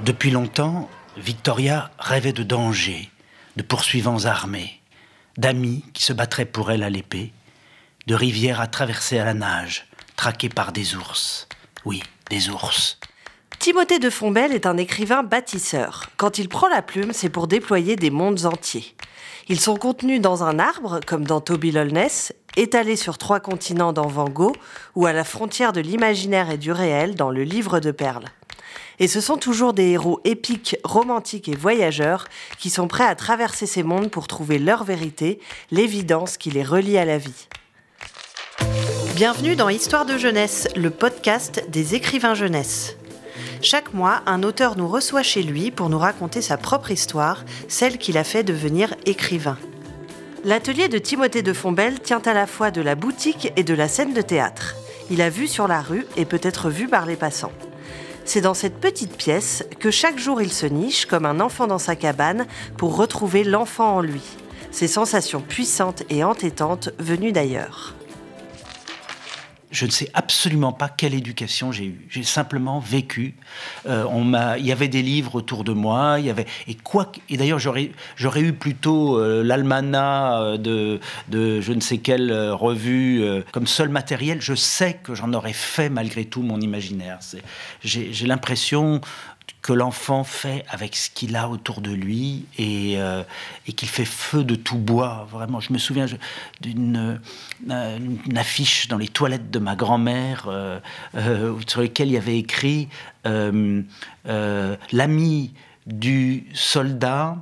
Depuis 0.00 0.32
longtemps, 0.32 0.90
Victoria 1.16 1.92
rêvait 2.00 2.32
de 2.32 2.42
danger, 2.42 3.10
de 3.56 3.62
poursuivants 3.62 4.24
armés, 4.24 4.80
d'amis 5.38 5.84
qui 5.94 6.02
se 6.02 6.12
battraient 6.12 6.44
pour 6.44 6.72
elle 6.72 6.82
à 6.82 6.90
l'épée, 6.90 7.32
de 8.08 8.14
rivières 8.16 8.60
à 8.60 8.66
traverser 8.66 9.20
à 9.20 9.24
la 9.24 9.34
nage, 9.34 9.86
traquées 10.16 10.48
par 10.48 10.72
des 10.72 10.96
ours. 10.96 11.46
Oui, 11.84 12.02
des 12.28 12.50
ours. 12.50 12.98
Timothée 13.60 14.00
de 14.00 14.10
Fombelle 14.10 14.52
est 14.52 14.66
un 14.66 14.76
écrivain 14.76 15.22
bâtisseur. 15.22 16.10
Quand 16.16 16.38
il 16.38 16.48
prend 16.48 16.68
la 16.68 16.82
plume, 16.82 17.12
c'est 17.12 17.28
pour 17.28 17.46
déployer 17.46 17.94
des 17.94 18.10
mondes 18.10 18.46
entiers. 18.46 18.96
Ils 19.48 19.60
sont 19.60 19.76
contenus 19.76 20.20
dans 20.20 20.42
un 20.42 20.58
arbre, 20.58 21.00
comme 21.06 21.24
dans 21.24 21.40
Toby 21.40 21.70
Lolness, 21.70 22.34
étalés 22.56 22.96
sur 22.96 23.16
trois 23.16 23.40
continents 23.40 23.92
dans 23.92 24.08
Van 24.08 24.28
Gogh, 24.28 24.56
ou 24.96 25.06
à 25.06 25.12
la 25.12 25.24
frontière 25.24 25.72
de 25.72 25.80
l'imaginaire 25.80 26.50
et 26.50 26.58
du 26.58 26.72
réel 26.72 27.14
dans 27.14 27.30
le 27.30 27.44
Livre 27.44 27.78
de 27.78 27.92
Perles. 27.92 28.26
Et 29.00 29.08
ce 29.08 29.20
sont 29.20 29.36
toujours 29.36 29.72
des 29.72 29.90
héros 29.90 30.20
épiques, 30.24 30.76
romantiques 30.84 31.48
et 31.48 31.56
voyageurs 31.56 32.26
qui 32.58 32.70
sont 32.70 32.86
prêts 32.86 33.06
à 33.06 33.14
traverser 33.14 33.66
ces 33.66 33.82
mondes 33.82 34.10
pour 34.10 34.28
trouver 34.28 34.58
leur 34.58 34.84
vérité, 34.84 35.40
l'évidence 35.70 36.36
qui 36.36 36.50
les 36.50 36.62
relie 36.62 36.98
à 36.98 37.04
la 37.04 37.18
vie. 37.18 37.48
Bienvenue 39.16 39.56
dans 39.56 39.68
Histoire 39.68 40.06
de 40.06 40.16
jeunesse, 40.16 40.68
le 40.76 40.90
podcast 40.90 41.64
des 41.68 41.94
écrivains 41.94 42.34
jeunesse. 42.34 42.96
Chaque 43.62 43.94
mois, 43.94 44.22
un 44.26 44.42
auteur 44.42 44.76
nous 44.76 44.88
reçoit 44.88 45.22
chez 45.22 45.42
lui 45.42 45.70
pour 45.70 45.88
nous 45.88 45.98
raconter 45.98 46.42
sa 46.42 46.56
propre 46.56 46.90
histoire, 46.90 47.44
celle 47.66 47.98
qui 47.98 48.12
l'a 48.12 48.24
fait 48.24 48.42
devenir 48.42 48.94
écrivain. 49.06 49.56
L'atelier 50.44 50.88
de 50.88 50.98
Timothée 50.98 51.42
de 51.42 51.52
Fombelle 51.52 52.00
tient 52.00 52.20
à 52.26 52.34
la 52.34 52.46
fois 52.46 52.70
de 52.70 52.82
la 52.82 52.94
boutique 52.94 53.52
et 53.56 53.64
de 53.64 53.72
la 53.72 53.88
scène 53.88 54.12
de 54.12 54.20
théâtre. 54.20 54.74
Il 55.10 55.22
a 55.22 55.30
vu 55.30 55.48
sur 55.48 55.66
la 55.66 55.80
rue 55.80 56.06
et 56.16 56.26
peut 56.26 56.40
être 56.42 56.68
vu 56.68 56.86
par 56.86 57.06
les 57.06 57.16
passants. 57.16 57.52
C'est 58.24 58.40
dans 58.40 58.54
cette 58.54 58.80
petite 58.80 59.16
pièce 59.16 59.64
que 59.78 59.90
chaque 59.90 60.18
jour 60.18 60.40
il 60.40 60.52
se 60.52 60.66
niche 60.66 61.06
comme 61.06 61.26
un 61.26 61.40
enfant 61.40 61.66
dans 61.66 61.78
sa 61.78 61.94
cabane 61.94 62.46
pour 62.76 62.96
retrouver 62.96 63.44
l'enfant 63.44 63.96
en 63.96 64.00
lui, 64.00 64.22
ces 64.70 64.88
sensations 64.88 65.40
puissantes 65.40 66.02
et 66.10 66.24
entêtantes 66.24 66.90
venues 66.98 67.32
d'ailleurs 67.32 67.94
je 69.74 69.86
ne 69.86 69.90
sais 69.90 70.08
absolument 70.14 70.72
pas 70.72 70.88
quelle 70.88 71.14
éducation 71.14 71.72
j'ai 71.72 71.86
eue. 71.86 72.06
J'ai 72.08 72.22
simplement 72.22 72.78
vécu. 72.78 73.34
Euh, 73.86 74.04
on 74.08 74.24
il 74.56 74.66
y 74.66 74.72
avait 74.72 74.88
des 74.88 75.02
livres 75.02 75.34
autour 75.34 75.64
de 75.64 75.72
moi. 75.72 76.18
Et 76.20 77.36
d'ailleurs 77.36 77.58
j'aurais 77.58 77.90
eu 78.40 78.52
plutôt 78.52 79.18
euh, 79.18 79.42
l'almanach 79.42 80.40
euh, 80.40 80.98
de 81.28 81.60
je 81.60 81.72
ne 81.72 81.80
sais 81.80 81.98
quelle 81.98 82.32
revue 82.52 83.24
comme 83.52 83.66
seul 83.66 83.88
matériel. 83.88 84.40
Je 84.40 84.54
sais 84.54 84.94
que 85.02 85.14
j'en 85.14 85.32
aurais 85.32 85.52
fait 85.52 85.88
malgré 85.88 86.24
tout 86.24 86.42
mon 86.42 86.60
imaginaire. 86.60 87.18
j'ai 87.82 88.26
l'impression 88.26 89.00
que 89.64 89.72
l'enfant 89.72 90.24
fait 90.24 90.62
avec 90.68 90.94
ce 90.94 91.08
qu'il 91.08 91.34
a 91.36 91.48
autour 91.48 91.80
de 91.80 91.90
lui 91.90 92.44
et, 92.58 92.96
euh, 92.98 93.22
qu'il 93.74 93.88
fait 93.88 94.04
feu 94.04 94.44
de 94.44 94.56
tout 94.56 94.76
bois. 94.76 95.26
Vraiment, 95.30 95.58
je 95.58 95.72
me 95.72 95.78
souviens 95.78 96.04
d'une 96.60 97.18
euh, 97.70 97.98
affiche 98.36 98.88
dans 98.88 98.98
les 98.98 99.08
toilettes 99.08 99.50
de 99.50 99.58
ma 99.58 99.74
grand-mère 99.74 100.48
euh, 100.48 100.78
sur 101.66 101.80
laquelle 101.80 102.08
il 102.08 102.12
y 102.12 102.18
avait 102.18 102.36
écrit 102.38 102.90
l'ami 104.92 105.54
du 105.86 106.46
soldat 106.52 107.38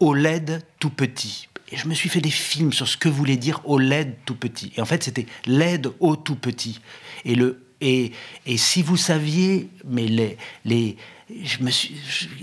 au 0.00 0.14
LED 0.14 0.64
tout 0.78 0.88
petit. 0.88 1.48
Et 1.70 1.76
je 1.76 1.88
me 1.88 1.94
suis 1.94 2.08
fait 2.08 2.22
des 2.22 2.30
films 2.30 2.72
sur 2.72 2.88
ce 2.88 2.96
que 2.96 3.10
voulait 3.10 3.36
dire 3.36 3.60
au 3.66 3.78
LED 3.78 4.16
tout 4.24 4.34
petit. 4.34 4.72
Et 4.78 4.80
en 4.80 4.86
fait, 4.86 5.04
c'était 5.04 5.26
LED 5.44 5.92
au 6.00 6.16
tout 6.16 6.36
petit. 6.36 6.80
Et 7.26 7.34
le 7.34 7.60
et, 7.80 8.10
et 8.44 8.56
si 8.56 8.82
vous 8.82 8.96
saviez, 8.96 9.68
mais 9.86 10.06
les, 10.06 10.36
les, 10.64 10.96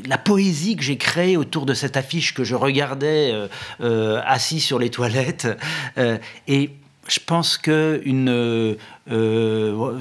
la 0.08 0.18
poésie 0.18 0.76
que 0.76 0.84
j'ai 0.84 0.98
créée 0.98 1.38
autour 1.38 1.66
de 1.66 1.74
cette 1.74 1.98
affiche 1.98 2.34
que 2.34 2.44
je 2.44 2.56
regardais 2.56 3.32
euh, 3.32 3.48
euh, 3.82 4.22
assis 4.26 4.60
sur 4.60 4.80
les 4.80 4.90
toilettes, 4.90 5.48
euh, 5.98 6.18
et 6.48 6.72
je 7.08 7.20
pense 7.20 7.60
que 7.60 8.02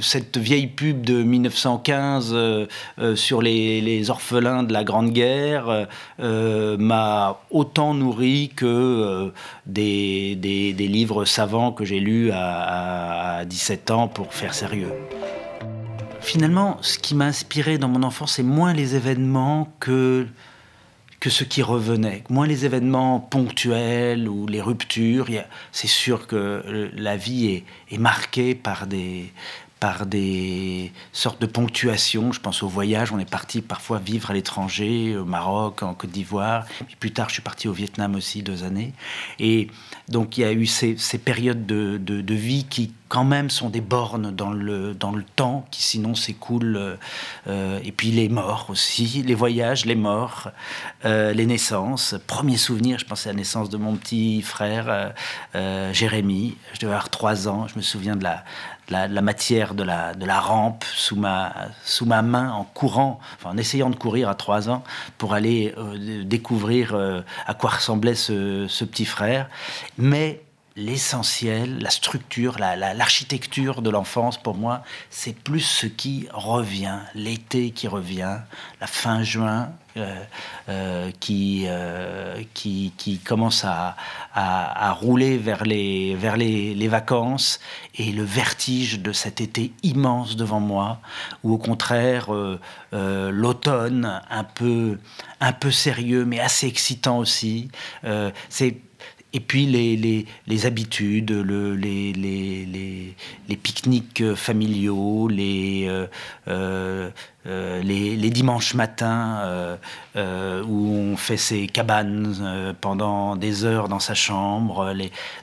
cette 0.00 0.38
vieille 0.38 0.68
pub 0.68 1.04
de 1.04 1.22
1915 1.22 2.34
sur 3.14 3.42
les, 3.42 4.08
orphelins 4.08 4.62
de 4.62 4.72
la 4.72 4.84
Grande 4.84 5.10
Guerre 5.10 5.86
m'a 6.18 7.40
autant 7.50 7.92
nourri 7.92 8.52
que 8.56 9.30
des, 9.66 10.74
livres 10.78 11.26
savants 11.26 11.72
que 11.72 11.84
j'ai 11.84 12.00
lus 12.00 12.30
à, 12.30 13.40
à 13.40 13.44
17 13.44 13.90
ans 13.90 14.08
pour 14.08 14.32
faire 14.32 14.54
sérieux. 14.54 14.88
Finalement, 16.24 16.78
ce 16.80 16.98
qui 16.98 17.14
m'a 17.14 17.26
inspiré 17.26 17.76
dans 17.76 17.88
mon 17.88 18.02
enfance, 18.02 18.36
c'est 18.36 18.42
moins 18.42 18.72
les 18.72 18.96
événements 18.96 19.70
que, 19.78 20.26
ce 21.26 21.44
qui 21.44 21.60
revenait, 21.62 22.24
moins 22.30 22.46
les 22.46 22.64
événements 22.64 23.20
ponctuels 23.20 24.26
ou 24.26 24.46
les 24.46 24.62
ruptures. 24.62 25.26
C'est 25.70 25.86
sûr 25.86 26.26
que 26.26 26.90
la 26.96 27.18
vie 27.18 27.62
est 27.90 27.98
marquée 27.98 28.54
par 28.54 28.86
des, 28.86 29.32
par 29.84 30.06
des 30.06 30.92
sortes 31.12 31.42
de 31.42 31.46
ponctuations. 31.46 32.32
Je 32.32 32.40
pense 32.40 32.62
au 32.62 32.68
voyage, 32.68 33.12
on 33.12 33.18
est 33.18 33.30
parti 33.30 33.60
parfois 33.60 33.98
vivre 33.98 34.30
à 34.30 34.32
l'étranger, 34.32 35.14
au 35.14 35.26
Maroc, 35.26 35.82
en 35.82 35.92
Côte 35.92 36.08
d'Ivoire. 36.08 36.64
Plus 37.00 37.12
tard, 37.12 37.28
je 37.28 37.34
suis 37.34 37.42
parti 37.42 37.68
au 37.68 37.74
Vietnam 37.74 38.14
aussi 38.14 38.42
deux 38.42 38.64
années. 38.64 38.94
Et 39.38 39.68
donc 40.08 40.38
il 40.38 40.40
y 40.40 40.44
a 40.44 40.52
eu 40.52 40.64
ces, 40.64 40.96
périodes 41.22 41.66
de, 41.66 42.34
vie 42.34 42.64
qui 42.64 42.94
quand 43.08 43.24
même 43.24 43.50
sont 43.50 43.68
des 43.68 43.82
bornes 43.82 44.30
dans 44.34 44.52
le, 44.52 44.94
dans 44.94 45.12
le 45.12 45.22
temps, 45.22 45.66
qui 45.70 45.82
sinon 45.82 46.14
s'écoulent. 46.14 46.96
Euh, 47.46 47.78
et 47.84 47.92
puis 47.92 48.10
les 48.10 48.30
morts 48.30 48.66
aussi, 48.70 49.22
les 49.22 49.34
voyages, 49.34 49.84
les 49.84 49.94
morts, 49.94 50.48
euh, 51.04 51.34
les 51.34 51.44
naissances. 51.44 52.16
Premier 52.26 52.56
souvenir, 52.56 52.98
je 52.98 53.04
pensais 53.04 53.28
à 53.28 53.32
la 53.32 53.38
naissance 53.38 53.68
de 53.68 53.76
mon 53.76 53.96
petit 53.96 54.40
frère 54.40 55.12
euh, 55.54 55.92
Jérémy. 55.92 56.56
Je 56.72 56.80
devais 56.80 56.92
avoir 56.92 57.10
trois 57.10 57.48
ans. 57.48 57.68
Je 57.68 57.76
me 57.76 57.82
souviens 57.82 58.16
de 58.16 58.24
la, 58.24 58.44
la, 58.90 59.08
matière 59.22 59.74
de 59.74 59.82
la, 59.82 60.14
de 60.14 60.26
la 60.26 60.40
rampe 60.40 60.84
sous 60.84 61.16
ma, 61.16 61.54
sous 61.84 62.06
ma 62.06 62.22
main 62.22 62.52
en 62.52 62.64
courant, 62.64 63.18
en 63.44 63.56
essayant 63.56 63.90
de 63.90 63.96
courir 63.96 64.28
à 64.28 64.34
trois 64.34 64.68
ans 64.68 64.82
pour 65.18 65.34
aller 65.34 65.74
euh, 65.78 66.24
découvrir 66.24 66.94
euh, 66.94 67.22
à 67.46 67.54
quoi 67.54 67.70
ressemblait 67.70 68.14
ce, 68.14 68.66
ce, 68.68 68.84
petit 68.84 69.06
frère. 69.06 69.48
Mais 69.98 70.43
l'essentiel, 70.76 71.78
la 71.78 71.90
structure, 71.90 72.58
l'architecture 72.58 73.80
de 73.80 73.90
l'enfance, 73.90 74.38
pour 74.42 74.56
moi, 74.56 74.82
c'est 75.08 75.36
plus 75.36 75.60
ce 75.60 75.86
qui 75.86 76.26
revient, 76.32 76.98
l'été 77.14 77.70
qui 77.70 77.86
revient, 77.86 78.38
la 78.80 78.86
fin 78.86 79.22
juin 79.22 79.70
euh, 79.96 80.24
euh, 80.68 81.12
qui, 81.20 81.66
euh, 81.68 82.42
qui, 82.52 82.92
qui, 82.96 83.18
commence 83.18 83.64
à, 83.64 83.96
à, 84.34 84.90
rouler 84.90 85.38
vers, 85.38 85.64
les, 85.64 86.16
vers 86.16 86.36
les, 86.36 86.74
les, 86.74 86.88
vacances 86.88 87.60
et 87.96 88.10
le 88.10 88.24
vertige 88.24 88.98
de 88.98 89.12
cet 89.12 89.40
été 89.40 89.72
immense 89.84 90.34
devant 90.34 90.58
moi, 90.58 90.98
ou 91.44 91.52
au 91.52 91.58
contraire 91.58 92.26
l'automne 92.90 94.20
un 94.28 94.44
peu, 94.44 94.98
un 95.38 95.52
peu 95.52 95.70
sérieux 95.70 96.24
mais 96.24 96.40
assez 96.40 96.66
excitant 96.66 97.18
aussi. 97.18 97.68
c'est 98.48 98.76
et 99.34 99.40
puis 99.40 99.66
les, 99.66 100.26
les, 100.46 100.66
habitudes, 100.66 101.32
le, 101.32 101.74
les, 101.74 102.12
les, 102.12 103.14
les, 103.48 103.56
pique-niques 103.56 104.34
familiaux, 104.34 105.26
les, 105.26 105.86
euh, 105.88 106.06
euh, 106.46 107.10
euh, 107.46 107.82
les, 107.82 108.14
les, 108.14 108.30
dimanches 108.30 108.74
matins 108.74 109.76
où 110.14 110.94
on 110.94 111.16
fait 111.16 111.36
ses 111.36 111.66
cabanes 111.66 112.74
pendant 112.80 113.34
des 113.34 113.64
heures 113.64 113.88
dans 113.88 113.98
sa 113.98 114.14
chambre. 114.14 114.94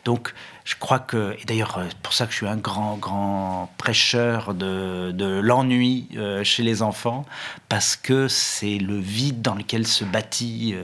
Donc 0.06 0.34
je 0.64 0.76
crois 0.80 1.00
que, 1.00 1.36
et 1.42 1.46
d'ailleurs, 1.46 1.80
c'est 1.90 1.98
pour 1.98 2.14
ça 2.14 2.26
que 2.26 2.32
je 2.32 2.38
suis 2.38 2.48
un 2.48 2.56
grand, 2.56 2.96
grand 2.96 3.70
prêcheur 3.78 4.54
de, 4.54 5.12
de 5.12 5.40
l'ennui 5.40 6.08
euh, 6.16 6.44
chez 6.44 6.64
les 6.64 6.82
enfants, 6.82 7.26
parce 7.68 7.96
que 7.96 8.28
c'est 8.28 8.78
le 8.78 8.98
vide 8.98 9.42
dans 9.42 9.56
lequel 9.56 9.88
se 9.88 10.06
bâtit 10.06 10.76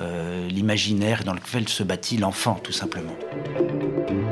euh, 0.00 0.28
euh, 0.38 0.48
l'imaginaire, 0.48 1.24
dans 1.24 1.32
lequel 1.32 1.68
se 1.68 1.82
bâtit 1.82 2.16
l'enfant, 2.16 2.58
tout 2.62 2.72
simplement. 2.72 3.14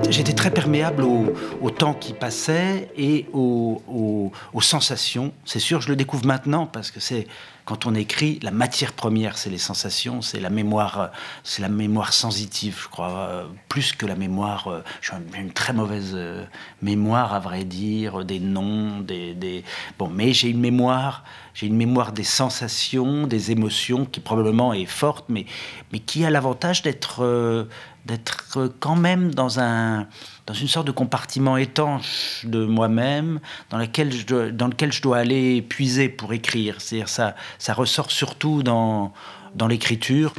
J'étais 0.09 0.33
très 0.33 0.51
perméable 0.51 1.05
au, 1.05 1.71
temps 1.71 1.95
qui 1.95 2.13
passait 2.13 2.89
et 2.97 3.27
aux, 3.33 4.33
sensations. 4.61 5.33
C'est 5.45 5.59
sûr, 5.59 5.81
je 5.81 5.89
le 5.89 5.97
découvre 5.97 6.27
maintenant, 6.27 6.67
parce 6.67 6.91
que 6.91 7.01
c'est 7.01 7.27
quand 7.67 7.85
on 7.85 7.97
écrit, 7.97 8.39
la 8.43 8.53
matière 8.53 8.93
première, 8.93 9.37
c'est 9.37 9.51
les 9.51 9.59
sensations, 9.59 10.23
c'est 10.23 10.39
la 10.39 10.51
mémoire, 10.51 11.11
c'est 11.43 11.63
la 11.63 11.69
mémoire 11.69 12.13
sensitive, 12.13 12.79
je 12.85 12.89
crois, 12.89 13.11
euh, 13.11 13.45
plus 13.69 13.93
que 13.93 14.07
la 14.07 14.15
mémoire. 14.15 14.69
Euh, 14.69 14.85
j'ai 15.03 15.41
une 15.41 15.53
très 15.53 15.73
mauvaise 15.73 16.13
euh, 16.15 16.45
mémoire, 16.81 17.35
à 17.35 17.41
vrai 17.41 17.65
dire, 17.65 18.25
des 18.25 18.39
noms, 18.39 19.01
des, 19.01 19.35
des... 19.35 19.65
bon, 19.99 20.09
mais 20.09 20.33
j'ai 20.33 20.49
une 20.49 20.61
mémoire, 20.61 21.25
j'ai 21.57 21.67
une 21.67 21.77
mémoire 21.77 22.13
des 22.13 22.23
sensations, 22.23 23.27
des 23.27 23.51
émotions 23.51 24.05
qui 24.05 24.21
probablement 24.21 24.73
est 24.75 24.85
forte, 24.85 25.25
mais 25.29 25.47
mais 25.93 25.99
qui 25.99 26.25
a 26.25 26.31
l'avantage 26.31 26.83
d'être 26.83 27.67
d'être 28.05 28.71
quand 28.79 28.95
même 28.95 29.35
dans 29.35 29.59
un 29.59 30.07
dans 30.47 30.55
une 30.55 30.69
sorte 30.69 30.87
de 30.87 30.93
compartiment 30.93 31.57
étanche 31.57 32.45
de 32.45 32.65
moi-même 32.65 33.41
dans 33.71 33.79
dans 33.79 34.69
lequel 34.69 34.93
je 34.93 35.03
dois 35.03 35.17
aller 35.17 35.63
puiser 35.63 36.09
pour 36.09 36.33
écrire 36.33 36.81
c'est-à-dire 36.81 37.09
ça 37.09 37.35
ça 37.59 37.75
ressort 37.75 38.11
surtout 38.11 38.63
dans, 38.63 39.13
dans 39.55 39.67
l'écriture. 39.67 40.35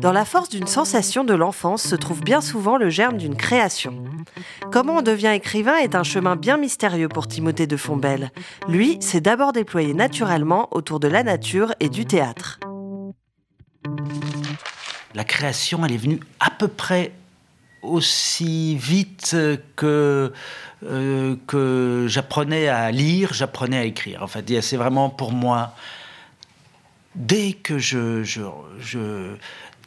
Dans 0.00 0.12
la 0.12 0.24
force 0.24 0.48
d'une 0.50 0.66
sensation 0.66 1.24
de 1.24 1.32
l'enfance 1.32 1.82
se 1.82 1.94
trouve 1.94 2.20
bien 2.20 2.40
souvent 2.40 2.76
le 2.76 2.90
germe 2.90 3.16
d'une 3.16 3.36
création. 3.36 4.04
Comment 4.74 4.96
on 4.96 5.02
devient 5.02 5.30
écrivain 5.32 5.76
est 5.76 5.94
un 5.94 6.02
chemin 6.02 6.34
bien 6.34 6.56
mystérieux 6.56 7.08
pour 7.08 7.28
Timothée 7.28 7.68
de 7.68 7.76
Fontbelle. 7.76 8.32
Lui, 8.66 9.00
s'est 9.00 9.20
d'abord 9.20 9.52
déployé 9.52 9.94
naturellement 9.94 10.66
autour 10.72 10.98
de 10.98 11.06
la 11.06 11.22
nature 11.22 11.72
et 11.78 11.88
du 11.88 12.06
théâtre. 12.06 12.58
La 15.14 15.22
création, 15.22 15.86
elle 15.86 15.92
est 15.92 15.96
venue 15.96 16.18
à 16.40 16.50
peu 16.50 16.66
près 16.66 17.12
aussi 17.82 18.74
vite 18.74 19.36
que, 19.76 20.32
euh, 20.84 21.36
que 21.46 22.06
j'apprenais 22.08 22.66
à 22.66 22.90
lire, 22.90 23.32
j'apprenais 23.32 23.78
à 23.78 23.84
écrire. 23.84 24.24
En 24.24 24.26
fait, 24.26 24.60
c'est 24.60 24.76
vraiment 24.76 25.08
pour 25.08 25.30
moi, 25.30 25.76
dès 27.14 27.52
que 27.52 27.78
je, 27.78 28.24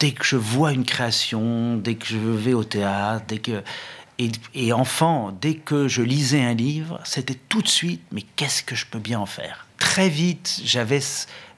dès 0.00 0.12
que 0.12 0.24
je 0.24 0.36
vois 0.36 0.72
une 0.72 0.86
création, 0.86 1.76
dès 1.76 1.96
que 1.96 2.06
je 2.06 2.16
vais 2.16 2.54
au 2.54 2.64
théâtre, 2.64 3.26
dès 3.28 3.38
que 3.38 3.62
et, 4.18 4.30
et, 4.54 4.72
enfant, 4.72 5.36
dès 5.40 5.54
que 5.54 5.88
je 5.88 6.02
lisais 6.02 6.42
un 6.42 6.54
livre, 6.54 7.00
c'était 7.04 7.38
tout 7.48 7.62
de 7.62 7.68
suite, 7.68 8.02
mais 8.12 8.22
qu'est-ce 8.36 8.62
que 8.62 8.74
je 8.74 8.86
peux 8.86 8.98
bien 8.98 9.20
en 9.20 9.26
faire? 9.26 9.66
Très 9.78 10.08
vite, 10.08 10.60
j'avais 10.64 11.00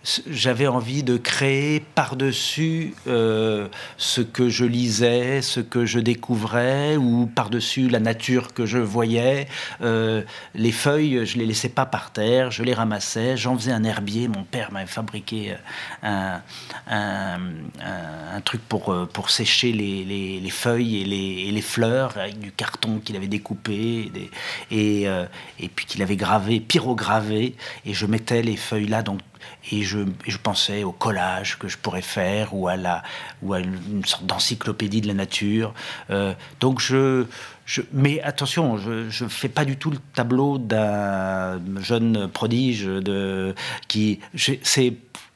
j'avais 0.02 0.66
envie 0.66 1.02
de 1.02 1.18
créer 1.18 1.80
par-dessus 1.80 2.94
euh, 3.06 3.68
ce 3.98 4.22
que 4.22 4.48
je 4.48 4.64
lisais, 4.64 5.42
ce 5.42 5.60
que 5.60 5.84
je 5.84 5.98
découvrais, 5.98 6.96
ou 6.96 7.26
par-dessus 7.26 7.88
la 7.88 8.00
nature 8.00 8.54
que 8.54 8.64
je 8.64 8.78
voyais. 8.78 9.46
Euh, 9.82 10.22
les 10.54 10.72
feuilles, 10.72 11.26
je 11.26 11.36
les 11.36 11.44
laissais 11.44 11.68
pas 11.68 11.84
par 11.84 12.12
terre, 12.12 12.50
je 12.50 12.62
les 12.62 12.72
ramassais, 12.72 13.36
j'en 13.36 13.56
faisais 13.56 13.72
un 13.72 13.84
herbier. 13.84 14.28
Mon 14.28 14.44
père 14.44 14.72
m'avait 14.72 14.86
fabriqué 14.86 15.54
euh, 16.04 16.36
un, 16.88 18.40
truc 18.44 18.62
pour, 18.62 19.30
sécher 19.30 19.72
les, 19.72 20.04
les, 20.04 20.40
les 20.40 20.50
feuilles 20.50 21.02
et 21.02 21.52
les, 21.52 21.60
fleurs 21.60 22.16
avec 22.16 22.38
du 22.38 22.52
carton 22.52 23.00
qu'il 23.04 23.16
avait 23.16 23.28
découpé 23.28 24.10
et, 24.70 25.02
et 25.02 25.68
puis 25.68 25.84
qu'il 25.84 26.02
avait 26.02 26.16
gravé, 26.16 26.58
pyrogravé, 26.58 27.54
et 27.84 27.92
je 27.92 28.06
mettais 28.06 28.40
les 28.40 28.56
feuilles 28.56 28.86
là 28.86 29.02
donc 29.02 29.20
et 29.70 29.82
je, 29.82 29.98
je, 30.26 30.38
pensais 30.38 30.84
au 30.84 30.92
collage 30.92 31.58
que 31.58 31.68
je 31.68 31.76
pourrais 31.76 32.02
faire 32.02 32.54
ou 32.54 32.68
à, 32.68 32.76
la, 32.76 33.02
ou 33.42 33.52
à 33.52 33.60
une 33.60 34.04
sorte 34.04 34.26
d'encyclopédie 34.26 35.00
de 35.00 35.08
la 35.08 35.14
nature. 35.14 35.74
Euh, 36.10 36.34
donc 36.60 36.80
je, 36.80 37.26
je, 37.66 37.82
mais 37.92 38.20
attention, 38.22 38.78
je 38.78 39.24
ne 39.24 39.28
fais 39.28 39.48
pas 39.48 39.64
du 39.64 39.76
tout 39.76 39.90
le 39.90 39.98
tableau 40.14 40.58
d'un 40.58 41.60
jeune 41.80 42.28
prodige 42.28 42.84
de, 42.84 43.54
qui... 43.88 44.20
C'est 44.34 44.94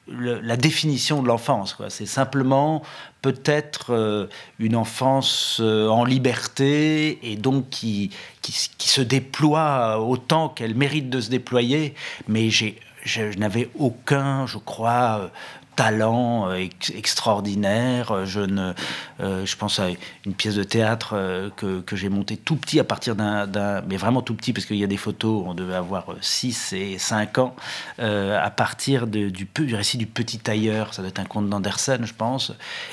la 0.08 0.56
définition 0.56 1.22
de 1.22 1.28
l'enfance. 1.28 1.76
C'est 1.88 2.06
simplement 2.06 2.82
peut-être 3.22 3.94
euh, 3.94 4.26
une 4.58 4.76
enfance 4.76 5.58
euh, 5.62 5.88
en 5.88 6.04
liberté 6.04 7.18
et 7.22 7.36
donc 7.36 7.70
qui, 7.70 8.10
qui, 8.42 8.68
qui 8.76 8.88
se 8.88 9.00
déploie 9.00 9.98
autant 9.98 10.50
qu'elle 10.50 10.74
mérite 10.74 11.08
de 11.08 11.22
se 11.22 11.30
déployer. 11.30 11.94
Mais 12.28 12.50
j'ai 12.50 12.78
je, 13.04 13.38
n'avais 13.38 13.70
aucun, 13.78 14.46
je 14.46 14.58
crois, 14.58 15.30
talent 15.74 16.50
euh, 16.50 16.66
extraordinaire. 16.94 18.12
Euh, 18.12 18.24
je, 18.24 18.40
ne, 18.40 18.72
euh, 19.20 19.46
je 19.46 19.56
pense 19.56 19.78
à 19.78 19.88
une 20.24 20.34
pièce 20.34 20.54
de 20.54 20.62
théâtre 20.62 21.50
que, 21.56 21.80
que 21.80 21.96
j'ai 21.96 22.08
montée 22.08 22.36
tout 22.36 22.56
petit 22.56 22.80
à 22.80 22.84
partir 22.84 23.16
d'un, 23.16 23.46
mais 23.88 23.96
vraiment 23.96 24.22
tout 24.22 24.34
petit 24.34 24.52
parce 24.52 24.66
qu'il 24.66 24.76
y 24.76 24.84
a 24.84 24.88
des 24.88 24.96
photos, 24.96 25.44
on 25.46 25.54
devait 25.54 25.74
avoir 25.74 26.06
6 26.20 26.72
et 26.72 26.98
5 26.98 27.38
ans, 27.38 27.54
à 27.98 28.50
partir 28.50 29.06
de, 29.06 29.28
du, 29.28 29.46
du 29.46 29.74
récit 29.74 29.98
du 29.98 30.06
petit 30.06 30.38
tailleur, 30.38 30.94
ça 30.94 31.02
doit 31.02 31.08
être 31.08 31.18
un 31.18 31.24
conte 31.24 31.48
d'Andersen, 31.48 32.04
je 32.04 32.14
pense. 32.14 32.52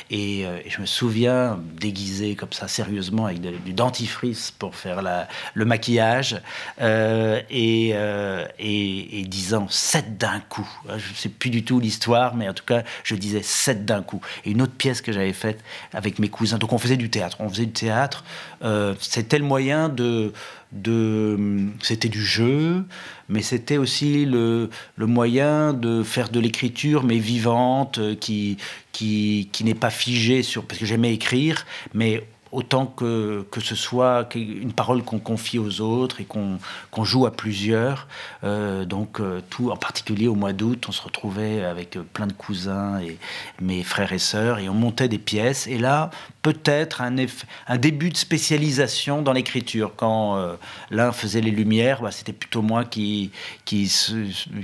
Et, 0.09 0.45
je 0.67 0.79
me 0.79 0.85
souviens 0.85 1.59
déguisé 1.79 2.35
comme 2.35 2.51
ça 2.51 2.67
sérieusement 2.67 3.25
avec 3.25 3.41
du 3.41 3.73
dentifrice 3.73 4.51
pour 4.51 4.75
faire 4.75 5.01
la, 5.01 5.27
le 5.53 5.65
maquillage 5.65 6.41
et, 6.79 7.89
et, 7.89 9.19
et 9.19 9.23
disant 9.23 9.67
7 9.69 10.17
d'un 10.17 10.39
coup. 10.39 10.69
Je 10.87 10.93
ne 10.93 11.15
sais 11.15 11.29
plus 11.29 11.49
du 11.49 11.63
tout 11.63 11.79
l'histoire, 11.79 12.35
mais 12.35 12.47
en 12.47 12.53
tout 12.53 12.65
cas 12.65 12.70
je 13.03 13.15
disais 13.15 13.41
sept 13.43 13.85
d'un 13.85 14.01
coup. 14.01 14.21
Et 14.45 14.51
une 14.51 14.61
autre 14.61 14.73
pièce 14.73 15.01
que 15.01 15.11
j'avais 15.11 15.33
faite 15.33 15.63
avec 15.93 16.19
mes 16.19 16.29
cousins. 16.29 16.57
Donc 16.57 16.73
on 16.73 16.77
faisait 16.77 16.97
du 16.97 17.09
théâtre. 17.09 17.37
On 17.39 17.49
faisait 17.49 17.65
du 17.65 17.73
théâtre. 17.73 18.23
Euh, 18.63 18.95
c'était 18.99 19.39
le 19.39 19.45
moyen 19.45 19.89
de, 19.89 20.33
de 20.71 21.37
c'était 21.81 22.09
du 22.09 22.23
jeu, 22.23 22.85
mais 23.29 23.41
c'était 23.41 23.77
aussi 23.77 24.25
le, 24.25 24.69
moyen 24.97 25.73
de 25.73 26.03
faire 26.03 26.29
de 26.29 26.39
l'écriture, 26.39 27.03
mais 27.03 27.17
vivante, 27.17 27.99
qui, 28.19 28.57
qui, 28.91 29.49
qui 29.51 29.63
n'est 29.63 29.75
pas 29.75 29.89
figée 29.89 30.43
sur. 30.43 30.65
Parce 30.65 30.79
que 30.79 30.85
j'aimais 30.85 31.13
écrire, 31.13 31.65
mais 31.93 32.23
autant 32.51 32.85
que, 32.85 33.45
que 33.49 33.61
ce 33.61 33.75
soit 33.75 34.27
une 34.35 34.73
parole 34.73 35.03
qu'on 35.03 35.19
confie 35.19 35.57
aux 35.57 35.81
autres 35.81 36.19
et 36.19 36.25
qu'on 36.25 37.03
joue 37.03 37.25
à 37.25 37.31
plusieurs. 37.31 38.07
Euh, 38.43 38.85
donc, 38.85 39.19
euh, 39.19 39.41
tout, 39.49 39.71
en 39.71 39.77
particulier 39.77 40.27
au 40.27 40.35
mois 40.35 40.53
d'août, 40.53 40.85
on 40.87 40.91
se 40.91 41.01
retrouvait 41.01 41.63
avec 41.63 41.97
plein 42.13 42.27
de 42.27 42.33
cousins 42.33 42.99
et 42.99 43.17
mes 43.61 43.83
frères 43.83 44.11
et 44.11 44.19
sœurs 44.19 44.59
et 44.59 44.67
on 44.67 44.73
montait 44.73 45.07
des 45.07 45.17
pièces. 45.17 45.67
Et 45.67 45.77
là, 45.77 46.09
peut-être 46.41 47.01
un, 47.01 47.15
un, 47.67 47.77
début 47.77 48.09
de 48.09 48.17
spécialisation 48.17 49.21
dans 49.21 49.33
l'écriture. 49.33 49.93
Quand 49.95 50.37
euh, 50.37 50.55
l'un 50.89 51.11
faisait 51.11 51.41
les 51.41 51.51
lumières, 51.51 52.01
bah, 52.01 52.11
c'était 52.11 52.33
plutôt 52.33 52.61
moi 52.61 52.83
qui, 52.83 53.31
qui, 53.63 53.91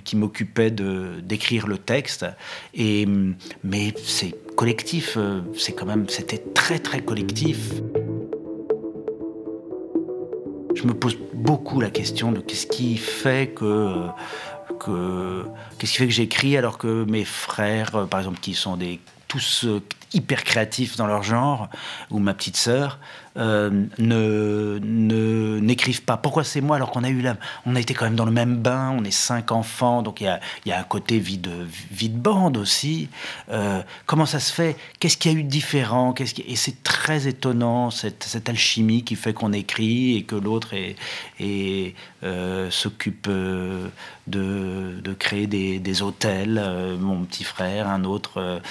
qui 0.03 0.15
m'occupais 0.15 0.71
d'écrire 0.71 1.67
le 1.67 1.77
texte. 1.77 2.25
Et, 2.73 3.07
mais 3.63 3.93
c'est 4.03 4.35
collectif, 4.57 5.13
euh, 5.17 5.41
c'est 5.55 5.71
quand 5.71 5.85
même, 5.85 6.09
c'était 6.09 6.39
très 6.39 6.79
très 6.79 6.99
collectif. 7.01 7.75
Je 10.75 10.83
me 10.83 10.93
pose 10.93 11.15
beaucoup 11.33 11.79
la 11.79 11.91
question 11.91 12.31
de 12.31 12.41
qu'est-ce 12.41 12.65
qui 12.67 12.97
fait 12.97 13.53
que, 13.53 14.07
que 14.79 15.45
qu'est-ce 15.77 15.91
qui 15.91 15.97
fait 15.99 16.07
que 16.07 16.13
j'écris 16.13 16.57
alors 16.57 16.77
que 16.79 17.05
mes 17.05 17.23
frères, 17.23 17.95
euh, 17.95 18.05
par 18.05 18.19
exemple, 18.19 18.39
qui 18.39 18.55
sont 18.55 18.75
des 18.77 18.99
tous 19.27 19.65
euh, 19.65 19.79
hyper 20.13 20.43
créatifs 20.43 20.97
dans 20.97 21.07
leur 21.07 21.23
genre, 21.23 21.69
ou 22.11 22.19
ma 22.19 22.33
petite 22.33 22.57
sœur, 22.57 22.99
euh, 23.37 23.69
ne 23.99 25.59
n'écrivent 25.59 26.01
pas. 26.01 26.17
Pourquoi 26.17 26.43
c'est 26.43 26.61
moi 26.61 26.75
alors 26.75 26.89
qu'on 26.89 27.03
a 27.03 27.09
eu 27.09 27.21
là, 27.21 27.37
on 27.67 27.75
a 27.75 27.79
été 27.79 27.93
quand 27.93 28.05
même 28.05 28.15
dans 28.15 28.25
le 28.25 28.31
même 28.31 28.57
bain, 28.57 28.95
on 28.97 29.03
est 29.03 29.11
cinq 29.11 29.51
enfants, 29.51 30.01
donc 30.01 30.21
il 30.21 30.23
y 30.23 30.27
a, 30.27 30.39
y 30.65 30.71
a, 30.71 30.79
un 30.79 30.83
côté 30.83 31.19
vie 31.19 31.37
de, 31.37 31.67
vie 31.91 32.09
de 32.09 32.17
bande 32.17 32.57
aussi. 32.57 33.09
Euh, 33.51 33.83
comment 34.07 34.25
ça 34.25 34.39
se 34.39 34.51
fait? 34.51 34.75
Qu'est-ce 34.99 35.17
qu'il 35.17 35.31
y 35.31 35.35
a 35.35 35.37
eu 35.37 35.43
de 35.43 35.49
différent? 35.49 36.13
Qu'est-ce 36.13 36.33
qui... 36.33 36.41
Et 36.47 36.55
c'est 36.55 36.81
très 36.81 37.27
étonnant 37.27 37.91
cette, 37.91 38.23
cette, 38.23 38.49
alchimie 38.49 39.03
qui 39.03 39.15
fait 39.15 39.33
qu'on 39.33 39.53
écrit 39.53 40.17
et 40.17 40.23
que 40.23 40.35
l'autre 40.35 40.73
est, 40.73 40.95
est 41.39 41.93
euh, 42.23 42.71
s'occupe 42.71 43.29
de, 43.29 43.91
de, 44.25 45.13
créer 45.13 45.45
des, 45.45 45.77
des 45.77 46.01
hôtels. 46.01 46.59
mon 46.99 47.23
petit 47.25 47.43
frère, 47.43 47.87
un 47.87 48.03
autre 48.03 48.61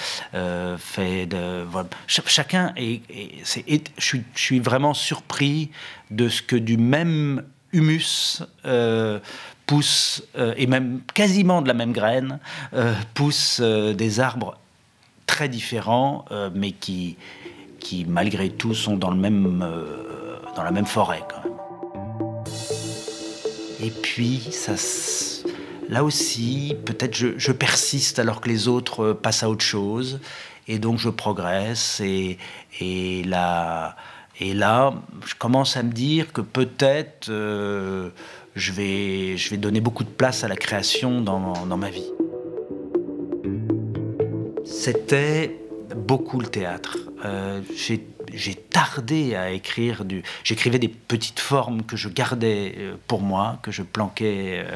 fait 0.79 1.26
chacun 2.07 2.73
est, 2.77 3.03
je 3.99 4.19
suis, 4.35 4.61
vraiment 4.61 4.95
surpris 4.95 5.71
de 6.11 6.29
ce 6.29 6.43
que 6.43 6.57
du 6.57 6.77
même 6.77 7.43
humus 7.73 8.43
euh, 8.65 9.19
pousse, 9.67 10.23
euh, 10.37 10.55
et 10.57 10.67
même 10.67 11.01
quasiment 11.15 11.63
de 11.63 11.69
la 11.69 11.75
même 11.75 11.93
graine, 11.93 12.39
euh, 12.75 12.95
poussent 13.15 13.61
des 13.61 14.21
arbres 14.21 14.59
très 15.27 15.49
différents, 15.49 16.25
mais 16.55 16.71
qui, 16.71 17.17
qui 17.81 18.05
malgré 18.05 18.49
tout 18.49 18.75
sont 18.75 18.97
dans, 18.97 19.11
le 19.11 19.17
même, 19.17 19.67
dans 20.55 20.63
la 20.63 20.71
même 20.71 20.87
forêt. 20.87 21.23
Et 23.83 23.91
puis, 23.91 24.49
là 25.89 26.05
aussi, 26.05 26.77
peut-être 26.85 27.15
je, 27.15 27.29
je, 27.37 27.53
persiste 27.53 28.21
alors 28.21 28.41
que 28.41 28.49
les 28.49 28.69
autres 28.69 29.13
passent 29.13 29.43
à 29.43 29.51
autre 29.51 29.65
chose, 29.65 30.21
et 30.69 30.79
donc 30.79 30.99
je 30.99 31.09
progresse, 31.09 32.01
et, 32.01 32.39
et 32.81 33.23
la 33.25 33.97
et 34.39 34.53
là, 34.53 34.93
je 35.25 35.35
commence 35.35 35.77
à 35.77 35.83
me 35.83 35.93
dire 35.93 36.33
que 36.33 36.43
peut-être 36.43 37.31
euh, 37.31 38.11
je, 38.55 38.73
vais, 38.73 39.37
je 39.39 39.49
vais 39.49 39.57
donner 39.57 39.81
beaucoup 39.81 40.05
de 40.05 40.11
place 40.11 40.45
à 40.45 40.49
la 40.49 40.57
création 40.57 41.23
dans, 41.23 41.67
dans 41.67 41.77
ma 41.79 41.89
vie. 41.89 42.11
C'était 44.67 45.57
beaucoup 45.97 46.39
le 46.39 46.49
théâtre. 46.49 46.99
Euh, 47.25 47.63
j'ai 48.35 48.55
tardé 48.55 49.35
à 49.37 49.53
écrire 49.53 50.05
du. 50.05 50.23
J'écrivais 50.45 50.79
des 50.79 50.89
petites 50.89 51.41
formes 51.41 51.83
que 51.85 51.97
je 51.97 52.11
gardais 52.11 52.75
euh, 52.77 52.97
pour 53.07 53.23
moi, 53.23 53.59
que 53.63 53.71
je 53.71 53.83
planquais 53.83 54.67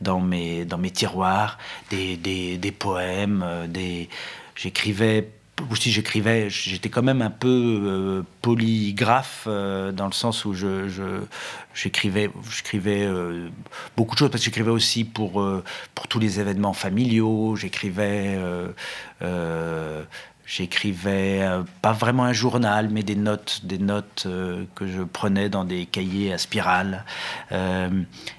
dans 0.00 0.20
mes, 0.20 0.64
dans 0.64 0.78
mes 0.78 0.92
tiroirs, 0.92 1.58
des, 1.90 2.16
des, 2.16 2.56
des 2.56 2.72
poèmes, 2.72 3.44
des. 3.68 4.08
J'écrivais 4.54 5.28
aussi 5.70 5.90
j'écrivais, 5.90 6.50
j'étais 6.50 6.88
quand 6.88 7.02
même 7.02 7.22
un 7.22 7.30
peu 7.30 7.48
euh, 7.48 8.22
polygraphe 8.42 9.44
euh, 9.46 9.92
dans 9.92 10.06
le 10.06 10.12
sens 10.12 10.44
où 10.44 10.54
je, 10.54 10.88
j'écrivais, 11.74 12.30
j'écrivais 12.50 13.04
euh, 13.04 13.48
beaucoup 13.96 14.14
de 14.14 14.18
choses 14.18 14.30
parce 14.30 14.42
que 14.42 14.46
j'écrivais 14.46 14.70
aussi 14.70 15.04
pour 15.04 15.44
pour 15.94 16.08
tous 16.08 16.18
les 16.18 16.40
événements 16.40 16.72
familiaux, 16.72 17.56
j'écrivais 17.56 18.38
J'écrivais 20.48 21.42
euh, 21.42 21.62
pas 21.82 21.92
vraiment 21.92 22.24
un 22.24 22.32
journal, 22.32 22.88
mais 22.90 23.02
des 23.02 23.16
notes, 23.16 23.60
des 23.64 23.76
notes 23.76 24.24
euh, 24.24 24.64
que 24.74 24.86
je 24.86 25.02
prenais 25.02 25.50
dans 25.50 25.66
des 25.66 25.84
cahiers 25.84 26.32
à 26.32 26.38
spirale. 26.38 27.04
Euh, 27.52 27.90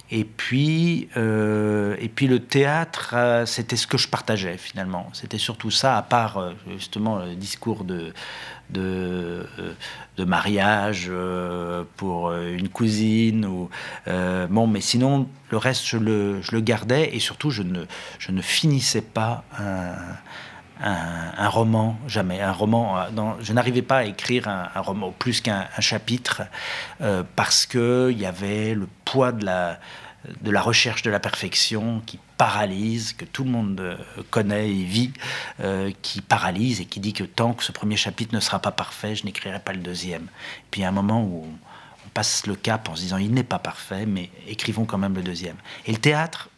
et 0.09 0.23
puis, 0.23 1.07
et 1.15 2.09
puis 2.15 2.25
le 2.25 2.39
théâtre, 2.39 3.43
c'était 3.45 3.75
ce 3.75 3.85
que 3.85 3.99
je 3.99 4.07
partageais 4.07 4.57
finalement. 4.57 5.07
C'était 5.13 5.37
surtout 5.37 5.69
ça, 5.69 5.97
à 5.97 6.01
part 6.01 6.55
justement 6.67 7.19
le 7.19 7.35
discours 7.35 7.83
de 7.83 8.11
de, 8.71 9.45
mariage 10.17 11.11
pour 11.95 12.33
une 12.33 12.69
cousine 12.69 13.45
ou 13.45 13.69
bon, 14.07 14.65
mais 14.65 14.81
sinon 14.81 15.29
le 15.51 15.57
reste 15.57 15.85
je 15.85 15.97
le, 15.97 16.41
je 16.41 16.53
le 16.53 16.61
gardais 16.61 17.15
et 17.15 17.19
surtout 17.19 17.51
je 17.51 17.61
ne 17.61 17.85
je 18.17 18.31
ne 18.31 18.41
finissais 18.41 19.03
pas 19.03 19.43
un 19.59 19.93
un, 20.81 21.49
roman, 21.49 21.97
jamais. 22.07 22.41
Un 22.41 22.51
roman, 22.51 22.97
euh, 22.97 23.33
je 23.41 23.53
n'arrivais 23.53 23.81
pas 23.81 23.97
à 23.97 24.03
écrire 24.03 24.47
un, 24.47 24.81
roman 24.81 25.11
plus 25.11 25.41
qu'un 25.41 25.67
chapitre 25.79 26.43
euh, 27.01 27.23
parce 27.35 27.65
qu'il 27.65 28.17
y 28.17 28.25
avait 28.25 28.73
le 28.73 28.87
poids 29.05 29.31
de 29.31 29.45
la, 29.45 29.79
de 30.41 30.51
la 30.51 30.61
recherche 30.61 31.01
de 31.01 31.09
la 31.09 31.19
perfection 31.19 32.01
qui 32.05 32.19
paralyse, 32.37 33.13
que 33.13 33.25
tout 33.25 33.43
le 33.43 33.51
monde 33.51 33.79
euh, 33.79 33.97
connaît 34.29 34.69
et 34.69 34.83
vit, 34.83 35.11
qui 36.01 36.21
paralyse 36.21 36.79
et 36.79 36.85
qui 36.85 36.99
dit 36.99 37.13
que 37.13 37.23
tant 37.23 37.53
que 37.53 37.63
ce 37.63 37.71
premier 37.71 37.97
chapitre 37.97 38.33
ne 38.33 38.39
sera 38.39 38.59
pas 38.59 38.71
parfait, 38.71 39.15
je 39.15 39.25
n'écrirai 39.25 39.59
pas 39.59 39.73
le 39.73 39.79
deuxième. 39.79 40.23
Et 40.23 40.65
puis 40.71 40.81
il 40.81 40.83
y 40.83 40.85
a 40.85 40.89
un 40.89 40.93
moment 40.93 41.21
où 41.23 41.45
on 42.05 42.09
passe 42.13 42.47
le 42.47 42.55
cap 42.55 42.87
en 42.87 42.95
se 42.95 43.01
disant 43.01 43.17
il 43.17 43.33
n'est 43.33 43.43
pas 43.43 43.59
parfait, 43.59 44.05
mais 44.05 44.29
écrivons 44.47 44.85
quand 44.85 44.97
même 44.97 45.15
le 45.15 45.23
deuxième. 45.23 45.57
Et 45.85 45.91
le 45.91 45.97
théâtre, 45.97 46.49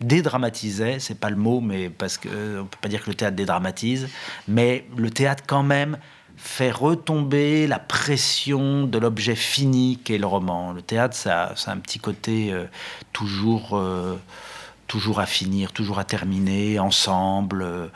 dédramatisait, 0.00 0.98
c'est 0.98 1.18
pas 1.18 1.30
le 1.30 1.36
mot, 1.36 1.60
mais 1.60 1.90
parce 1.90 2.18
que 2.18 2.28
euh, 2.28 2.62
on 2.62 2.66
peut 2.66 2.78
pas 2.80 2.88
dire 2.88 3.02
que 3.02 3.10
le 3.10 3.14
théâtre 3.14 3.36
dédramatise, 3.36 4.08
mais 4.48 4.86
le 4.96 5.10
théâtre 5.10 5.44
quand 5.46 5.62
même 5.62 5.98
fait 6.36 6.70
retomber 6.70 7.66
la 7.66 7.78
pression 7.78 8.86
de 8.86 8.98
l'objet 8.98 9.34
fini 9.34 9.98
qu'est 10.02 10.16
le 10.16 10.26
roman. 10.26 10.72
Le 10.72 10.80
théâtre, 10.80 11.14
ça, 11.14 11.54
a 11.54 11.70
un 11.70 11.76
petit 11.76 11.98
côté 11.98 12.50
euh, 12.50 12.64
toujours, 13.12 13.76
euh, 13.76 14.16
toujours 14.86 15.20
à 15.20 15.26
finir, 15.26 15.72
toujours 15.72 15.98
à 15.98 16.04
terminer, 16.04 16.78
ensemble 16.78 17.90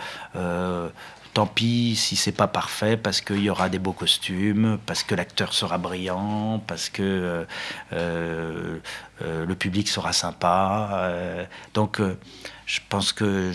tant 1.35 1.47
pis 1.47 1.97
si 1.97 2.17
c'est 2.17 2.33
pas 2.33 2.47
parfait 2.47 2.97
parce 2.97 3.21
qu'il 3.21 3.41
y 3.41 3.50
aura 3.50 3.69
des 3.69 3.81
beaux 3.81 3.93
costumes, 3.93 4.79
parce 4.87 5.03
que 5.03 5.14
l'acteur 5.14 5.53
sera 5.53 5.79
brillant, 5.79 6.62
parce 6.67 6.88
que 6.88 7.03
euh, 7.03 7.45
euh, 7.93 8.79
euh, 9.23 9.45
le 9.45 9.55
public 9.57 9.88
sera 9.88 10.12
sympa. 10.12 11.47
donc 11.75 12.00
je 12.67 12.81
pense 12.88 13.12
que 13.12 13.53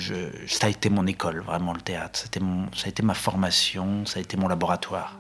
ça 0.48 0.68
a 0.68 0.70
été 0.70 0.90
mon 0.90 1.08
école, 1.08 1.40
vraiment 1.40 1.74
le 1.74 1.82
théâtre. 1.82 2.20
C'était 2.20 2.42
ça 2.76 2.86
a 2.86 2.90
été 2.90 3.02
ma 3.02 3.16
formation, 3.16 4.06
ça 4.06 4.20
a 4.20 4.22
été 4.22 4.38
mon 4.38 4.48
laboratoire. 4.48 5.20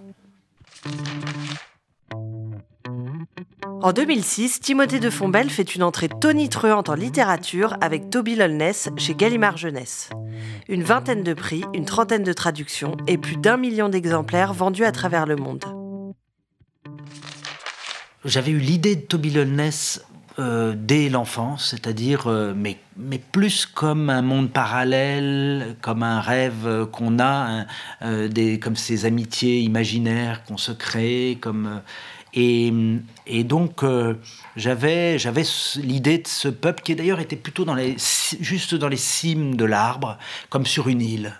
En 3.81 3.93
2006, 3.93 4.59
Timothée 4.59 4.99
de 4.99 5.09
Fombelle 5.09 5.49
fait 5.49 5.73
une 5.73 5.83
entrée 5.83 6.09
tonitruante 6.09 6.89
en 6.89 6.95
littérature 6.95 7.77
avec 7.79 8.09
Toby 8.09 8.35
Lolness 8.35 8.89
chez 8.97 9.15
Gallimard 9.15 9.55
Jeunesse. 9.55 10.09
Une 10.67 10.83
vingtaine 10.83 11.23
de 11.23 11.33
prix, 11.33 11.63
une 11.73 11.85
trentaine 11.85 12.23
de 12.23 12.33
traductions 12.33 12.97
et 13.07 13.17
plus 13.17 13.37
d'un 13.37 13.55
million 13.55 13.87
d'exemplaires 13.87 14.53
vendus 14.53 14.83
à 14.83 14.91
travers 14.91 15.25
le 15.25 15.37
monde. 15.37 15.63
J'avais 18.25 18.51
eu 18.51 18.59
l'idée 18.59 18.97
de 18.97 19.01
Toby 19.01 19.29
Lolness 19.29 20.03
euh, 20.39 20.73
dès 20.77 21.07
l'enfance, 21.07 21.69
c'est-à-dire, 21.69 22.27
euh, 22.27 22.53
mais, 22.53 22.77
plus 23.31 23.65
comme 23.65 24.09
un 24.09 24.21
monde 24.21 24.51
parallèle, 24.51 25.77
comme 25.81 26.03
un 26.03 26.19
rêve 26.19 26.85
qu'on 26.91 27.17
a, 27.19 27.65
euh, 28.01 28.27
des, 28.27 28.59
comme 28.59 28.75
ces 28.75 29.05
amitiés 29.05 29.59
imaginaires 29.59 30.43
qu'on 30.43 30.57
se 30.57 30.73
crée, 30.73 31.37
comme 31.39 31.81
et, 32.33 32.73
et 33.31 33.43
donc, 33.43 33.83
euh, 33.83 34.15
j'avais, 34.55 35.17
l'idée 35.75 36.17
de 36.17 36.27
ce 36.27 36.47
peuple 36.47 36.81
qui 36.81 36.95
d'ailleurs 36.95 37.19
était 37.19 37.35
plutôt 37.35 37.63
juste 38.41 38.73
dans 38.73 38.87
les 38.87 38.97
cimes 38.97 39.55
de 39.55 39.65
l'arbre, 39.65 40.17
comme 40.49 40.65
sur 40.65 40.89
une 40.89 41.01
île 41.01 41.33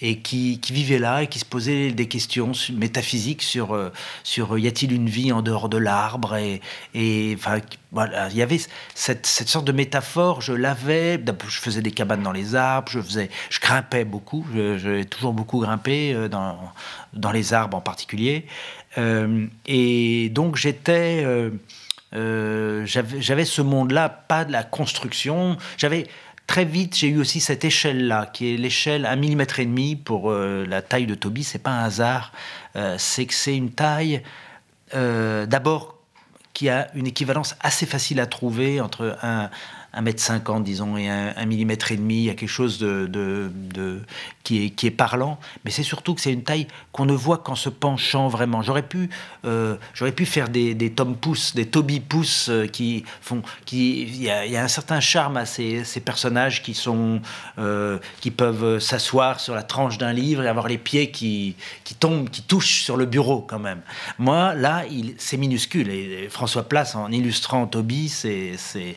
et 0.00 0.18
qui, 0.18 0.60
qui, 0.60 0.72
vivait 0.72 0.98
là 0.98 1.22
et 1.22 1.26
qui 1.26 1.38
se 1.38 1.44
posait 1.44 1.90
des 1.90 2.06
questions 2.06 2.52
métaphysiques 2.74 3.42
sur, 3.42 3.74
euh, 3.74 3.90
sur 4.24 4.58
y 4.58 4.66
a-t-il 4.66 4.92
une 4.92 5.08
vie 5.08 5.32
en 5.32 5.40
dehors 5.40 5.68
de 5.68 5.78
l'arbre 5.78 6.36
et, 6.36 6.60
et 6.94 7.34
enfin 7.38 7.60
voilà 7.92 8.28
il 8.28 8.36
y 8.36 8.42
avait 8.42 8.60
cette, 8.94 9.26
cette 9.26 9.48
sorte 9.48 9.64
de 9.64 9.72
métaphore 9.72 10.42
je 10.42 10.52
l'avais 10.52 11.22
je 11.48 11.58
faisais 11.60 11.80
des 11.80 11.92
cabanes 11.92 12.22
dans 12.22 12.32
les 12.32 12.54
arbres 12.54 12.90
je 12.90 13.00
faisais 13.00 13.30
je 13.48 13.58
grimpais 13.58 14.04
beaucoup 14.04 14.46
j'ai 14.52 15.06
toujours 15.06 15.32
beaucoup 15.32 15.60
grimpé 15.60 16.12
euh, 16.12 16.28
dans, 16.28 16.58
dans 17.14 17.32
les 17.32 17.54
arbres 17.54 17.78
en 17.78 17.80
particulier 17.80 18.44
euh, 18.44 18.85
et 18.96 20.28
donc 20.30 20.56
j'étais, 20.56 21.22
euh, 21.24 21.50
euh, 22.14 22.86
j'avais 22.86 23.44
ce 23.44 23.62
monde-là, 23.62 24.08
pas 24.08 24.44
de 24.44 24.52
la 24.52 24.62
construction. 24.62 25.56
J'avais 25.76 26.06
très 26.46 26.64
vite, 26.64 26.96
j'ai 26.96 27.08
eu 27.08 27.18
aussi 27.18 27.40
cette 27.40 27.64
échelle-là, 27.64 28.26
qui 28.32 28.54
est 28.54 28.56
l'échelle 28.56 29.06
1 29.06 29.16
mm 29.16 29.40
et 29.58 29.66
demi 29.66 29.96
pour 29.96 30.32
la 30.32 30.82
taille 30.82 31.06
de 31.06 31.14
Toby. 31.14 31.44
C'est 31.44 31.58
pas 31.58 31.72
un 31.72 31.84
hasard, 31.84 32.32
c'est 32.98 33.26
que 33.26 33.34
c'est 33.34 33.56
une 33.56 33.70
taille 33.70 34.22
d'abord 34.92 35.96
qui 36.54 36.70
a 36.70 36.88
une 36.94 37.06
équivalence 37.06 37.54
assez 37.60 37.84
facile 37.84 38.18
à 38.18 38.26
trouver 38.26 38.80
entre 38.80 39.18
un, 39.22 39.50
1m50, 39.96 40.62
disons, 40.62 40.96
et 40.96 41.08
un, 41.08 41.32
un 41.36 41.46
millimètre 41.46 41.92
et 41.92 41.96
demi. 41.96 42.18
Il 42.18 42.24
y 42.24 42.30
a 42.30 42.34
quelque 42.34 42.48
chose 42.48 42.78
de, 42.78 43.06
de, 43.06 44.00
qui, 44.46 44.66
est, 44.66 44.70
qui 44.70 44.86
est 44.86 44.92
parlant. 44.92 45.38
Mais 45.64 45.70
c'est 45.70 45.82
surtout 45.82 46.14
que 46.14 46.20
c'est 46.20 46.32
une 46.32 46.44
taille 46.44 46.66
qu'on 46.92 47.06
ne 47.06 47.14
voit 47.14 47.38
qu'en 47.38 47.54
se 47.54 47.68
penchant 47.68 48.28
vraiment. 48.28 48.62
J'aurais 48.62 48.86
pu, 48.86 49.10
euh, 49.44 49.76
j'aurais 49.94 50.12
pu 50.12 50.26
faire 50.26 50.48
des, 50.48 50.74
des 50.74 50.90
Tom 50.90 51.16
Pouce, 51.16 51.54
des 51.54 51.66
Toby 51.66 52.00
Pouce 52.00 52.48
euh, 52.48 52.66
qui 52.66 53.04
font. 53.20 53.42
Qui, 53.64 54.02
il, 54.02 54.22
y 54.22 54.30
a, 54.30 54.62
un 54.62 54.68
certain 54.68 55.00
charme 55.00 55.36
à 55.36 55.46
ces, 55.46 55.84
personnages 56.04 56.62
qui, 56.62 56.74
sont, 56.74 57.20
euh, 57.58 57.98
qui 58.20 58.30
peuvent 58.30 58.78
s'asseoir 58.78 59.40
sur 59.40 59.54
la 59.54 59.62
tranche 59.62 59.98
d'un 59.98 60.12
livre 60.12 60.44
et 60.44 60.48
avoir 60.48 60.68
les 60.68 60.78
pieds 60.78 61.10
qui, 61.10 61.56
tombent, 61.98 62.30
qui 62.30 62.42
touchent 62.42 62.82
sur 62.82 62.96
le 62.96 63.06
bureau 63.06 63.40
quand 63.40 63.58
même. 63.58 63.80
Moi, 64.18 64.54
là, 64.54 64.84
c'est 65.18 65.36
minuscule. 65.36 65.90
Et 65.90 66.28
François 66.30 66.68
Place, 66.68 66.94
en 66.94 67.10
illustrant 67.10 67.66
Toby, 67.66 68.08
c'est, 68.08 68.52
c'est, 68.56 68.96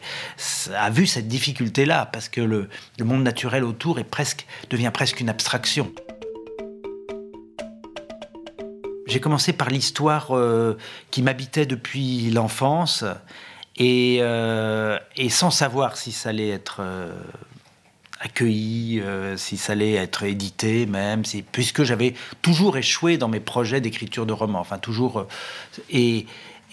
vu 0.89 1.07
cette 1.07 1.27
difficulté-là, 1.27 2.09
parce 2.11 2.29
que 2.29 2.41
le, 2.41 2.69
monde 2.99 3.23
naturel 3.23 3.63
autour 3.63 3.99
est 3.99 4.03
presque, 4.03 4.45
devient 4.69 4.91
presque 4.93 5.19
une 5.19 5.29
abstraction. 5.29 5.91
J'ai 9.07 9.19
commencé 9.19 9.53
par 9.53 9.69
l'histoire 9.69 10.35
euh, 10.35 10.77
qui 11.09 11.21
m'habitait 11.21 11.65
depuis 11.65 12.29
l'enfance, 12.29 13.03
et, 13.77 14.17
euh, 14.21 14.99
et, 15.15 15.29
sans 15.29 15.51
savoir 15.51 15.97
si 15.97 16.11
ça 16.11 16.29
allait 16.29 16.49
être 16.49 16.77
euh, 16.81 17.11
accueilli, 18.19 19.01
si 19.37 19.57
ça 19.57 19.71
allait 19.71 19.93
être 19.93 20.23
édité 20.23 20.85
même, 20.85 21.23
puisque 21.51 21.83
j'avais 21.83 22.13
toujours 22.41 22.77
échoué 22.77 23.17
dans 23.17 23.29
mes 23.29 23.39
projets 23.39 23.81
d'écriture 23.81 24.25
de 24.25 24.33
romans, 24.33 24.59
enfin 24.59 24.77
toujours... 24.77 25.25
et, 25.89 26.25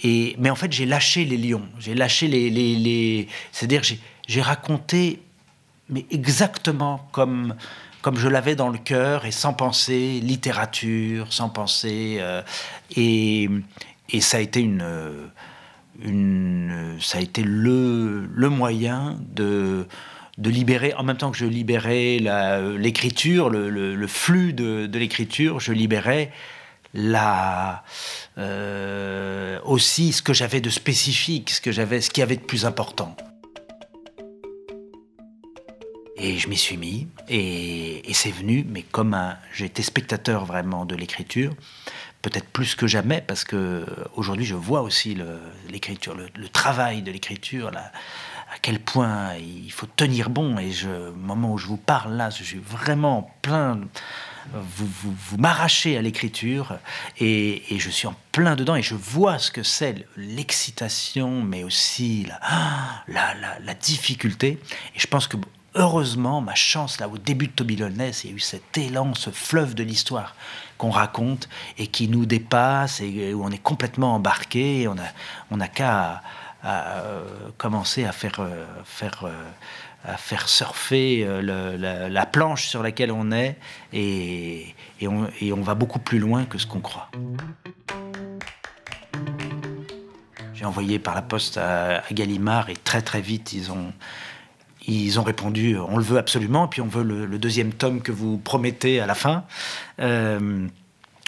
mais 0.04 0.50
en 0.50 0.54
fait, 0.54 0.72
j'ai 0.72 0.86
lâché 0.86 1.24
les 1.24 1.36
lions. 1.36 1.66
J'ai 1.78 1.94
lâché 1.94 2.28
les. 2.28 3.28
C'est-à-dire, 3.52 3.82
j'ai 4.26 4.42
raconté, 4.42 5.20
mais 5.88 6.04
exactement 6.10 7.08
comme, 7.12 7.54
comme 8.02 8.16
je 8.16 8.28
l'avais 8.28 8.56
dans 8.56 8.68
le 8.68 8.78
cœur 8.78 9.24
et 9.24 9.30
sans 9.30 9.52
penser 9.52 10.20
littérature, 10.20 11.32
sans 11.32 11.48
penser. 11.48 12.18
Euh, 12.20 12.42
et, 12.96 13.48
et, 14.10 14.20
ça 14.20 14.38
a 14.38 14.40
été 14.40 14.60
une. 14.60 14.84
ça 17.00 17.18
a 17.18 17.20
été 17.20 17.42
le, 17.42 18.26
le 18.26 18.48
moyen 18.48 19.18
de 19.34 19.86
de 20.38 20.50
libérer, 20.50 20.92
en 20.94 21.02
même 21.02 21.16
temps 21.16 21.30
que 21.30 21.38
je 21.38 21.46
libérais 21.46 22.18
l'écriture, 22.76 23.48
le, 23.48 23.70
le, 23.70 24.06
flux 24.06 24.52
de, 24.52 24.86
de 24.86 24.98
l'écriture, 24.98 25.60
je 25.60 25.72
libérais 25.72 26.30
la, 26.96 27.84
euh, 28.38 29.60
aussi 29.64 30.12
ce 30.12 30.22
que 30.22 30.32
j'avais 30.32 30.60
de 30.60 30.70
spécifique, 30.70 31.50
ce 31.50 31.60
que 31.60 31.70
j'avais, 31.70 32.00
ce 32.00 32.10
qui 32.10 32.22
avait 32.22 32.36
de 32.36 32.42
plus 32.42 32.64
important. 32.64 33.14
Et 36.16 36.38
je 36.38 36.48
m'y 36.48 36.56
suis 36.56 36.78
mis, 36.78 37.06
et, 37.28 38.02
c'est 38.14 38.30
venu, 38.30 38.64
mais 38.66 38.80
comme 38.80 39.14
j'ai 39.52 39.66
été 39.66 39.82
spectateur 39.82 40.46
vraiment 40.46 40.86
de 40.86 40.96
l'écriture, 40.96 41.52
peut-être 42.22 42.48
plus 42.48 42.74
que 42.74 42.86
jamais, 42.86 43.20
parce 43.20 43.44
que 43.44 43.84
aujourd'hui 44.14 44.46
je 44.46 44.54
vois 44.54 44.80
aussi 44.80 45.18
l'écriture, 45.68 46.16
le, 46.16 46.48
travail 46.48 47.02
de 47.02 47.12
l'écriture, 47.12 47.70
à 47.76 48.58
quel 48.62 48.80
point 48.80 49.34
il 49.34 49.70
faut 49.70 49.86
tenir 49.86 50.30
bon. 50.30 50.56
Et 50.56 50.72
je, 50.72 50.88
au 51.10 51.14
moment 51.14 51.52
où 51.52 51.58
je 51.58 51.66
vous 51.66 51.76
parle 51.76 52.14
là, 52.14 52.30
je 52.30 52.42
suis 52.42 52.58
vraiment 52.58 53.30
plein. 53.42 53.80
Vous, 54.52 54.88
vous, 55.02 55.36
m'arrachez 55.38 55.96
à 55.96 56.02
l'écriture 56.02 56.78
et, 57.18 57.62
je 57.76 57.90
suis 57.90 58.06
en 58.06 58.14
plein 58.32 58.56
dedans 58.56 58.76
et 58.76 58.82
je 58.82 58.94
vois 58.94 59.38
ce 59.38 59.50
que 59.50 59.62
c'est 59.62 60.06
l'excitation, 60.16 61.42
mais 61.42 61.64
aussi 61.64 62.26
la, 63.08 63.74
difficulté. 63.80 64.58
Et 64.94 64.98
je 64.98 65.06
pense 65.06 65.28
que 65.28 65.36
heureusement, 65.74 66.40
ma 66.40 66.54
chance, 66.54 67.00
là, 67.00 67.08
au 67.08 67.18
début 67.18 67.48
de 67.48 67.52
Toby 67.52 67.76
Loveless, 67.76 68.24
il 68.24 68.30
y 68.30 68.32
a 68.32 68.36
eu 68.36 68.40
cet 68.40 68.78
élan, 68.78 69.14
ce 69.14 69.30
fleuve 69.30 69.74
de 69.74 69.82
l'histoire 69.82 70.34
qu'on 70.78 70.90
raconte 70.90 71.48
et 71.78 71.86
qui 71.86 72.08
nous 72.08 72.26
dépasse 72.26 73.00
et 73.00 73.34
où 73.34 73.44
on 73.44 73.50
est 73.50 73.62
complètement 73.62 74.14
embarqué. 74.14 74.82
Et 74.82 74.88
on 74.88 74.94
n'a 74.94 75.12
on 75.50 75.60
a 75.60 75.68
qu'à 75.68 76.22
euh, 76.66 77.22
commencer 77.58 78.04
à 78.06 78.12
faire, 78.12 78.40
euh, 78.40 78.64
faire, 78.84 79.24
euh, 79.24 79.30
à 80.06 80.16
faire 80.16 80.48
surfer 80.48 81.26
la, 81.42 82.26
planche 82.26 82.68
sur 82.68 82.82
laquelle 82.82 83.12
on 83.12 83.32
est 83.32 83.56
et, 83.92 84.74
et, 85.00 85.08
on, 85.08 85.28
et 85.40 85.52
on 85.52 85.60
va 85.60 85.74
beaucoup 85.74 85.98
plus 85.98 86.18
loin 86.18 86.44
que 86.44 86.58
ce 86.58 86.66
qu'on 86.66 86.80
croit. 86.80 87.10
J'ai 90.54 90.64
envoyé 90.64 90.98
par 90.98 91.14
la 91.14 91.22
poste 91.22 91.58
à, 91.58 91.98
à 91.98 92.12
Gallimard 92.12 92.70
et 92.70 92.76
très 92.76 93.02
très 93.02 93.20
vite 93.20 93.52
ils 93.52 93.70
ont 93.70 93.92
ils 94.86 95.18
ont 95.18 95.22
répondu 95.22 95.76
on 95.76 95.96
le 95.96 96.02
veut 96.02 96.18
absolument, 96.18 96.68
puis 96.68 96.80
on 96.80 96.86
veut 96.86 97.02
le, 97.02 97.38
deuxième 97.38 97.72
tome 97.72 98.02
que 98.02 98.12
vous 98.12 98.38
promettez 98.38 99.00
à 99.00 99.06
la 99.06 99.14
fin. 99.14 99.44
Euh, 100.00 100.68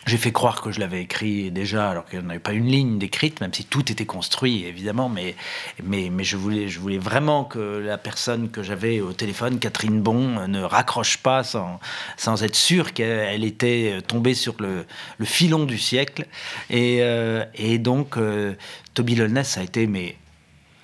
j'ai 0.06 0.16
fait 0.16 0.32
croire 0.32 0.62
que 0.62 0.70
je 0.70 0.80
l'avais 0.80 1.02
écrit 1.02 1.50
déjà, 1.50 1.90
alors 1.90 2.06
qu'il 2.06 2.20
n'y 2.20 2.30
avait 2.30 2.38
pas 2.38 2.52
une 2.52 2.66
ligne 2.66 2.98
décrite, 2.98 3.40
même 3.40 3.52
si 3.52 3.64
tout 3.64 3.90
était 3.92 4.06
construit, 4.06 4.64
évidemment. 4.64 5.08
Mais, 5.08 5.34
mais, 5.82 6.08
mais 6.10 6.24
je, 6.24 6.36
voulais, 6.36 6.68
je 6.68 6.80
voulais 6.80 6.98
vraiment 6.98 7.44
que 7.44 7.58
la 7.58 7.98
personne 7.98 8.48
que 8.48 8.62
j'avais 8.62 9.00
au 9.00 9.12
téléphone, 9.12 9.58
Catherine 9.58 10.00
Bon, 10.00 10.46
ne 10.46 10.62
raccroche 10.62 11.18
pas 11.18 11.42
sans, 11.42 11.80
sans 12.16 12.42
être 12.42 12.54
sûre 12.54 12.94
qu'elle 12.94 13.44
était 13.44 13.98
tombée 14.06 14.34
sur 14.34 14.54
le, 14.60 14.86
le, 15.18 15.24
filon 15.26 15.64
du 15.64 15.78
siècle. 15.78 16.26
Et, 16.70 16.98
euh, 17.02 17.44
et 17.54 17.78
donc, 17.78 18.16
euh, 18.16 18.54
Toby 18.94 19.16
Lolness 19.16 19.58
a 19.58 19.62
été 19.62 19.86
mais, 19.86 20.16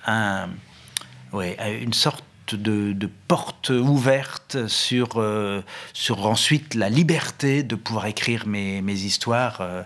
un, 0.05 0.49
ouais, 1.31 1.57
une 1.81 1.93
sorte 1.93 2.24
de, 2.53 2.93
de 2.93 3.09
porte 3.27 3.69
ouverte 3.69 4.67
sur, 4.67 5.17
euh, 5.17 5.61
sur 5.93 6.25
ensuite 6.27 6.75
la 6.75 6.89
liberté 6.89 7.63
de 7.63 7.75
pouvoir 7.75 8.05
écrire 8.05 8.45
mes, 8.47 8.81
mes 8.81 8.93
histoires 8.93 9.61
euh, 9.61 9.83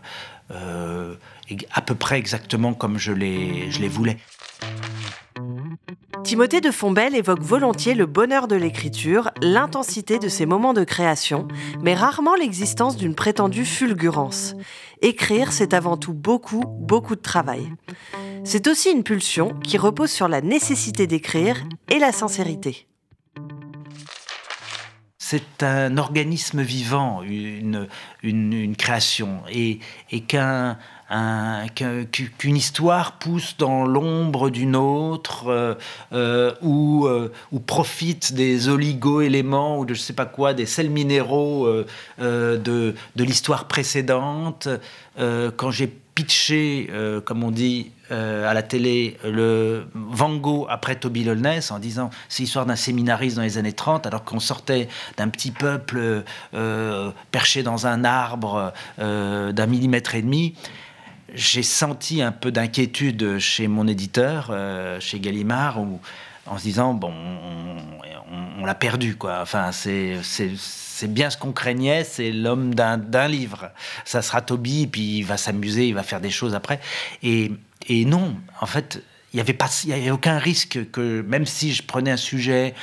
euh, 0.52 1.16
à 1.72 1.82
peu 1.82 1.96
près 1.96 2.18
exactement 2.18 2.74
comme 2.74 2.98
je 2.98 3.12
les, 3.12 3.72
je 3.72 3.80
les 3.80 3.88
voulais. 3.88 4.18
Timothée 6.24 6.62
de 6.62 6.70
Fombelle 6.70 7.16
évoque 7.16 7.42
volontiers 7.42 7.96
le 7.96 8.06
bonheur 8.06 8.48
de 8.48 8.56
l'écriture, 8.56 9.32
l'intensité 9.42 10.20
de 10.20 10.28
ses 10.28 10.46
moments 10.46 10.74
de 10.74 10.84
création, 10.84 11.48
mais 11.82 11.96
rarement 11.96 12.36
l'existence 12.36 12.98
d'une 12.98 13.16
prétendue 13.16 13.66
fulgurance. 13.66 14.54
Écrire, 15.02 15.52
c'est 15.52 15.74
avant 15.74 15.98
tout 15.98 16.14
beaucoup, 16.14 16.64
beaucoup 16.80 17.16
de 17.16 17.22
travail. 17.22 17.74
C'est 18.44 18.68
aussi 18.68 18.92
une 18.92 19.04
pulsion 19.04 19.56
qui 19.64 19.78
repose 19.78 20.12
sur 20.12 20.28
la 20.28 20.42
nécessité 20.42 21.08
d'écrire 21.08 21.64
et 21.90 22.00
la 22.00 22.12
sincérité. 22.12 22.89
C'est 25.32 25.62
un 25.62 26.00
organisme 26.00 26.64
vivant, 26.64 27.22
une, 27.22 27.88
une, 28.24 28.76
création, 28.76 29.44
et, 29.48 29.78
et 30.10 30.22
qu'un 30.22 30.76
qu'une 31.76 32.58
histoire 32.58 33.20
pousse 33.20 33.56
dans 33.56 33.86
l'ombre 33.86 34.50
d'une 34.50 34.76
autre 34.76 35.48
euh, 35.50 35.76
euh, 36.14 36.56
ou, 36.64 37.06
euh, 37.06 37.32
ou, 37.52 37.60
profite 37.60 38.34
des 38.34 38.70
oligo-éléments 38.70 39.78
ou 39.78 39.86
de 39.86 39.94
je 39.94 40.00
sais 40.00 40.14
pas 40.14 40.26
quoi, 40.26 40.56
des 40.56 40.66
sels 40.66 40.90
minéraux 40.90 41.68
de, 42.18 42.58
de 42.58 43.24
l'histoire 43.24 43.66
précédente. 43.66 44.68
quand 45.16 45.70
j'ai 45.70 45.94
pitché, 46.24 46.90
comme 47.26 47.44
on 47.44 47.52
dit 47.52 47.92
à 48.10 48.54
la 48.54 48.62
télé, 48.64 49.18
le 49.24 49.86
Van 49.94 50.36
Gogh 50.36 50.66
après 50.70 50.96
Toby 50.96 51.24
Lolness 51.24 51.72
en 51.72 51.80
disant 51.80 52.10
c'est 52.28 52.44
l'histoire 52.44 52.66
d'un 52.66 52.76
séminariste 52.76 53.38
dans 53.38 53.42
les 53.42 53.58
années 53.58 53.74
30 53.74 54.06
alors 54.06 54.26
qu'on 54.26 54.40
sortait 54.40 54.90
d'un 55.16 55.30
petit 55.30 55.52
peuple 55.52 56.24
perché 57.32 57.64
dans 57.64 57.88
un 57.88 58.04
arbre 58.04 58.74
d'un 58.98 59.66
millimètre 59.66 60.16
et 60.16 60.22
demi. 60.22 60.56
J'ai 61.36 61.64
senti 61.64 62.22
un 62.22 62.32
peu 62.32 62.52
d'inquiétude 62.52 63.38
chez 63.40 63.68
mon 63.68 63.88
éditeur, 63.88 64.48
euh, 64.50 65.00
chez 65.00 65.20
Gallimard, 65.20 65.80
en 66.50 66.58
se 66.58 66.64
disant 66.64 66.94
bon, 66.94 67.14
on, 68.60 68.66
l'a 68.66 68.76
perdu 68.76 69.16
quoi. 69.16 69.40
Enfin, 69.42 69.72
c'est 69.72 71.08
bien 71.08 71.30
ce 71.30 71.38
qu'on 71.38 71.54
craignait, 71.54 72.04
c'est 72.04 72.32
l'homme 72.32 72.76
d'un 72.76 73.28
livre. 73.28 73.72
Ça 74.06 74.22
sera 74.22 74.42
Toby, 74.42 74.88
puis 74.88 75.20
il 75.20 75.24
va 75.24 75.38
s'amuser, 75.38 75.88
il 75.88 75.96
va 75.96 76.04
faire 76.04 76.22
des 76.22 76.30
choses 76.30 76.56
après. 76.56 76.80
Et, 77.24 77.52
et 77.88 78.06
non, 78.06 78.36
en 78.60 78.66
fait, 78.66 79.02
il 79.34 79.38
n'y 79.38 79.42
avait, 79.42 79.54
pas, 79.54 79.70
il 79.84 79.90
y 79.90 79.94
avait 79.94 80.12
aucun 80.12 80.38
risque 80.38 80.92
que, 80.92 81.22
même 81.22 81.46
si 81.46 81.74
je 81.74 81.84
prenais 81.84 82.12
un 82.12 82.18
sujet 82.18 82.74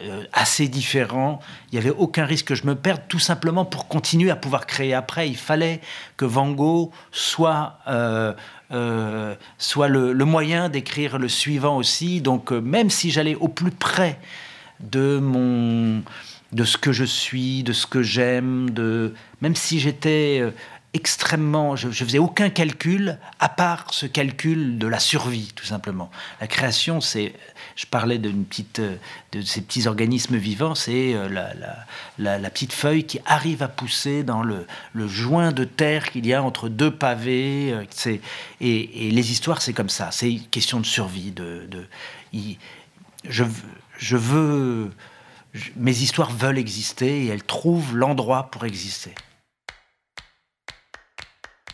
euh, 0.00 0.24
assez 0.32 0.68
différent. 0.68 1.40
Il 1.70 1.78
n'y 1.78 1.78
avait 1.78 1.94
aucun 1.94 2.24
risque 2.24 2.46
que 2.46 2.54
je 2.54 2.66
me 2.66 2.74
perde, 2.74 3.02
tout 3.08 3.18
simplement 3.18 3.66
pour 3.66 3.88
continuer 3.88 4.30
à 4.30 4.36
pouvoir 4.36 4.66
créer 4.66 4.94
après. 4.94 5.28
Il 5.28 5.36
fallait 5.36 5.82
que 6.16 6.24
Van 6.24 6.50
Gogh 6.50 6.90
soit, 7.10 7.78
euh, 7.88 8.32
euh, 8.72 9.34
soit 9.58 9.88
le, 9.88 10.14
moyen 10.24 10.68
d'écrire 10.68 11.18
le 11.18 11.28
suivant 11.28 11.76
aussi. 11.76 12.20
Donc 12.20 12.50
même 12.52 12.90
si 12.90 13.10
j'allais 13.10 13.34
au 13.34 13.48
plus 13.48 13.70
près 13.70 14.18
de 14.80 15.18
mon 15.18 16.02
de 16.52 16.64
ce 16.64 16.76
que 16.76 16.92
je 16.92 17.04
suis, 17.04 17.62
de 17.62 17.72
ce 17.72 17.86
que 17.86 18.02
j'aime, 18.02 18.68
de 18.70 19.14
même 19.40 19.56
si 19.56 19.80
j'étais 19.80 20.42
extrêmement, 20.94 21.76
je, 21.76 21.90
je 21.90 22.04
faisais 22.04 22.18
aucun 22.18 22.50
calcul 22.50 23.18
à 23.40 23.48
part 23.48 23.86
ce 23.92 24.06
calcul 24.06 24.78
de 24.78 24.86
la 24.86 24.98
survie, 24.98 25.52
tout 25.54 25.64
simplement. 25.64 26.10
La 26.40 26.46
création, 26.46 27.00
c'est 27.00 27.34
je 27.76 27.86
parlais 27.86 28.18
d'une 28.18 28.44
petite, 28.44 28.80
de 28.80 29.42
ces 29.42 29.62
petits 29.62 29.86
organismes 29.86 30.36
vivants, 30.36 30.74
c'est 30.74 31.14
euh, 31.14 31.28
la, 32.18 32.50
petite 32.50 32.72
feuille 32.72 33.04
qui 33.04 33.20
arrive 33.24 33.62
à 33.62 33.68
pousser 33.68 34.22
dans 34.22 34.42
le, 34.42 34.66
joint 34.94 35.52
de 35.52 35.64
terre 35.64 36.10
qu'il 36.10 36.26
y 36.26 36.34
a 36.34 36.42
entre 36.42 36.68
deux 36.68 36.90
pavés. 36.90 37.72
Euh, 37.72 37.84
c'est, 37.90 38.20
et, 38.60 39.10
les 39.10 39.32
histoires, 39.32 39.62
c'est 39.62 39.72
comme 39.72 39.88
ça. 39.88 40.10
C'est 40.10 40.32
une 40.32 40.46
question 40.46 40.80
de 40.80 40.86
survie. 40.86 41.30
De, 41.32 41.66
de 41.68 41.86
je, 43.28 43.44
je 43.98 44.16
veux. 44.16 44.92
mes 45.76 45.98
histoires 46.02 46.30
veulent 46.30 46.58
exister 46.58 47.24
et 47.24 47.28
elles 47.28 47.44
trouvent 47.44 47.96
l'endroit 47.96 48.50
pour 48.50 48.64
exister. 48.64 49.14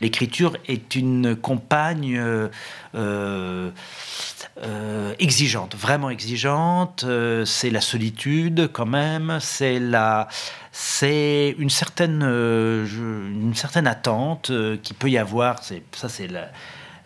L'écriture 0.01 0.57
est 0.67 0.95
une 0.95 1.35
compagne 1.35 2.19
euh, 2.95 3.71
euh, 4.63 5.15
exigeante, 5.19 5.75
vraiment 5.75 6.11
exigeante. 6.11 7.05
Euh, 7.05 7.45
c'est 7.45 7.71
la 7.71 7.81
solitude 7.81 8.71
quand 8.73 8.87
même, 8.87 9.39
c'est 9.41 9.81
la, 9.81 10.29
une 11.03 11.71
certaine, 11.71 12.23
attente 13.87 14.53
qui 14.83 14.95
peut 14.95 15.11
y 15.11 15.19
avoir. 15.19 15.63
Ça, 15.65 16.09
c'est 16.09 16.29
le 16.29 16.43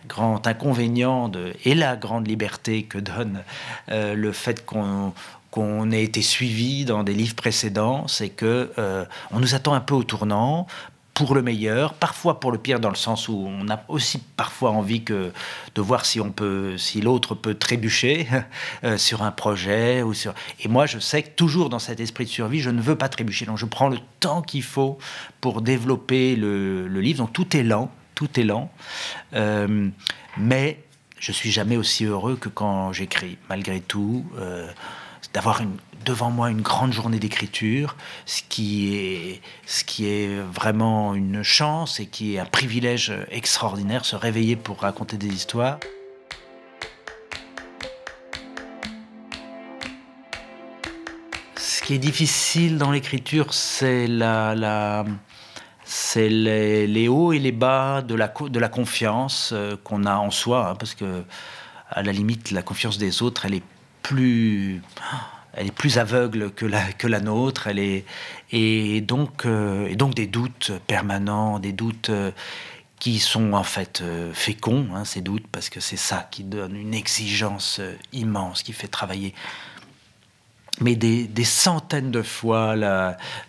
grand 0.07 0.46
inconvénient 0.46 1.31
et 1.64 1.74
la 1.74 1.96
grande 1.96 2.28
liberté 2.28 2.83
que 2.83 2.98
donne 2.98 3.42
le 3.88 4.33
fait 4.33 4.66
qu'on 4.66 5.14
qu'on 5.50 5.90
ait 5.90 6.02
été 6.02 6.22
suivi 6.22 6.87
dans 6.87 7.02
des 7.02 7.12
livres 7.12 7.35
précédents, 7.35 8.09
c'est 8.09 8.31
que 8.31 8.72
on 9.31 9.38
nous 9.38 9.55
attend 9.55 9.74
un 9.74 9.81
peu 9.81 9.94
au 9.94 10.02
tournant 10.02 10.66
pour 11.14 11.35
le 11.35 11.42
meilleur, 11.42 11.94
parfois 11.94 12.40
pour 12.40 12.53
le 12.53 12.59
pire, 12.59 12.81
dans 12.81 12.88
le 12.88 12.96
sens 12.96 13.29
où 13.29 13.46
on 13.46 13.68
a 13.68 13.83
aussi 13.88 14.18
parfois 14.18 14.70
envie 14.70 15.03
que, 15.05 15.33
de 15.75 15.81
voir 15.81 16.07
si 16.07 16.20
si 16.79 17.01
l'autre 17.01 17.35
peut 17.35 17.55
trébucher 17.55 18.27
euh, 18.85 18.96
sur 18.96 19.22
un 19.22 19.31
projet 19.31 20.03
ou 20.03 20.14
sur. 20.14 20.35
Et 20.61 20.68
moi, 20.68 20.87
je 20.87 20.98
sais 20.98 21.22
que 21.22 21.31
toujours 21.31 21.68
dans 21.68 21.79
cet 21.79 22.01
esprit 22.01 22.25
de 22.25 22.31
survie, 22.31 22.61
je 22.61 22.70
ne 22.70 22.81
veux 22.81 22.96
pas 22.96 23.09
trébucher. 23.09 23.44
Donc, 23.44 23.59
je 23.59 23.66
prends 23.66 23.88
le 23.88 23.98
temps 24.20 24.42
qu'il 24.42 24.62
faut 24.62 24.98
pour 25.40 25.61
développer 25.61 26.35
le, 26.35 26.87
livre. 26.88 27.18
Donc, 27.18 27.33
tout 27.33 27.57
est 27.57 27.62
lent, 27.62 27.90
tout 28.14 28.40
est 28.40 28.44
lent, 28.44 28.70
euh, 29.35 29.90
mais 30.38 30.79
je 31.18 31.31
suis 31.31 31.53
jamais 31.53 31.77
aussi 31.77 32.05
heureux 32.05 32.37
que 32.37 32.48
quand 32.48 32.92
j'écris. 32.92 33.37
Malgré 33.48 33.81
tout, 33.81 34.25
euh, 34.38 34.68
d'avoir 35.35 35.61
une 35.61 35.77
devant 36.04 36.30
moi 36.30 36.50
une 36.50 36.62
grande 36.62 36.92
journée 36.92 37.18
d'écriture, 37.18 37.96
ce 38.26 38.42
qui 38.48 38.96
est 38.96 39.40
ce 39.66 39.84
qui 39.84 40.06
est 40.06 40.40
vraiment 40.40 41.14
une 41.14 41.42
chance 41.42 42.00
et 42.00 42.06
qui 42.06 42.34
est 42.34 42.38
un 42.38 42.44
privilège 42.44 43.12
extraordinaire, 43.30 44.04
se 44.04 44.16
réveiller 44.16 44.56
pour 44.56 44.80
raconter 44.80 45.16
des 45.16 45.28
histoires. 45.28 45.78
Ce 51.56 51.82
qui 51.82 51.94
est 51.94 51.98
difficile 51.98 52.78
dans 52.78 52.90
l'écriture, 52.90 53.52
c'est 53.54 54.06
la 54.06 55.04
c'est 55.84 56.28
les, 56.28 57.08
hauts 57.08 57.32
et 57.32 57.38
les 57.38 57.52
bas 57.52 58.00
de 58.00 58.14
la, 58.14 58.28
de 58.28 58.58
la 58.58 58.68
confiance 58.68 59.50
euh, 59.52 59.76
qu'on 59.84 60.06
a 60.06 60.16
en 60.16 60.30
soi, 60.30 60.70
hein, 60.70 60.74
parce 60.74 60.94
que 60.94 61.22
à 61.90 62.02
la 62.02 62.12
limite, 62.12 62.50
la 62.50 62.62
confiance 62.62 62.96
des 62.96 63.22
autres, 63.22 63.44
elle 63.44 63.54
est 63.54 63.62
plus, 64.02 64.80
elle 65.54 65.68
est 65.68 65.72
plus 65.72 65.98
aveugle 65.98 66.50
que 66.50 66.66
la, 66.66 66.92
que 66.92 67.06
la 67.06 67.20
nôtre. 67.20 67.66
Elle 67.66 67.78
est, 67.78 68.04
et, 68.50 69.00
donc, 69.00 69.46
euh, 69.46 69.86
et 69.86 69.96
donc 69.96 70.14
des 70.14 70.26
doutes 70.26 70.72
permanents, 70.86 71.58
des 71.58 71.72
doutes 71.72 72.10
euh, 72.10 72.30
qui 72.98 73.18
sont 73.18 73.52
en 73.52 73.64
fait 73.64 74.02
féconds, 74.32 74.88
hein, 74.94 75.04
ces 75.04 75.22
doutes, 75.22 75.46
parce 75.50 75.68
que 75.68 75.80
c'est 75.80 75.96
ça 75.96 76.28
qui 76.30 76.44
donne 76.44 76.76
une 76.76 76.94
exigence 76.94 77.80
immense, 78.12 78.62
qui 78.62 78.72
fait 78.72 78.86
travailler 78.86 79.34
mais 80.80 80.96
des, 80.96 81.44
centaines 81.44 82.10
de 82.10 82.22
fois 82.22 82.74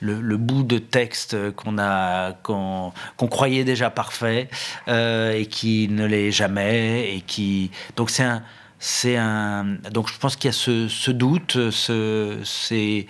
le, 0.02 0.38
bout 0.38 0.64
de 0.64 0.78
texte 0.78 1.52
qu'on 1.52 1.78
a 1.78 2.34
qu'on 2.44 2.92
croyait 3.18 3.64
déjà 3.64 3.90
parfait 3.90 4.50
euh, 4.88 5.32
et 5.32 5.46
qui 5.46 5.88
ne 5.90 6.06
l'est 6.06 6.32
jamais 6.32 7.16
et 7.16 7.22
qui 7.22 7.72
donc 7.96 8.10
c'est 8.10 8.24
un 8.24 8.44
c'est 8.86 9.16
un 9.16 9.78
donc 9.92 10.10
je 10.10 10.20
pense 10.20 10.36
qu'il 10.36 10.50
y 10.50 10.50
a 10.50 10.52
ce, 10.52 11.12
doute 11.12 11.72
ce 11.72 12.42
c'est 12.44 13.08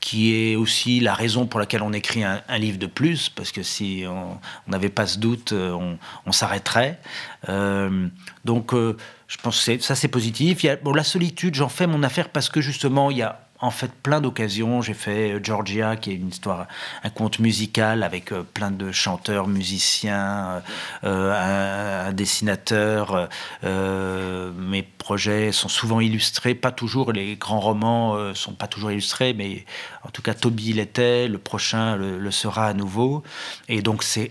qui 0.00 0.34
est 0.34 0.54
aussi 0.54 1.00
la 1.00 1.14
raison 1.14 1.46
pour 1.46 1.58
laquelle 1.58 1.80
on 1.80 1.94
écrit 1.94 2.24
un, 2.24 2.42
livre 2.58 2.76
de 2.78 2.86
plus, 2.86 3.30
parce 3.30 3.52
que 3.52 3.62
si 3.62 4.04
on 4.06 4.38
n'avait 4.70 4.90
pas 4.90 5.06
ce 5.06 5.18
doute, 5.18 5.54
on, 5.54 6.32
s'arrêterait. 6.32 7.00
Euh, 7.48 8.08
donc, 8.44 8.74
euh, 8.74 8.98
je 9.28 9.38
pense 9.38 9.64
que 9.64 9.78
ça, 9.78 9.94
c'est 9.94 10.08
positif. 10.08 10.62
Il 10.62 10.66
y 10.66 10.68
a, 10.68 10.76
bon, 10.76 10.92
la 10.92 11.04
solitude, 11.04 11.54
j'en 11.54 11.70
fais 11.70 11.86
mon 11.86 12.02
affaire 12.02 12.28
parce 12.28 12.50
que 12.50 12.60
justement, 12.60 13.10
il 13.10 13.16
y 13.16 13.22
a 13.22 13.46
en 13.60 13.70
fait 13.70 13.92
plein 13.92 14.20
d'occasions. 14.20 14.82
J'ai 14.82 14.94
fait 14.94 15.32
euh, 15.32 15.40
Georgia, 15.42 15.96
qui 15.96 16.10
est 16.10 16.14
une 16.14 16.28
histoire, 16.28 16.66
un 17.02 17.10
conte 17.10 17.38
musical 17.38 18.02
avec 18.02 18.32
euh, 18.32 18.42
plein 18.42 18.70
de 18.70 18.92
chanteurs, 18.92 19.48
musiciens, 19.48 20.62
euh, 21.04 22.08
un, 22.08 22.12
dessinateur. 22.12 23.28
mes 23.62 24.82
projets 24.82 25.52
sont 25.52 25.68
souvent 25.68 26.00
illustrés, 26.00 26.54
pas 26.54 26.72
toujours. 26.72 27.12
Les 27.12 27.36
grands 27.36 27.60
romans 27.60 28.34
sont 28.34 28.52
pas 28.52 28.66
toujours 28.66 28.90
illustrés, 28.90 29.34
mais 29.34 29.64
en 30.02 30.10
tout 30.10 30.22
cas 30.22 30.34
Toby 30.34 30.72
l'était. 30.72 31.28
Le 31.28 31.38
prochain 31.38 31.96
le 31.96 32.30
sera 32.30 32.66
à 32.66 32.74
nouveau. 32.74 33.22
Et 33.68 33.82
donc 33.82 34.02
c'est 34.02 34.30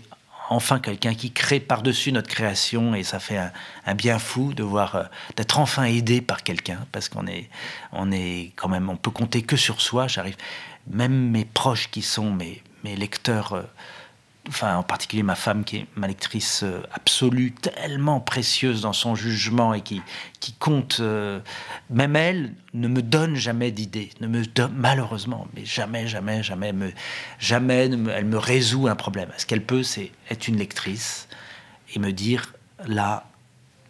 enfin 0.49 0.79
quelqu'un 0.79 1.13
qui 1.13 1.31
crée 1.31 1.59
par-dessus 1.59 2.11
notre 2.11 2.29
création 2.29 2.95
et 2.95 3.03
ça 3.03 3.19
fait 3.19 3.37
un, 3.85 3.95
bien 3.95 4.19
fou 4.19 4.53
de 4.53 4.63
voir 4.63 4.95
euh, 4.95 5.03
d'être 5.35 5.59
enfin 5.59 5.83
aidé 5.85 6.21
par 6.21 6.43
quelqu'un 6.43 6.79
parce 6.91 7.09
qu'on 7.09 7.27
est 7.27 7.49
on 7.91 8.11
est 8.11 8.51
quand 8.55 8.69
même 8.69 8.89
on 8.89 8.95
peut 8.95 9.11
compter 9.11 9.41
que 9.41 9.57
sur 9.57 9.81
soi 9.81 10.07
j'arrive. 10.07 10.35
Même 10.87 11.29
mes 11.29 11.45
proches 11.45 11.89
qui 11.89 12.01
sont 12.01 12.31
mes, 12.31 12.61
mes 12.83 12.95
lecteurs 12.95 13.53
euh, 13.53 13.63
enfin 14.49 14.75
en 14.75 14.83
particulier 14.83 15.23
ma 15.23 15.35
femme 15.35 15.63
qui 15.63 15.77
est 15.77 15.87
ma 15.95 16.07
lectrice 16.07 16.63
euh, 16.63 16.81
absolue, 16.91 17.53
tellement 17.53 18.19
précieuse 18.19 18.81
dans 18.81 18.93
son 18.93 19.15
jugement 19.15 19.73
et 19.73 19.81
qui, 19.81 20.01
qui 20.39 20.53
compte, 20.53 20.97
euh, 20.99 21.39
même 21.89 22.15
elle 22.15 22.53
ne 22.73 22.87
me 22.87 23.01
donne 23.01 23.35
jamais 23.35 23.71
d'idées, 23.71 24.09
ne 24.19 24.27
me 24.27 24.45
donne, 24.45 24.73
malheureusement, 24.75 25.47
mais 25.55 25.65
jamais, 25.65 26.07
jamais, 26.07 26.43
jamais, 26.43 26.73
jamais 27.39 27.89
elle 27.89 28.25
me 28.25 28.37
résout 28.37 28.87
un 28.87 28.95
problème. 28.95 29.29
Ce 29.37 29.45
qu'elle 29.45 29.63
peut, 29.63 29.83
c'est 29.83 30.11
être 30.29 30.47
une 30.47 30.57
lectrice 30.57 31.27
et 31.93 31.99
me 31.99 32.11
dire 32.11 32.53
là, 32.85 33.25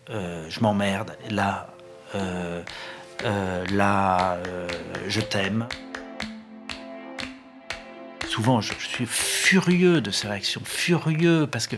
euh, 0.09 0.45
je 0.49 0.59
m'emmerde, 0.59 1.17
là, 1.29 1.69
là, 3.23 4.37
je 5.07 5.21
t'aime 5.21 5.67
souvent, 8.33 8.61
je, 8.61 8.73
suis 8.79 9.05
furieux 9.05 10.01
de 10.01 10.09
ces 10.09 10.27
réactions, 10.27 10.61
furieux 10.65 11.45
parce 11.45 11.67
que 11.67 11.75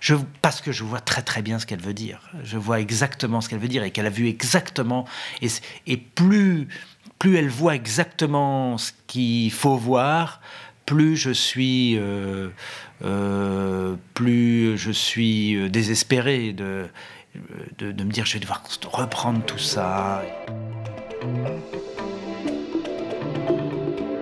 je, 0.00 0.14
parce 0.40 0.62
que 0.62 0.72
je 0.72 0.82
vois 0.82 1.00
très 1.00 1.20
très 1.20 1.42
bien 1.42 1.58
ce 1.58 1.66
qu'elle 1.66 1.82
veut 1.82 1.92
dire. 1.92 2.30
Je 2.42 2.56
vois 2.56 2.80
exactement 2.80 3.42
ce 3.42 3.50
qu'elle 3.50 3.58
veut 3.58 3.68
dire 3.68 3.82
et 3.82 3.90
qu'elle 3.90 4.06
a 4.06 4.10
vu 4.10 4.26
exactement. 4.26 5.04
Et, 5.86 5.96
plus, 5.98 6.68
plus 7.18 7.36
elle 7.36 7.50
voit 7.50 7.74
exactement 7.74 8.78
ce 8.78 8.92
qu'il 9.08 9.52
faut 9.52 9.76
voir, 9.76 10.40
plus 10.86 11.18
je 11.18 11.32
suis, 11.32 11.98
euh, 11.98 12.48
euh, 13.04 13.94
plus 14.14 14.78
je 14.78 14.92
suis 14.92 15.68
désespéré 15.68 16.54
de, 16.54 16.88
de, 17.76 17.92
de 17.92 18.04
me 18.04 18.10
dire 18.10 18.24
je 18.24 18.34
vais 18.34 18.40
devoir 18.40 18.62
reprendre 18.90 19.44
tout 19.44 19.58
ça 19.58 20.22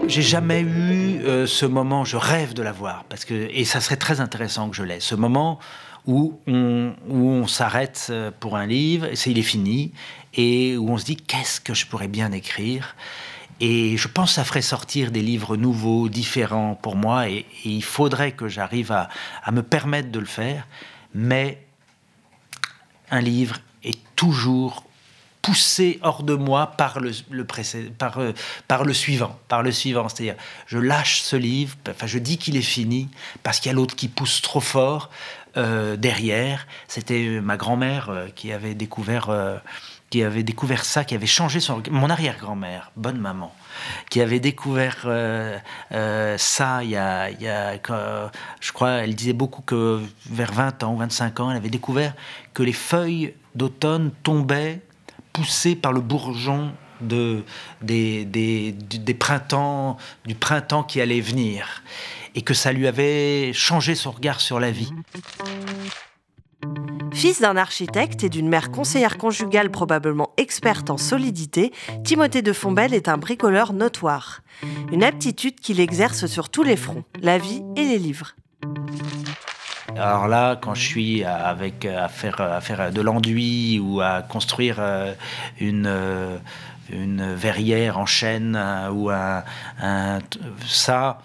j'ai 0.08 0.22
jamais 0.22 0.62
eu 0.62 1.20
euh, 1.20 1.46
ce 1.46 1.66
moment, 1.66 2.04
je 2.04 2.16
rêve 2.16 2.54
de 2.54 2.62
l'avoir, 2.62 3.04
parce 3.04 3.24
que, 3.24 3.34
et 3.34 3.64
ça 3.64 3.80
serait 3.80 3.96
très 3.96 4.20
intéressant 4.20 4.70
que 4.70 4.76
je 4.76 4.82
l'ai, 4.82 5.00
ce 5.00 5.14
moment 5.14 5.58
où 6.06 6.40
on, 6.46 6.94
où 7.08 7.28
on 7.28 7.46
s'arrête 7.46 8.08
euh, 8.10 8.30
pour 8.40 8.56
un 8.56 8.66
livre, 8.66 9.08
c'est 9.14 9.30
il 9.30 9.38
est 9.38 9.42
fini, 9.42 9.92
et 10.34 10.76
où 10.78 10.90
on 10.90 10.98
se 10.98 11.04
dit 11.04 11.16
qu'est-ce 11.16 11.60
que 11.60 11.74
je 11.74 11.86
pourrais 11.86 12.08
bien 12.08 12.32
écrire? 12.32 12.96
Et 13.60 13.96
je 13.96 14.08
pense 14.08 14.30
que 14.30 14.34
ça 14.36 14.44
ferait 14.44 14.62
sortir 14.62 15.10
des 15.10 15.20
livres 15.20 15.56
nouveaux, 15.56 16.08
différents 16.08 16.74
pour 16.74 16.96
moi, 16.96 17.28
et, 17.28 17.38
et 17.64 17.68
il 17.68 17.84
faudrait 17.84 18.32
que 18.32 18.48
j'arrive 18.48 18.92
à, 18.92 19.10
à 19.44 19.50
me 19.52 19.62
permettre 19.62 20.10
de 20.10 20.18
le 20.18 20.26
faire, 20.26 20.66
mais 21.14 21.62
un 23.10 23.20
livre 23.20 23.58
est 23.84 23.98
toujours 24.16 24.84
poussé 25.48 25.98
hors 26.02 26.24
de 26.24 26.34
moi 26.34 26.72
par 26.76 27.00
le, 27.00 27.10
par, 27.96 28.18
euh, 28.18 28.34
par 28.66 28.84
le 28.84 28.92
suivant, 28.92 29.38
par 29.48 29.62
le 29.62 29.72
suivant. 29.72 30.06
C'est-à-dire, 30.10 30.34
je 30.66 30.76
lâche 30.76 31.22
ce 31.22 31.36
livre, 31.36 31.74
enfin, 31.88 32.06
je 32.06 32.18
dis 32.18 32.36
qu'il 32.36 32.54
est 32.54 32.60
fini 32.60 33.08
parce 33.42 33.58
qu'il 33.58 33.70
y 33.70 33.72
a 33.72 33.74
l'autre 33.74 33.96
qui 33.96 34.08
pousse 34.08 34.42
trop 34.42 34.60
fort 34.60 35.08
euh, 35.56 35.96
derrière. 35.96 36.66
C'était 36.86 37.40
ma 37.40 37.56
grand-mère 37.56 38.10
euh, 38.10 38.28
qui 38.34 38.52
avait 38.52 38.74
découvert. 38.74 39.30
qui 40.10 40.22
avait 40.22 40.42
découvert 40.42 40.84
ça, 40.84 41.04
qui 41.04 41.14
avait 41.14 41.26
changé 41.26 41.60
son... 41.60 41.82
Mon 41.90 42.10
arrière-grand-mère, 42.10 42.90
bonne 42.96 43.18
maman, 43.18 43.54
qui 44.10 44.20
avait 44.20 44.40
découvert 44.40 45.08
ça 46.38 46.84
il 46.84 46.90
y 46.90 46.96
a... 46.96 47.30
Y 47.30 47.48
a 47.48 48.30
je 48.60 48.72
crois, 48.72 48.90
elle 49.02 49.14
disait 49.14 49.34
beaucoup 49.34 49.62
que 49.62 50.02
vers 50.30 50.52
20 50.52 50.82
ans, 50.82 50.94
25 50.96 51.40
ans, 51.40 51.50
elle 51.50 51.56
avait 51.56 51.70
découvert 51.70 52.14
que 52.52 52.62
les 52.62 52.72
feuilles 52.74 53.34
d'automne 53.54 54.10
tombaient 54.22 54.80
poussé 55.32 55.76
par 55.76 55.92
le 55.92 56.00
bourgeon 56.00 56.72
de, 57.00 57.44
des, 57.82 58.24
des, 58.24 58.72
des, 58.72 59.14
printemps, 59.14 59.96
du 60.26 60.34
printemps 60.34 60.82
qui 60.82 61.00
allait 61.00 61.20
venir, 61.20 61.82
et 62.34 62.42
que 62.42 62.54
ça 62.54 62.72
lui 62.72 62.86
avait 62.86 63.52
changé 63.52 63.94
son 63.94 64.10
regard 64.10 64.40
sur 64.40 64.60
la 64.60 64.70
vie. 64.70 64.92
Fils 67.12 67.40
d'un 67.40 67.56
architecte 67.56 68.22
et 68.22 68.28
d'une 68.28 68.48
mère 68.48 68.70
conseillère 68.70 69.18
conjugale 69.18 69.70
probablement 69.70 70.32
experte 70.36 70.90
en 70.90 70.96
solidité, 70.96 71.72
Timothée 72.04 72.42
de 72.42 72.52
Fombelle 72.52 72.94
est 72.94 73.08
un 73.08 73.18
bricoleur 73.18 73.72
notoire. 73.72 74.40
Une 74.92 75.02
aptitude 75.02 75.58
qu'il 75.60 75.80
exerce 75.80 76.26
sur 76.26 76.48
tous 76.48 76.62
les 76.62 76.76
fronts, 76.76 77.04
la 77.20 77.38
vie 77.38 77.62
et 77.76 77.84
les 77.84 77.98
livres. 77.98 78.34
Alors 79.98 80.28
là, 80.28 80.56
quand 80.56 80.74
je 80.74 80.82
suis 80.82 81.24
avec, 81.24 81.84
à, 81.84 82.08
faire, 82.08 82.40
à 82.40 82.60
faire 82.60 82.92
de 82.92 83.00
l'enduit 83.00 83.80
ou 83.80 84.00
à 84.00 84.22
construire 84.22 84.76
euh, 84.78 85.12
une, 85.58 85.92
une 86.90 87.34
verrière 87.34 87.98
en 87.98 88.06
chêne 88.06 88.54
euh, 88.56 88.90
ou 88.90 89.10
un, 89.10 89.42
ça, 90.66 91.18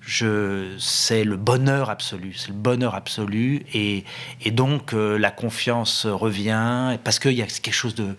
je, 0.00 0.74
c'est 0.78 1.24
le 1.24 1.36
bonheur 1.36 1.88
absolu, 1.88 2.34
c'est 2.36 2.48
le 2.48 2.54
bonheur 2.54 2.94
absolu. 2.94 3.64
Et, 3.72 4.04
et 4.42 4.50
donc 4.50 4.92
euh, 4.92 5.18
la 5.18 5.30
confiance 5.30 6.04
revient 6.04 6.98
parce 7.04 7.18
qu'il 7.18 7.32
y 7.32 7.42
a 7.42 7.46
quelque 7.46 7.72
chose 7.72 7.94
de 7.94 8.14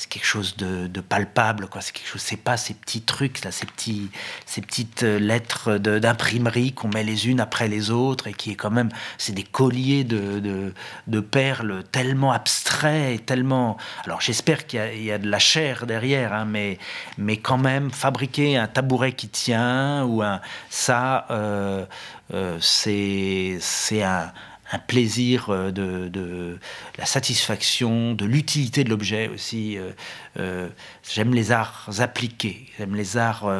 c'est 0.00 0.08
quelque 0.08 0.24
chose 0.24 0.56
de, 0.56 1.00
palpable, 1.02 1.66
quoi. 1.66 1.82
C'est 1.82 1.92
quelque 1.92 2.08
chose, 2.08 2.22
c'est 2.22 2.38
pas 2.38 2.56
ces 2.56 2.72
petits 2.72 3.02
trucs 3.02 3.44
là, 3.44 3.52
ces 3.52 3.66
petits, 3.66 4.10
ces 4.46 4.62
petites 4.62 5.02
euh, 5.02 5.18
lettres 5.18 5.76
d'imprimerie 5.76 6.72
qu'on 6.72 6.88
met 6.88 7.04
les 7.04 7.28
unes 7.28 7.38
après 7.38 7.68
les 7.68 7.90
autres 7.90 8.26
et 8.26 8.32
qui 8.32 8.50
est 8.52 8.54
quand 8.54 8.70
même, 8.70 8.88
c'est 9.18 9.34
des 9.34 9.42
colliers 9.42 10.04
de, 10.04 10.72
de, 11.06 11.20
perles 11.20 11.84
tellement 11.92 12.32
abstraits 12.32 13.14
et 13.14 13.18
tellement. 13.18 13.76
Alors 14.06 14.22
j'espère 14.22 14.66
qu'il 14.66 15.02
y, 15.02 15.12
a 15.12 15.18
de 15.18 15.28
la 15.28 15.38
chair 15.38 15.86
derrière, 15.86 16.32
hein, 16.32 16.46
mais, 16.46 16.78
mais 17.18 17.36
quand 17.36 17.58
même 17.58 17.90
fabriquer 17.90 18.56
un 18.56 18.68
tabouret 18.68 19.12
qui 19.12 19.28
tient 19.28 20.04
ou 20.04 20.22
un 20.22 20.40
ça, 20.70 21.26
euh, 21.30 21.84
euh, 22.32 22.56
c'est 22.62 23.58
c'est 23.60 24.02
un 24.02 24.32
un 24.72 24.78
plaisir 24.78 25.50
euh, 25.50 25.70
de, 25.70 26.58
la 26.98 27.06
satisfaction, 27.06 28.14
de 28.14 28.24
l'utilité 28.24 28.84
de 28.84 28.90
l'objet 28.90 29.28
aussi. 29.28 29.76
Euh, 29.78 29.90
euh, 30.38 30.68
j'aime 31.12 31.34
les 31.34 31.52
arts 31.52 31.88
appliqués, 31.98 32.66
j'aime 32.78 32.94
les 32.94 33.16
arts 33.16 33.50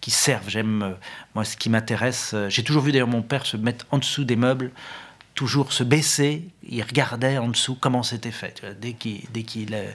qui 0.00 0.10
servent. 0.10 0.48
J'aime, 0.48 0.96
moi, 1.34 1.44
ce 1.44 1.56
qui 1.56 1.70
m'intéresse. 1.70 2.34
J'ai 2.48 2.62
toujours 2.62 2.82
vu 2.82 2.92
d'ailleurs 2.92 3.08
mon 3.08 3.22
père 3.22 3.46
se 3.46 3.56
mettre 3.56 3.86
en 3.90 3.98
dessous 3.98 4.24
des 4.24 4.36
meubles 4.36 4.70
toujours 5.36 5.72
se 5.72 5.84
baisser, 5.84 6.44
il 6.68 6.82
regardait 6.82 7.38
en 7.38 7.48
dessous 7.48 7.74
comment 7.74 8.02
c'était 8.02 8.30
fait. 8.30 8.62
Dès 8.78 8.92
qu'il, 8.92 9.22
dès 9.32 9.42
qu'il, 9.42 9.72
euh, 9.72 9.90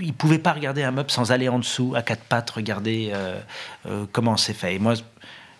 il 0.00 0.12
pouvait 0.14 0.40
pas 0.40 0.52
regarder 0.52 0.82
un 0.82 0.90
meuble 0.90 1.12
sans 1.12 1.30
aller 1.30 1.48
en 1.48 1.60
dessous 1.60 1.94
à 1.94 2.02
quatre 2.02 2.24
pattes, 2.24 2.50
regarder 2.50 3.12
comment 4.10 4.36
c'est 4.36 4.54
fait. 4.54 4.74
Et 4.74 4.78
moi, 4.80 4.94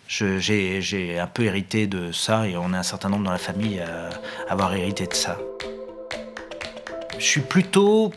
j'ai, 0.08 1.18
un 1.18 1.26
peu 1.26 1.44
hérité 1.44 1.86
de 1.86 2.12
ça, 2.12 2.46
et 2.46 2.56
on 2.56 2.72
est 2.72 2.76
un 2.76 2.82
certain 2.82 3.08
nombre 3.08 3.24
dans 3.24 3.32
la 3.32 3.38
famille 3.38 3.80
à 3.80 4.10
avoir 4.48 4.74
hérité 4.74 5.06
de 5.06 5.14
ça. 5.14 5.38
Je 7.18 7.24
suis 7.24 7.40
plutôt 7.40 8.12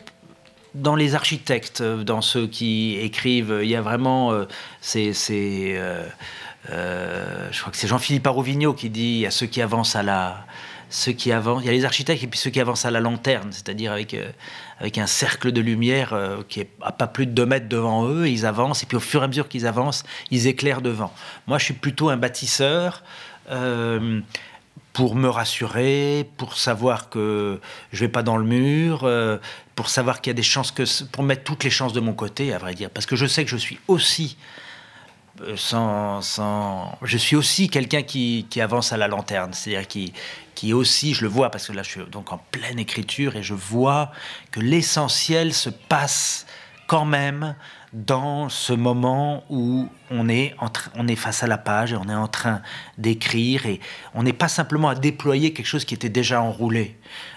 dans 0.74 0.94
les 0.94 1.14
architectes, 1.14 1.82
dans 1.82 2.20
ceux 2.20 2.46
qui 2.46 2.98
écrivent. 3.00 3.60
Il 3.62 3.68
y 3.68 3.76
a 3.76 3.82
vraiment 3.82 4.32
c'est, 4.80 5.12
c'est 5.12 5.80
euh, 6.68 7.48
je 7.50 7.60
crois 7.60 7.72
que 7.72 7.78
c'est 7.78 7.88
Jean-Philippe 7.88 8.26
Arovigno 8.26 8.74
qui 8.74 8.90
dit 8.90 9.26
a 9.26 9.30
ceux 9.30 9.46
qui 9.46 9.62
avancent 9.62 9.96
à 9.96 10.02
la 10.02 10.44
ceux 10.90 11.12
qui 11.12 11.32
avancent, 11.32 11.62
il 11.62 11.66
y 11.66 11.68
a 11.68 11.72
les 11.72 11.84
architectes 11.84 12.22
et 12.22 12.26
puis 12.26 12.38
ceux 12.38 12.50
qui 12.50 12.60
avancent 12.60 12.84
à 12.84 12.90
la 12.90 13.00
lanterne, 13.00 13.48
c'est-à-dire 13.52 13.92
avec, 13.92 14.12
euh, 14.14 14.30
avec 14.78 14.98
un 14.98 15.06
cercle 15.06 15.52
de 15.52 15.60
lumière 15.60 16.12
euh, 16.12 16.42
qui 16.48 16.60
est 16.60 16.68
à 16.82 16.92
pas 16.92 17.06
plus 17.06 17.26
de 17.26 17.32
2 17.32 17.46
mètres 17.46 17.68
devant 17.68 18.06
eux, 18.08 18.28
ils 18.28 18.44
avancent, 18.44 18.82
et 18.82 18.86
puis 18.86 18.96
au 18.96 19.00
fur 19.00 19.22
et 19.22 19.24
à 19.24 19.28
mesure 19.28 19.48
qu'ils 19.48 19.66
avancent, 19.66 20.02
ils 20.30 20.46
éclairent 20.46 20.82
devant. 20.82 21.12
Moi, 21.46 21.58
je 21.58 21.64
suis 21.64 21.74
plutôt 21.74 22.10
un 22.10 22.16
bâtisseur 22.16 23.02
pour 24.92 25.16
me 25.16 25.28
rassurer, 25.28 26.28
pour 26.36 26.56
savoir 26.56 27.08
que 27.08 27.60
je 27.92 28.00
vais 28.00 28.08
pas 28.08 28.22
dans 28.22 28.36
le 28.36 28.44
mur, 28.44 29.08
pour 29.74 29.88
savoir 29.88 30.20
qu'il 30.20 30.30
y 30.30 30.34
a 30.34 30.34
des 30.34 30.42
chances 30.44 30.70
que, 30.70 30.84
pour 31.06 31.24
mettre 31.24 31.42
toutes 31.42 31.64
les 31.64 31.70
chances 31.70 31.92
de 31.92 32.00
mon 32.00 32.12
côté, 32.12 32.52
à 32.52 32.58
vrai 32.58 32.74
dire, 32.74 32.90
parce 32.90 33.06
que 33.06 33.16
je 33.16 33.26
sais 33.26 33.44
que 33.44 33.50
je 33.50 33.56
suis 33.56 33.80
aussi 33.88 34.36
euh, 34.36 34.69
sans, 35.56 36.22
sans... 36.22 36.98
Je 37.02 37.16
suis 37.16 37.36
aussi 37.36 37.68
quelqu'un 37.68 38.02
qui, 38.02 38.46
qui, 38.50 38.60
avance 38.60 38.92
à 38.92 38.96
la 38.96 39.08
lanterne, 39.08 39.52
c'est-à-dire 39.52 39.88
qui, 39.88 40.12
qui 40.54 40.72
aussi, 40.72 41.14
je 41.14 41.22
le 41.22 41.28
vois, 41.28 41.50
parce 41.50 41.66
que 41.68 41.72
là 41.72 41.82
je 41.82 41.90
suis 41.90 42.00
donc 42.10 42.32
en 42.32 42.38
pleine 42.50 42.78
écriture 42.78 43.36
et 43.36 43.42
je 43.42 43.54
vois 43.54 44.10
que 44.50 44.60
l'essentiel 44.60 45.54
se 45.54 45.70
passe 45.70 46.46
quand 46.86 47.04
même 47.04 47.54
dans 47.92 48.48
ce 48.48 48.72
moment 48.72 49.42
où 49.50 49.88
on 50.10 50.28
est, 50.28 50.54
on 50.94 51.08
est 51.08 51.16
face 51.16 51.42
à 51.42 51.48
la 51.48 51.58
page 51.58 51.92
et 51.92 51.96
on 51.96 52.08
est 52.08 52.14
en 52.14 52.28
train 52.28 52.62
d'écrire 52.98 53.66
et 53.66 53.80
on 54.14 54.22
n'est 54.22 54.32
pas 54.32 54.48
simplement 54.48 54.88
à 54.88 54.94
déployer 54.94 55.52
quelque 55.52 55.66
chose 55.66 55.84
qui 55.84 55.94
était 55.94 56.08
déjà 56.08 56.40
enroulé. 56.40 56.96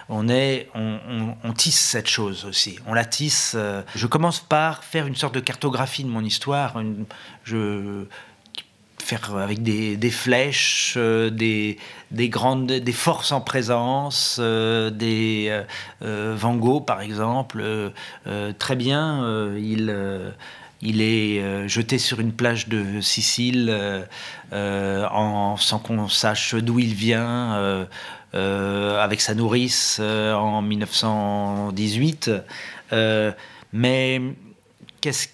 On, 0.09 0.29
est, 0.29 0.69
on, 0.75 1.53
tisse 1.53 1.79
cette 1.79 2.09
chose 2.09 2.45
aussi. 2.45 2.77
On 2.85 2.93
la 2.93 3.05
tisse. 3.05 3.53
Euh, 3.55 3.81
je 3.95 4.05
commence 4.05 4.41
par 4.41 4.83
faire 4.83 5.07
une 5.07 5.15
sorte 5.15 5.33
de 5.33 5.39
cartographie 5.39 6.03
de 6.03 6.09
mon 6.09 6.23
histoire. 6.23 6.79
je 7.43 8.05
faire 9.03 9.35
avec 9.35 9.61
des, 9.61 10.09
flèches, 10.09 10.95
euh, 10.97 11.29
des, 11.29 11.77
des, 12.11 12.29
grandes, 12.29 12.71
des 12.71 12.91
forces 12.91 13.31
en 13.31 13.41
présence, 13.41 14.37
euh, 14.39 14.89
des 14.89 15.61
Van 16.01 16.55
Gogh 16.55 16.85
par 16.85 17.01
exemple, 17.01 17.63
très 18.59 18.75
bien, 18.75 19.55
il, 19.57 19.95
il 20.81 21.01
est 21.01 21.67
jeté 21.67 21.97
sur 21.97 22.19
une 22.19 22.33
plage 22.33 22.67
de 22.67 23.01
Sicile 23.01 24.05
sans 24.51 25.79
qu'on 25.83 26.07
sache 26.09 26.55
d'où 26.55 26.79
il 26.79 26.93
vient. 26.93 27.87
avec 28.33 29.21
sa 29.21 29.35
nourrice 29.35 29.99
en 29.99 30.61
1918. 30.61 32.31
mais 33.73 34.21
qu'est-ce 35.03 35.27
euh, 35.27 35.32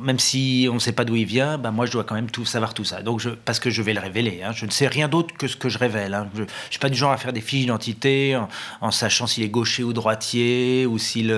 même 0.00 0.18
si 0.18 0.68
on 0.70 0.74
ne 0.74 0.78
sait 0.78 0.92
pas 0.92 1.04
d'où 1.04 1.16
il 1.16 1.24
vient, 1.24 1.58
ben 1.58 1.70
moi 1.70 1.86
je 1.86 1.92
dois 1.92 2.04
quand 2.04 2.14
même 2.14 2.30
tout 2.30 2.44
savoir 2.44 2.74
tout 2.74 2.84
ça. 2.84 3.02
Donc 3.02 3.26
parce 3.44 3.58
que 3.58 3.70
je 3.70 3.82
vais 3.82 3.94
le 3.94 4.00
révéler. 4.00 4.42
Hein. 4.42 4.52
Je 4.54 4.66
ne 4.66 4.70
sais 4.70 4.86
rien 4.86 5.08
d'autre 5.08 5.34
que 5.36 5.48
ce 5.48 5.56
que 5.56 5.68
je 5.68 5.78
révèle. 5.78 6.14
Hein. 6.14 6.28
Je 6.34 6.42
ne 6.42 6.46
suis 6.68 6.78
pas 6.78 6.90
du 6.90 6.96
genre 6.96 7.10
à 7.10 7.16
faire 7.16 7.32
des 7.32 7.40
fiches 7.40 7.62
d'identité 7.62 8.38
en, 8.80 8.90
sachant 8.90 9.26
s'il 9.26 9.42
est 9.42 9.48
gaucher 9.48 9.82
ou 9.82 9.92
droitier 9.92 10.86
ou 10.86 10.98
s'il 10.98 11.32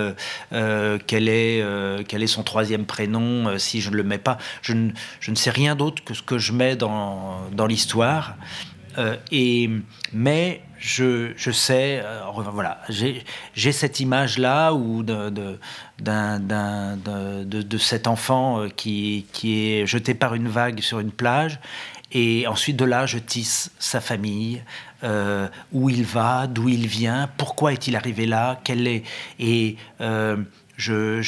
euh, 0.52 0.98
quel 1.06 1.28
est 1.28 1.62
euh, 1.62 2.02
quel 2.06 2.22
est 2.22 2.26
son 2.26 2.42
troisième 2.42 2.84
prénom 2.84 3.58
si 3.58 3.80
je 3.80 3.90
ne 3.90 3.96
le 3.96 4.02
mets 4.02 4.18
pas. 4.18 4.38
Je 4.60 4.74
ne, 4.74 4.90
je 5.20 5.30
ne 5.30 5.36
sais 5.36 5.50
rien 5.50 5.76
d'autre 5.76 6.02
que 6.04 6.14
ce 6.14 6.22
que 6.22 6.38
je 6.38 6.52
mets 6.52 6.76
dans, 6.76 7.40
dans 7.52 7.66
l'histoire. 7.66 8.36
et 9.30 9.70
mais 10.12 10.62
je, 10.82 11.50
sais, 11.52 12.02
euh, 12.04 12.22
voilà, 12.52 12.80
j'ai 12.88 13.72
cette 13.72 14.00
image-là 14.00 14.72
où 14.74 15.04
de, 15.04 15.58
cet 17.78 18.06
enfant 18.08 18.62
euh, 18.62 18.68
qui, 18.68 19.24
est 19.44 19.86
jeté 19.86 20.14
par 20.14 20.34
une 20.34 20.48
vague 20.48 20.80
sur 20.80 20.98
une 20.98 21.12
plage. 21.12 21.60
Et 22.10 22.46
ensuite 22.46 22.76
de 22.76 22.84
là, 22.84 23.06
je 23.06 23.18
tisse 23.18 23.70
sa 23.78 24.00
famille, 24.00 24.62
euh, 25.04 25.48
où 25.72 25.88
il 25.88 26.04
va, 26.04 26.46
d'où 26.48 26.68
il 26.68 26.86
vient, 26.86 27.30
pourquoi 27.38 27.72
est-il 27.72 27.96
arrivé 27.96 28.26
là, 28.26 28.60
quel 28.64 28.86
est 28.86 29.04
et 29.38 29.76
je, 30.76 31.20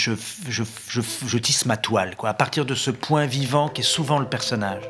tisse 1.38 1.64
ma 1.64 1.76
toile, 1.76 2.16
à 2.24 2.34
partir 2.34 2.66
de 2.66 2.74
ce 2.74 2.90
point 2.90 3.26
vivant 3.26 3.68
qui 3.68 3.82
est 3.82 3.84
souvent 3.84 4.18
le 4.18 4.26
personnage. 4.26 4.82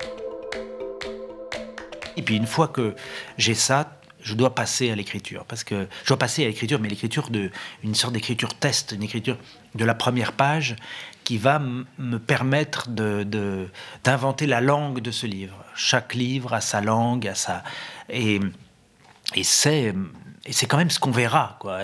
Et 2.16 2.22
puis 2.22 2.36
une 2.36 2.46
fois 2.46 2.68
que 2.68 2.94
j'ai 3.36 3.54
ça, 3.54 3.90
je 4.24 4.34
dois 4.34 4.54
passer 4.54 4.90
à 4.90 4.96
l'écriture. 4.96 5.44
Parce 5.44 5.62
que 5.62 5.86
je 6.02 6.08
dois 6.08 6.18
passer 6.18 6.44
à 6.44 6.48
l'écriture, 6.48 6.80
mais 6.80 6.88
l'écriture 6.88 7.30
de 7.30 7.50
une 7.84 7.94
sorte 7.94 8.14
d'écriture 8.14 8.54
test, 8.54 8.92
une 8.92 9.02
écriture 9.02 9.36
de 9.74 9.84
la 9.84 9.94
première 9.94 10.32
page 10.32 10.74
qui 11.22 11.38
va 11.38 11.58
me 11.58 12.18
permettre 12.18 12.88
de, 12.88 13.68
d'inventer 14.02 14.46
la 14.46 14.60
langue 14.60 15.00
de 15.00 15.10
ce 15.10 15.26
livre. 15.26 15.64
Chaque 15.76 16.14
livre 16.14 16.52
a 16.52 16.60
sa 16.60 16.80
langue, 16.80 17.28
a 17.28 17.34
sa 17.34 17.62
et, 18.08 18.40
et 19.34 19.44
c'est 19.44 19.94
et 20.46 20.52
c'est 20.52 20.66
quand 20.66 20.76
même 20.76 20.90
ce 20.90 21.00
qu'on 21.00 21.10
verra. 21.10 21.56
Quoi. 21.58 21.78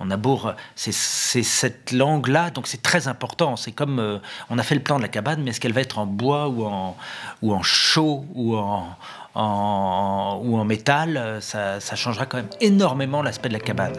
on 0.00 0.10
a 0.10 0.16
beau, 0.16 0.40
c'est, 0.74 0.92
cette 0.92 1.92
langue-là, 1.92 2.50
donc 2.50 2.66
c'est 2.66 2.82
très 2.82 3.06
important. 3.06 3.54
C'est 3.56 3.70
comme 3.70 4.00
euh, 4.00 4.18
on 4.48 4.58
a 4.58 4.64
fait 4.64 4.74
le 4.74 4.82
plan 4.82 4.96
de 4.96 5.02
la 5.02 5.08
cabane, 5.08 5.42
mais 5.42 5.50
est-ce 5.50 5.60
qu'elle 5.60 5.72
va 5.72 5.80
être 5.80 5.98
en 5.98 6.06
bois 6.06 6.48
ou 6.48 6.64
en, 6.64 6.96
ou 7.42 7.54
en 7.54 7.62
chaux 7.62 8.24
ou 8.34 8.56
en, 8.56 8.96
en, 9.34 10.40
ou 10.44 10.56
en 10.56 10.64
métal, 10.64 11.38
ça, 11.40 11.78
changera 11.96 12.26
quand 12.26 12.38
même 12.38 12.50
énormément 12.60 13.22
l'aspect 13.22 13.48
de 13.48 13.54
la 13.54 13.60
cabane. 13.60 13.94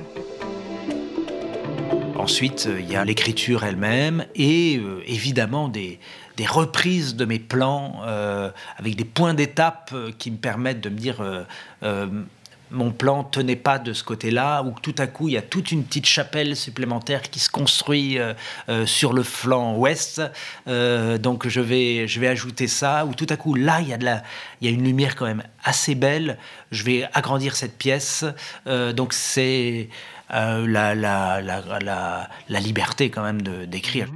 Ensuite, 2.22 2.70
il 2.80 2.88
y 2.88 2.96
a 2.96 3.04
l'écriture 3.04 3.64
elle-même 3.64 4.26
et 4.36 4.78
euh, 4.78 5.02
évidemment 5.08 5.68
des, 5.70 6.00
reprises 6.48 7.16
de 7.16 7.26
mes 7.26 7.40
plans 7.40 8.02
euh, 8.06 8.52
avec 8.78 8.96
des 8.96 9.06
points 9.06 9.34
d'étape 9.34 9.92
euh, 9.94 10.12
qui 10.18 10.32
me 10.32 10.38
permettent 10.38 10.82
de 10.82 10.90
me 10.90 10.98
dire 10.98 11.24
mon 12.72 12.92
plan 12.92 13.24
tenait 13.24 13.56
pas 13.56 13.80
de 13.80 13.94
ce 13.94 14.04
côté-là, 14.04 14.64
ou 14.64 14.74
tout 14.82 14.96
à 14.98 15.08
coup 15.08 15.28
il 15.28 15.34
y 15.34 15.38
a 15.38 15.42
toute 15.42 15.72
une 15.72 15.84
petite 15.84 16.06
chapelle 16.06 16.56
supplémentaire 16.56 17.22
qui 17.22 17.40
se 17.40 17.50
construit 17.50 18.18
euh, 18.18 18.34
euh, 18.70 18.86
sur 18.86 19.14
le 19.14 19.24
flanc 19.24 19.76
ouest. 19.76 20.22
Euh, 20.68 21.18
donc 21.18 21.48
je 21.48 21.62
vais, 21.62 22.08
je 22.08 22.20
vais 22.20 22.28
ajouter 22.28 22.68
ça, 22.68 23.06
ou 23.06 23.14
tout 23.14 23.28
à 23.30 23.38
coup 23.38 23.54
là 23.56 23.82
il 23.82 23.90
y 23.90 23.94
a 23.94 23.98
de 23.98 24.06
la, 24.06 24.24
il 24.62 24.70
y 24.70 24.72
a 24.72 24.74
une 24.74 24.84
lumière 24.84 25.16
quand 25.16 25.26
même 25.26 25.44
assez 25.64 25.96
belle. 25.96 26.38
Je 26.72 26.84
vais 26.84 27.08
agrandir 27.14 27.56
cette 27.56 27.78
pièce. 27.78 28.24
donc 28.66 29.14
c'est 29.14 29.90
la, 30.30 30.96
la, 30.96 31.42
la, 31.42 32.30
la, 32.48 32.60
liberté 32.60 33.10
quand 33.10 33.24
même 33.24 33.42
d'écrire. 33.42 34.08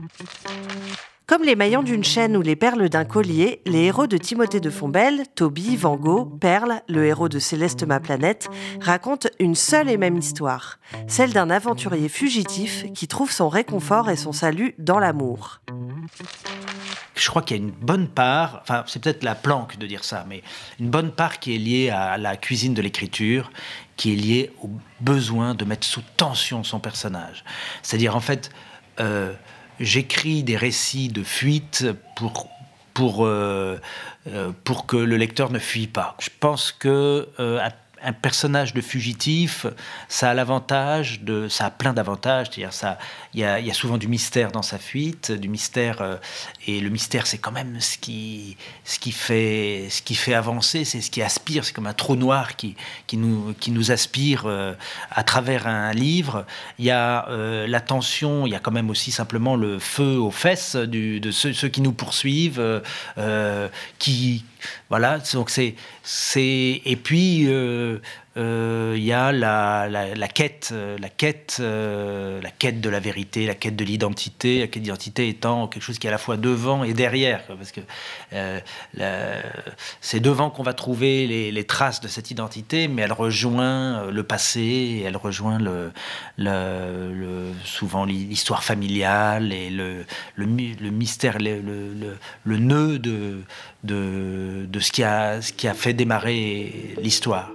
Comme 1.27 1.41
les 1.41 1.55
maillons 1.55 1.81
d'une 1.81 2.03
chaîne 2.03 2.37
ou 2.37 2.43
les 2.43 2.55
perles 2.55 2.87
d'un 2.87 3.03
collier, 3.03 3.59
les 3.65 3.85
héros 3.85 4.05
de 4.05 4.15
Timothée 4.15 4.59
de 4.59 4.69
Fombelle, 4.69 5.23
Toby, 5.33 5.75
Van 5.75 5.95
Gogh, 5.95 6.37
Perle, 6.39 6.83
le 6.87 7.03
héros 7.03 7.29
de 7.29 7.39
Céleste 7.39 7.83
ma 7.83 7.99
planète, 7.99 8.47
racontent 8.79 9.27
une 9.39 9.55
seule 9.55 9.89
et 9.89 9.97
même 9.97 10.17
histoire, 10.17 10.77
celle 11.07 11.33
d'un 11.33 11.49
aventurier 11.49 12.09
fugitif 12.09 12.85
qui 12.93 13.07
trouve 13.07 13.31
son 13.31 13.49
réconfort 13.49 14.11
et 14.11 14.17
son 14.17 14.33
salut 14.33 14.75
dans 14.77 14.99
l'amour. 14.99 15.61
Je 17.15 17.27
crois 17.27 17.41
qu'il 17.41 17.57
y 17.57 17.59
a 17.59 17.63
une 17.63 17.71
bonne 17.71 18.07
part, 18.07 18.59
enfin 18.61 18.83
c'est 18.85 19.01
peut-être 19.01 19.23
la 19.23 19.33
planque 19.33 19.79
de 19.79 19.87
dire 19.87 20.03
ça, 20.03 20.27
mais 20.29 20.43
une 20.79 20.91
bonne 20.91 21.11
part 21.11 21.39
qui 21.39 21.55
est 21.55 21.57
liée 21.57 21.89
à 21.89 22.19
la 22.19 22.37
cuisine 22.37 22.75
de 22.75 22.83
l'écriture, 22.83 23.51
qui 23.97 24.13
est 24.13 24.15
liée 24.15 24.51
au 24.61 24.69
besoin 24.99 25.55
de 25.55 25.65
mettre 25.65 25.87
sous 25.87 26.03
tension 26.17 26.63
son 26.63 26.79
personnage. 26.79 27.43
C'est-à-dire 27.81 28.15
en 28.15 28.21
fait... 28.21 28.51
Euh, 28.99 29.33
j'écris 29.79 30.43
des 30.43 30.57
récits 30.57 31.09
de 31.09 31.23
fuite 31.23 31.85
euh, 32.99 33.77
euh, 34.27 34.51
pour 34.63 34.85
que 34.85 34.97
le 34.97 35.17
lecteur 35.17 35.51
ne 35.51 35.59
fuit 35.59 35.87
pas. 35.87 36.15
Je 36.19 36.29
pense 36.39 36.71
que 36.71 37.27
euh, 37.39 37.59
un 38.05 38.13
personnage 38.13 38.73
de 38.73 38.81
fugitif, 38.81 39.65
ça 40.07 40.29
a 40.29 40.33
l'avantage 40.33 41.21
de, 41.21 41.49
ça 41.49 41.65
a 41.65 41.71
plein 41.71 41.91
d'avantages. 41.91 42.47
C'est-à-dire, 42.47 42.71
ça, 42.71 42.99
il 43.33 43.39
y 43.39 43.43
a, 43.43 43.73
souvent 43.73 43.97
du 43.97 44.07
mystère 44.07 44.51
dans 44.51 44.61
sa 44.61 44.77
fuite, 44.77 45.31
du 45.31 45.49
mystère, 45.49 46.01
euh, 46.01 46.17
et 46.67 46.79
le 46.79 46.89
mystère, 46.89 47.25
c'est 47.25 47.39
quand 47.39 47.51
même 47.51 47.81
ce 47.81 47.97
qui, 47.97 48.57
ce 48.83 48.99
qui 48.99 49.11
fait, 49.11 49.87
ce 49.89 50.03
qui 50.03 50.13
fait 50.13 50.35
avancer, 50.35 50.85
c'est 50.85 51.01
ce 51.01 51.09
qui 51.09 51.21
aspire. 51.23 51.65
C'est 51.65 51.73
comme 51.73 51.87
un 51.87 51.93
trou 51.93 52.15
noir 52.15 52.55
qui, 52.55 52.75
qui 53.07 53.17
nous, 53.17 53.53
qui 53.59 53.71
nous 53.71 53.91
aspire 53.91 54.43
euh, 54.45 54.73
à 55.09 55.23
travers 55.23 55.67
un 55.67 55.91
livre. 55.91 56.45
Il 56.77 56.85
y 56.85 56.91
a 56.91 57.27
euh, 57.29 57.65
la 57.65 57.81
tension, 57.81 58.45
il 58.45 58.51
y 58.51 58.55
a 58.55 58.59
quand 58.59 58.71
même 58.71 58.91
aussi 58.91 59.11
simplement 59.11 59.55
le 59.55 59.79
feu 59.79 60.17
aux 60.19 60.31
fesses 60.31 60.75
de 60.75 61.31
ceux, 61.31 61.53
ceux, 61.53 61.69
qui 61.69 61.81
nous 61.81 61.93
poursuivent, 61.93 62.61
qui 63.97 64.45
voilà, 64.89 65.19
donc 65.33 65.49
c'est, 65.49 65.75
et 66.37 66.95
puis 67.01 67.45
euh, 67.47 67.99
il 68.35 69.03
y 69.03 69.13
a 69.13 69.31
la, 69.31 69.87
la, 69.89 70.27
quête, 70.27 70.73
la 70.99 71.09
quête, 71.09 71.57
la 71.59 72.51
quête 72.51 72.81
de 72.81 72.89
la 72.89 72.99
vérité, 72.99 73.45
la 73.45 73.55
quête 73.55 73.75
de 73.75 73.85
l'identité, 73.85 74.59
la 74.59 74.67
quête 74.67 74.83
d'identité 74.83 75.29
étant 75.29 75.67
quelque 75.67 75.83
chose 75.83 75.99
qui 75.99 76.07
est 76.07 76.09
à 76.09 76.11
la 76.11 76.17
fois 76.17 76.37
devant 76.37 76.83
et 76.83 76.93
derrière, 76.93 77.43
parce 77.47 77.71
que 77.71 77.81
c'est 80.01 80.19
devant 80.19 80.49
qu'on 80.49 80.63
va 80.63 80.73
trouver 80.73 81.27
les, 81.27 81.63
traces 81.65 82.01
de 82.01 82.07
cette 82.07 82.29
identité, 82.29 82.87
mais 82.87 83.01
elle 83.03 83.13
rejoint 83.13 84.05
le 84.11 84.23
passé, 84.23 85.03
elle 85.05 85.17
rejoint 85.17 85.59
le, 85.59 85.91
le, 86.37 87.51
souvent 87.63 88.05
l'histoire 88.05 88.63
familiale 88.63 89.51
et 89.51 89.69
le, 89.69 90.05
le, 90.35 90.45
mystère, 90.45 91.37
le, 91.39 91.61
le, 92.43 92.57
nœud 92.57 92.99
de, 92.99 93.41
de, 93.83 94.65
de, 94.67 94.79
ce, 94.79 94.91
qui 94.91 95.03
a, 95.03 95.41
ce 95.41 95.53
qui 95.53 95.67
a 95.67 95.73
fait 95.73 95.93
démarrer 95.93 96.95
l'histoire. 97.01 97.51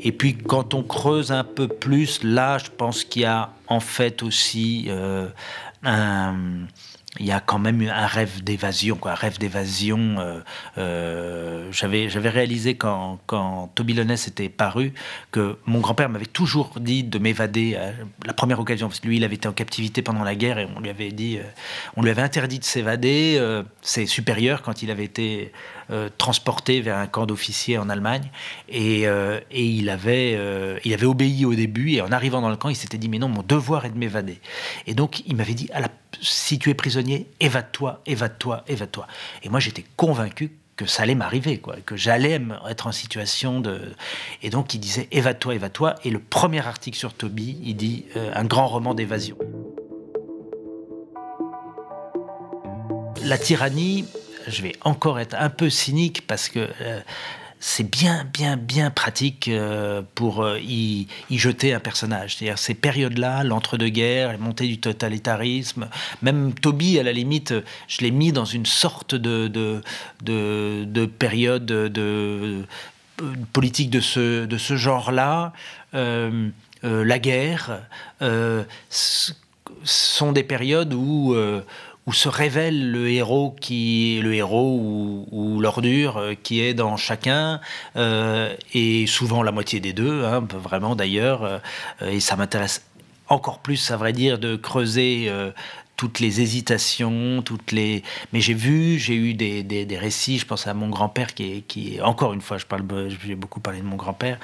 Et 0.00 0.12
puis 0.12 0.36
quand 0.36 0.74
on 0.74 0.82
creuse 0.82 1.32
un 1.32 1.44
peu 1.44 1.68
plus, 1.68 2.22
là, 2.22 2.58
je 2.58 2.70
pense 2.76 3.04
qu'il 3.04 3.22
y 3.22 3.24
a 3.24 3.50
en 3.66 3.80
fait 3.80 4.22
aussi 4.22 4.86
euh, 4.88 5.28
un 5.82 6.36
il 7.20 7.26
y 7.26 7.32
a 7.32 7.40
quand 7.40 7.58
même 7.58 7.82
un 7.82 8.06
rêve 8.06 8.44
d'évasion, 8.44 8.98
un 9.04 9.14
rêve 9.14 9.38
d'évasion. 9.38 10.16
Euh, 10.18 10.40
euh, 10.76 11.68
j'avais, 11.72 12.08
j'avais 12.08 12.28
réalisé 12.28 12.76
quand, 12.76 13.18
quand 13.26 13.72
Toby 13.74 13.98
était 13.98 14.48
paru 14.48 14.92
que 15.32 15.56
mon 15.66 15.80
grand-père 15.80 16.08
m'avait 16.08 16.26
toujours 16.26 16.74
dit 16.78 17.02
de 17.02 17.18
m'évader 17.18 17.76
à 17.76 17.92
la 18.24 18.32
première 18.34 18.60
occasion, 18.60 18.88
parce 18.88 19.00
que 19.00 19.08
lui, 19.08 19.16
il 19.16 19.24
avait 19.24 19.34
été 19.34 19.48
en 19.48 19.52
captivité 19.52 20.02
pendant 20.02 20.22
la 20.22 20.34
guerre 20.34 20.58
et 20.58 20.68
on 20.76 20.80
lui 20.80 20.90
avait 20.90 21.10
dit, 21.10 21.38
on 21.96 22.02
lui 22.02 22.10
avait 22.10 22.22
interdit 22.22 22.58
de 22.58 22.64
s'évader. 22.64 23.40
ses 23.82 24.06
supérieurs, 24.06 24.62
quand 24.62 24.82
il 24.82 24.90
avait 24.90 25.04
été 25.04 25.52
transporté 26.16 26.80
vers 26.80 26.98
un 26.98 27.06
camp 27.06 27.26
d'officiers 27.26 27.78
en 27.78 27.88
Allemagne, 27.88 28.30
et, 28.68 29.02
et 29.02 29.64
il 29.64 29.90
avait, 29.90 30.38
il 30.84 30.94
avait 30.94 31.06
obéi 31.06 31.44
au 31.44 31.54
début, 31.54 31.92
et 31.92 32.00
en 32.00 32.12
arrivant 32.12 32.40
dans 32.40 32.50
le 32.50 32.56
camp, 32.56 32.68
il 32.68 32.76
s'était 32.76 32.98
dit 32.98 33.08
mais 33.08 33.18
non, 33.18 33.28
mon 33.28 33.42
devoir 33.42 33.84
est 33.84 33.90
de 33.90 33.98
m'évader. 33.98 34.40
Et 34.86 34.94
donc, 34.94 35.22
il 35.26 35.36
m'avait 35.36 35.54
dit 35.54 35.70
si 36.20 36.58
tu 36.58 36.70
es 36.70 36.74
prisonnier, 36.74 37.26
évade-toi, 37.40 38.02
évade-toi, 38.06 38.64
évade-toi. 38.66 39.06
Et 39.42 39.48
moi, 39.48 39.60
j'étais 39.60 39.84
convaincu 39.96 40.52
que 40.76 40.86
ça 40.86 41.02
allait 41.02 41.16
m'arriver, 41.16 41.58
quoi, 41.58 41.76
que 41.84 41.96
j'allais 41.96 42.40
être 42.68 42.86
en 42.86 42.92
situation 42.92 43.60
de. 43.60 43.92
Et 44.42 44.50
donc, 44.50 44.74
il 44.74 44.78
disait 44.78 45.08
évade-toi, 45.10 45.54
évade-toi. 45.56 45.96
Et 46.04 46.10
le 46.10 46.20
premier 46.20 46.64
article 46.66 46.96
sur 46.96 47.14
Toby, 47.14 47.58
il 47.64 47.74
dit 47.74 48.06
euh, 48.16 48.30
un 48.34 48.44
grand 48.44 48.68
roman 48.68 48.94
d'évasion. 48.94 49.36
La 53.24 53.36
tyrannie, 53.36 54.04
je 54.46 54.62
vais 54.62 54.72
encore 54.82 55.18
être 55.18 55.34
un 55.38 55.50
peu 55.50 55.70
cynique 55.70 56.26
parce 56.26 56.48
que 56.48 56.68
euh, 56.80 57.00
c'est 57.60 57.88
bien, 57.88 58.24
bien, 58.32 58.56
bien 58.56 58.90
pratique 58.90 59.48
euh, 59.48 60.02
pour 60.14 60.44
euh, 60.44 60.60
y, 60.60 61.08
jeter 61.30 61.74
un 61.74 61.80
personnage. 61.80 62.36
C'est-à-dire 62.36 62.58
ces 62.58 62.74
périodes-là, 62.74 63.42
l'entre-deux-guerres, 63.42 64.32
la 64.32 64.38
montée 64.38 64.66
du 64.66 64.78
totalitarisme, 64.78 65.88
même 66.22 66.54
Toby, 66.54 66.98
à 66.98 67.02
la 67.02 67.12
limite, 67.12 67.54
je 67.88 68.00
l'ai 68.02 68.10
mis 68.10 68.32
dans 68.32 68.44
une 68.44 68.66
sorte 68.66 69.14
de, 69.14 69.48
de, 70.22 71.06
période 71.06 71.66
de, 71.66 72.64
politique 73.52 73.90
de 73.90 74.00
ce, 74.00 74.44
de 74.46 74.58
ce 74.58 74.76
genre-là. 74.76 75.52
La 75.92 77.18
guerre 77.18 77.80
sont 79.82 80.32
des 80.32 80.44
périodes 80.44 80.94
où 80.94 81.34
où 82.08 82.12
se 82.14 82.30
révèle 82.30 82.90
le 82.90 83.10
héros 83.10 83.54
qui 83.60 84.18
le 84.22 84.34
héros 84.34 84.80
ou, 85.30 85.60
l'ordure 85.60 86.16
euh, 86.16 86.34
qui 86.42 86.62
est 86.62 86.72
dans 86.72 86.96
chacun 86.96 87.60
euh, 87.96 88.54
et 88.72 89.06
souvent 89.06 89.42
la 89.42 89.52
moitié 89.52 89.78
des 89.78 89.92
deux 89.92 90.24
hein, 90.24 90.42
vraiment 90.54 90.96
d'ailleurs 90.96 91.44
euh, 91.44 91.58
et 92.00 92.20
ça 92.20 92.34
m'intéresse 92.36 92.82
encore 93.28 93.58
plus 93.58 93.90
à 93.90 93.98
vrai 93.98 94.14
dire 94.14 94.38
de 94.38 94.56
creuser 94.56 95.30
toutes 95.98 96.20
les 96.20 96.40
hésitations, 96.40 97.42
toutes 97.42 97.72
les. 97.72 98.04
Mais 98.32 98.40
j'ai 98.40 98.54
vu, 98.54 98.98
j'ai 99.00 99.16
eu 99.16 99.34
des, 99.34 99.64
des, 99.64 99.98
récits. 99.98 100.38
Je 100.38 100.46
pense 100.46 100.68
à 100.68 100.72
mon 100.72 100.88
grand-père 100.88 101.34
qui 101.34 101.52
est, 101.52 101.60
qui 101.62 102.00
encore 102.00 102.32
une 102.32 102.40
fois, 102.40 102.56
je 102.56 102.66
parle, 102.66 102.84
j'ai 103.26 103.34
beaucoup 103.34 103.58
parlé 103.58 103.80
de 103.80 103.84
mon 103.84 103.96
grand-père, 103.96 104.38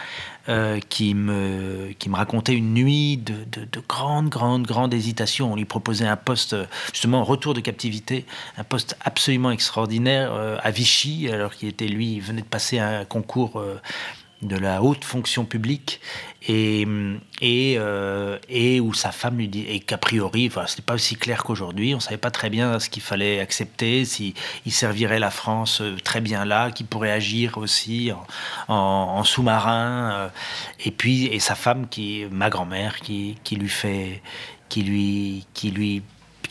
euh, 0.48 0.80
qui 0.88 1.14
me 1.14 1.92
qui 1.96 2.10
me 2.10 2.16
racontait 2.16 2.54
une 2.54 2.74
nuit 2.74 3.18
de, 3.18 3.34
de, 3.52 3.64
de 3.70 3.82
grandes, 3.88 4.28
grandes, 4.28 4.66
grandes 4.66 4.92
hésitations. 4.92 5.52
On 5.52 5.56
lui 5.56 5.64
proposait 5.64 6.08
un 6.08 6.16
poste 6.16 6.56
justement 6.92 7.22
retour 7.22 7.54
de 7.54 7.60
captivité, 7.60 8.26
un 8.58 8.64
poste 8.64 8.96
absolument 9.04 9.52
extraordinaire 9.52 10.32
euh, 10.34 10.56
à 10.60 10.72
Vichy, 10.72 11.30
alors 11.30 11.54
qu'il 11.54 11.68
était 11.68 11.86
lui, 11.86 12.18
venait 12.18 12.42
de 12.42 12.46
passer 12.46 12.80
un 12.80 13.04
concours. 13.04 13.60
Euh, 13.60 13.80
de 14.44 14.56
la 14.56 14.82
haute 14.82 15.04
fonction 15.04 15.44
publique 15.44 16.00
et, 16.46 16.86
et, 17.40 17.76
euh, 17.78 18.38
et 18.48 18.78
où 18.80 18.92
sa 18.92 19.10
femme 19.10 19.38
lui 19.38 19.48
dit, 19.48 19.64
et 19.66 19.80
qu'a 19.80 19.96
priori, 19.96 20.46
enfin, 20.46 20.64
n'est 20.76 20.84
pas 20.84 20.94
aussi 20.94 21.16
clair 21.16 21.42
qu'aujourd'hui, 21.42 21.94
on 21.94 22.00
savait 22.00 22.18
pas 22.18 22.30
très 22.30 22.50
bien 22.50 22.78
ce 22.78 22.90
qu'il 22.90 23.02
fallait 23.02 23.40
accepter, 23.40 24.04
s'il 24.04 24.34
il 24.66 24.72
servirait 24.72 25.18
la 25.18 25.30
France 25.30 25.80
euh, 25.80 25.96
très 26.04 26.20
bien 26.20 26.44
là, 26.44 26.70
qu'il 26.70 26.86
pourrait 26.86 27.10
agir 27.10 27.56
aussi 27.56 28.12
en, 28.68 28.74
en, 28.74 29.24
sous-marin, 29.24 30.12
euh, 30.12 30.28
et 30.84 30.90
puis, 30.90 31.26
et 31.26 31.40
sa 31.40 31.54
femme, 31.54 31.88
qui, 31.88 32.26
ma 32.30 32.50
grand-mère, 32.50 33.00
qui, 33.00 33.38
qui 33.42 33.56
lui 33.56 33.70
fait, 33.70 34.22
qui 34.68 34.82
lui, 34.82 35.46
qui 35.54 35.70
lui 35.70 36.02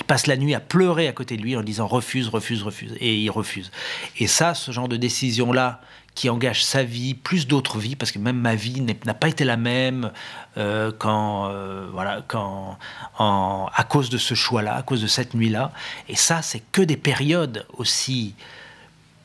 passe 0.07 0.25
la 0.25 0.37
nuit 0.37 0.55
à 0.55 0.59
pleurer 0.59 1.07
à 1.07 1.11
côté 1.11 1.37
de 1.37 1.43
lui 1.43 1.55
en 1.55 1.61
disant 1.61 1.85
refuse, 1.85 2.29
refuse, 2.29 2.63
refuse, 2.63 2.95
et 2.99 3.15
il 3.15 3.29
refuse. 3.29 3.71
Et 4.17 4.25
ça, 4.25 4.55
ce 4.55 4.71
genre 4.71 4.87
de 4.87 4.97
décision-là, 4.97 5.81
qui 6.15 6.29
engage 6.29 6.63
sa 6.63 6.83
vie, 6.83 7.13
plus 7.13 7.47
d'autres 7.47 7.79
vies, 7.79 7.95
parce 7.95 8.11
que 8.11 8.19
même 8.19 8.37
ma 8.37 8.55
vie 8.55 8.81
n'a 8.81 9.13
pas 9.13 9.27
été 9.27 9.43
la 9.43 9.57
même 9.57 10.11
euh, 10.57 10.91
quand, 10.97 11.49
euh, 11.49 11.87
voilà, 11.91 12.23
quand, 12.27 12.77
en, 13.17 13.69
à 13.73 13.83
cause 13.83 14.09
de 14.09 14.17
ce 14.17 14.33
choix-là, 14.35 14.75
à 14.75 14.83
cause 14.83 15.01
de 15.01 15.07
cette 15.07 15.33
nuit-là. 15.33 15.71
Et 16.09 16.15
ça, 16.15 16.41
c'est 16.41 16.61
que 16.71 16.81
des 16.81 16.97
périodes 16.97 17.65
aussi 17.77 18.35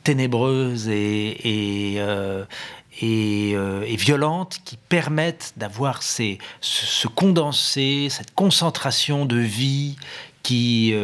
ténébreuses 0.03 0.87
et, 0.87 1.93
et, 1.93 1.95
euh, 1.99 2.45
et, 3.01 3.95
violentes 3.95 4.59
qui 4.65 4.77
permettent 4.77 5.53
d'avoir 5.57 6.01
ce, 6.01 6.37
ce 6.61 7.07
condensé, 7.07 8.07
cette 8.09 8.33
concentration 8.33 9.25
de 9.25 9.37
vie 9.37 9.97
qui, 10.43 10.95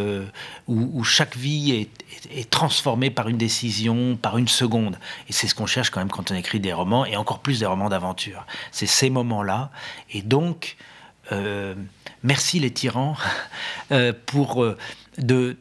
où, 0.67 1.03
chaque 1.03 1.35
vie 1.35 1.71
est, 1.71 2.05
est 2.31 2.49
transformé 2.49 3.09
par 3.09 3.27
une 3.27 3.37
décision, 3.37 4.17
par 4.17 4.37
une 4.37 4.47
seconde. 4.47 4.97
Et 5.29 5.33
c'est 5.33 5.47
ce 5.47 5.55
qu'on 5.55 5.65
cherche 5.65 5.89
quand 5.89 5.99
même 5.99 6.09
quand 6.09 6.31
on 6.31 6.35
écrit 6.35 6.59
des 6.59 6.73
romans, 6.73 7.05
et 7.05 7.15
encore 7.15 7.39
plus 7.39 7.59
des 7.59 7.65
romans 7.65 7.89
d'aventure. 7.89 8.45
C'est 8.71 8.85
ces 8.85 9.09
moments-là. 9.09 9.71
Et 10.11 10.21
donc, 10.21 10.77
euh, 11.31 11.73
merci 12.23 12.59
les 12.59 12.71
tyrans 12.71 13.15
euh, 13.91 14.13
pour 14.25 14.63
euh, 14.63 14.77
de, 15.17 15.55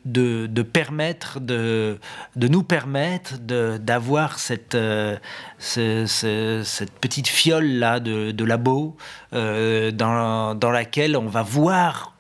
permettre 0.63 1.41
de, 1.41 1.99
nous 2.37 2.63
permettre 2.63 3.39
d'avoir 3.39 4.39
cette, 4.39 4.77
ce, 5.59 6.63
cette 6.65 6.93
petite 6.99 7.29
fiole 7.29 7.67
là 7.67 8.01
de, 8.01 8.45
labo 8.45 8.97
dans 9.33 10.71
laquelle 10.73 11.17
on 11.17 11.29
va 11.29 11.43
voir 11.43 12.14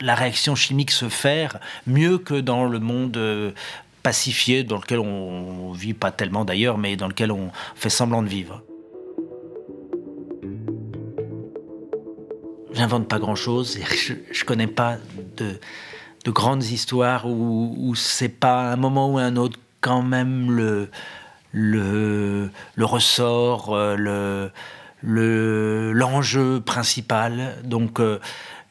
la 0.00 0.14
réaction 0.14 0.54
chimique 0.54 0.90
se 0.90 1.08
faire 1.08 1.58
mieux 1.86 2.18
que 2.18 2.34
dans 2.34 2.64
le 2.64 2.78
monde 2.78 3.16
euh, 3.16 3.52
pacifié 4.02 4.64
dans 4.64 4.76
lequel 4.76 4.98
on, 4.98 5.72
vit 5.72 5.94
pas 5.94 6.10
tellement 6.10 6.44
d'ailleurs, 6.44 6.78
mais 6.78 6.96
dans 6.96 7.08
lequel 7.08 7.32
on 7.32 7.50
fait 7.74 7.90
semblant 7.90 8.22
de 8.22 8.28
vivre. 8.28 8.62
J'invente 12.72 13.08
pas 13.08 13.18
grand-chose, 13.18 13.78
je, 13.94 14.14
je 14.30 14.44
connais 14.44 14.66
pas 14.66 14.98
de, 15.36 15.58
grandes 16.30 16.64
histoires 16.64 17.26
où, 17.26 17.94
c'est 17.94 18.28
pas 18.28 18.72
un 18.72 18.76
moment 18.76 19.12
ou 19.12 19.18
un 19.18 19.36
autre 19.36 19.58
quand 19.80 20.02
même 20.02 20.50
le, 20.50 20.90
le, 21.52 22.50
le 22.74 22.84
ressort, 22.84 23.74
euh, 23.74 23.96
le 23.96 24.50
l'enjeu 25.04 26.60
principal. 26.60 27.56
Donc 27.64 28.00
euh, 28.00 28.18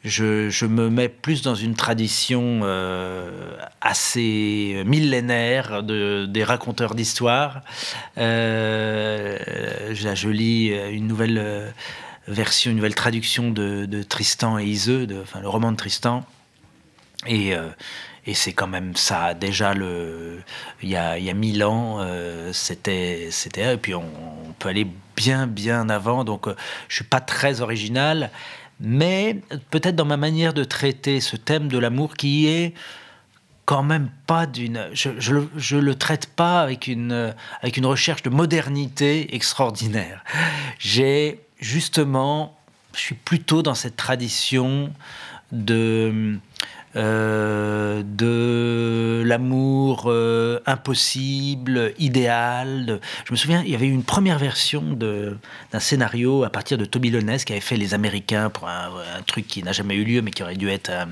je, 0.03 0.65
me 0.65 0.89
mets 0.89 1.07
plus 1.07 1.41
dans 1.41 1.55
une 1.55 1.75
tradition 1.75 2.61
euh, 2.63 3.55
assez 3.79 4.83
millénaire 4.85 5.81
de, 5.81 6.25
des 6.25 6.43
raconteurs 6.43 6.93
d'histoire. 6.93 7.61
Euh, 8.17 9.37
je 9.93 10.29
lis 10.29 10.73
une 10.91 11.07
nouvelle 11.07 11.37
euh, 11.37 11.69
version, 12.27 12.71
une 12.71 12.77
nouvelle 12.77 12.95
traduction 12.95 13.51
de, 13.51 14.03
Tristan 14.03 14.59
et 14.59 14.65
Iseux, 14.65 15.07
enfin, 15.21 15.39
le 15.39 15.47
roman 15.47 15.71
de 15.71 15.77
Tristan. 15.77 16.25
Et, 17.25 17.55
euh, 17.55 17.69
c'est 18.33 18.53
quand 18.53 18.67
même 18.67 18.95
ça. 18.95 19.33
Déjà, 19.33 19.73
le, 19.73 20.41
il, 20.81 20.89
y 20.89 20.95
a, 20.97 21.33
mille 21.33 21.63
ans, 21.63 21.99
c'était. 22.53 23.29
Et 23.57 23.77
puis 23.77 23.93
on, 23.95 24.05
peut 24.59 24.69
aller 24.69 24.87
bien, 25.17 25.45
bien 25.45 25.89
avant. 25.89 26.23
Donc 26.23 26.47
je 26.87 26.95
suis 26.95 27.03
pas 27.03 27.19
très 27.19 27.59
original 27.59 28.31
mais 28.83 29.39
peut-être 29.71 29.95
dans 29.95 30.05
ma 30.05 30.17
manière 30.17 30.53
de 30.53 30.65
traiter 30.65 31.21
ce 31.21 31.37
thème 31.37 31.69
de 31.69 31.77
l'amour 31.77 32.15
qui 32.15 32.47
est 32.47 32.73
quand 33.65 33.81
même 33.81 34.09
pas 34.27 34.45
d'une. 34.45 34.89
Je, 34.93 35.09
je, 35.55 35.77
le, 35.77 35.95
traite 35.95 36.27
pas 36.27 36.61
avec 36.61 36.87
une, 36.87 37.33
avec 37.61 37.77
une 37.77 37.85
recherche 37.85 38.21
de 38.21 38.29
modernité 38.29 39.33
extraordinaire. 39.35 40.23
J'ai 40.77 41.39
justement. 41.59 42.57
Je 42.93 42.99
suis 42.99 43.15
plutôt 43.15 43.63
dans 43.63 43.73
cette 43.73 43.95
tradition 43.95 44.93
de 45.51 46.37
euh, 46.95 48.03
de 48.05 49.23
l'amour 49.25 50.03
euh, 50.05 50.59
impossible, 50.67 51.91
idéal. 51.97 52.99
Je 53.25 53.31
me 53.31 53.35
souviens, 53.35 53.63
il 53.65 53.71
y 53.71 53.75
avait 53.75 53.87
eu 53.87 53.91
une 53.91 54.03
première 54.03 54.37
version 54.37 54.81
d'un 54.81 55.79
scénario 55.79 56.43
à 56.43 56.51
partir 56.51 56.77
de 56.77 56.85
Toby 56.85 57.09
Lones 57.09 57.37
qui 57.37 57.53
avait 57.53 57.61
fait 57.61 57.77
Les 57.77 57.95
Américains 57.95 58.51
pour 58.51 58.67
un, 58.67 58.91
truc 59.25 59.47
qui 59.47 59.63
n'a 59.63 59.71
jamais 59.71 59.95
eu 59.95 60.03
lieu, 60.03 60.21
mais 60.21 60.29
qui 60.29 60.43
aurait 60.43 60.55
dû 60.55 60.69
être 60.69 60.91
un, 60.91 61.09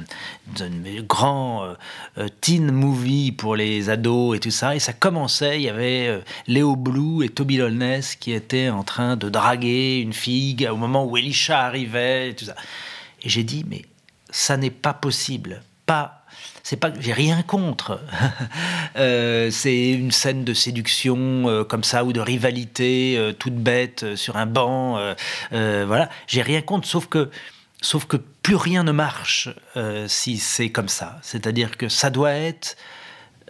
grand 1.07 1.75
euh, 2.17 2.27
teen 2.41 2.71
movie 2.71 3.31
pour 3.31 3.55
les 3.55 3.89
ados 3.89 4.37
et 4.37 4.39
tout 4.39 4.51
ça. 4.51 4.75
Et 4.75 4.79
ça 4.79 4.93
commençait, 4.93 5.57
il 5.57 5.63
y 5.63 5.69
avait 5.69 6.21
Léo 6.45 6.75
Blue 6.75 7.25
et 7.25 7.29
Toby 7.29 7.57
Lones 7.57 8.01
qui 8.19 8.33
étaient 8.33 8.69
en 8.69 8.83
train 8.83 9.15
de 9.15 9.29
draguer 9.29 9.97
une 9.99 10.13
fille 10.13 10.67
au 10.67 10.77
moment 10.77 11.05
où 11.05 11.17
Elisha 11.17 11.65
arrivait 11.65 12.29
et 12.29 12.35
tout 12.35 12.45
ça. 12.45 12.55
Et 13.23 13.29
j'ai 13.29 13.43
dit, 13.43 13.65
mais 13.67 13.83
ça 14.29 14.57
n'est 14.57 14.69
pas 14.69 14.93
possible 14.93 15.63
c'est 16.63 16.77
pas 16.77 16.91
j'ai 16.99 17.13
rien 17.13 17.41
contre. 17.43 17.99
Euh, 18.97 19.49
c'est 19.51 19.91
une 19.91 20.11
scène 20.11 20.43
de 20.43 20.53
séduction 20.53 21.47
euh, 21.47 21.63
comme 21.63 21.83
ça 21.83 22.03
ou 22.03 22.11
de 22.11 22.19
rivalité 22.19 23.15
euh, 23.17 23.31
toute 23.31 23.55
bête 23.55 24.15
sur 24.15 24.35
un 24.35 24.45
banc. 24.45 24.99
voilà, 25.51 26.09
j'ai 26.27 26.41
rien 26.41 26.61
contre, 26.61 26.85
sauf 26.85 27.07
que 27.07 27.29
sauf 27.81 28.03
que 28.05 28.17
plus 28.17 28.57
rien 28.57 28.83
ne 28.83 28.91
marche 28.91 29.47
si 30.07 30.37
c'est 30.37 30.71
comme 30.71 30.89
ça. 30.89 31.19
C'est-à-dire 31.21 31.77
que 31.77 31.87
ça 31.87 32.09
doit 32.09 32.33
être 32.33 32.75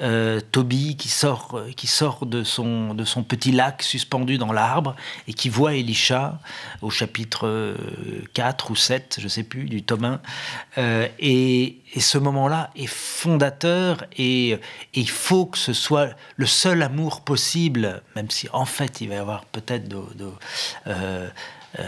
euh, 0.02 0.42
Toby 0.52 0.96
qui 0.98 1.10
sort, 1.10 1.52
euh, 1.54 1.72
qui 1.76 1.86
sort 1.86 2.26
de, 2.26 2.44
son, 2.44 2.96
de 2.96 3.04
son 3.04 3.22
petit 3.22 3.52
lac 3.52 3.84
suspendu 3.84 4.40
dans 4.40 4.52
l'arbre 4.52 4.96
et 5.28 5.34
qui 5.34 5.48
voit 5.48 5.76
Elisha 5.76 6.40
au 6.82 6.90
chapitre 6.90 7.76
4 8.34 8.66
euh, 8.66 8.72
ou 8.72 8.76
7, 8.76 9.20
je 9.22 9.28
sais 9.28 9.44
plus, 9.44 9.66
du 9.66 9.84
tome 9.84 10.20
1. 10.76 11.08
et, 11.20 11.78
ce 12.00 12.18
moment-là 12.18 12.72
est 12.76 12.88
fondateur 12.88 14.06
et, 14.18 14.58
il 14.94 15.10
faut 15.10 15.46
que 15.46 15.58
ce 15.58 15.74
soit 15.74 16.10
le 16.36 16.46
seul 16.48 16.82
amour 16.82 17.22
possible, 17.22 18.02
même 18.16 18.32
si 18.32 18.48
en 18.54 18.66
fait 18.66 19.02
il 19.02 19.10
va 19.10 19.16
y 19.16 19.18
avoir 19.18 19.46
peut-être 19.46 19.88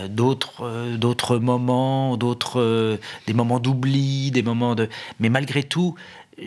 d'autres 0.09 0.97
d'autres 0.97 1.38
moments 1.38 2.18
d'autres 2.18 2.99
des 3.28 3.34
moments 3.34 3.59
d'oubli 3.59 4.32
des 4.32 4.43
moments 4.43 4.76
de 4.76 4.89
mais 5.20 5.30
malgré 5.30 5.64
tout 5.64 5.95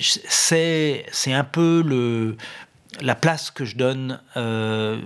c'est 0.01 1.05
un 1.29 1.45
peu 1.45 1.83
le, 1.85 2.37
la 3.01 3.15
place 3.15 3.51
que 3.51 3.65
je 3.65 3.77
donne 3.77 4.21
euh, 4.37 4.99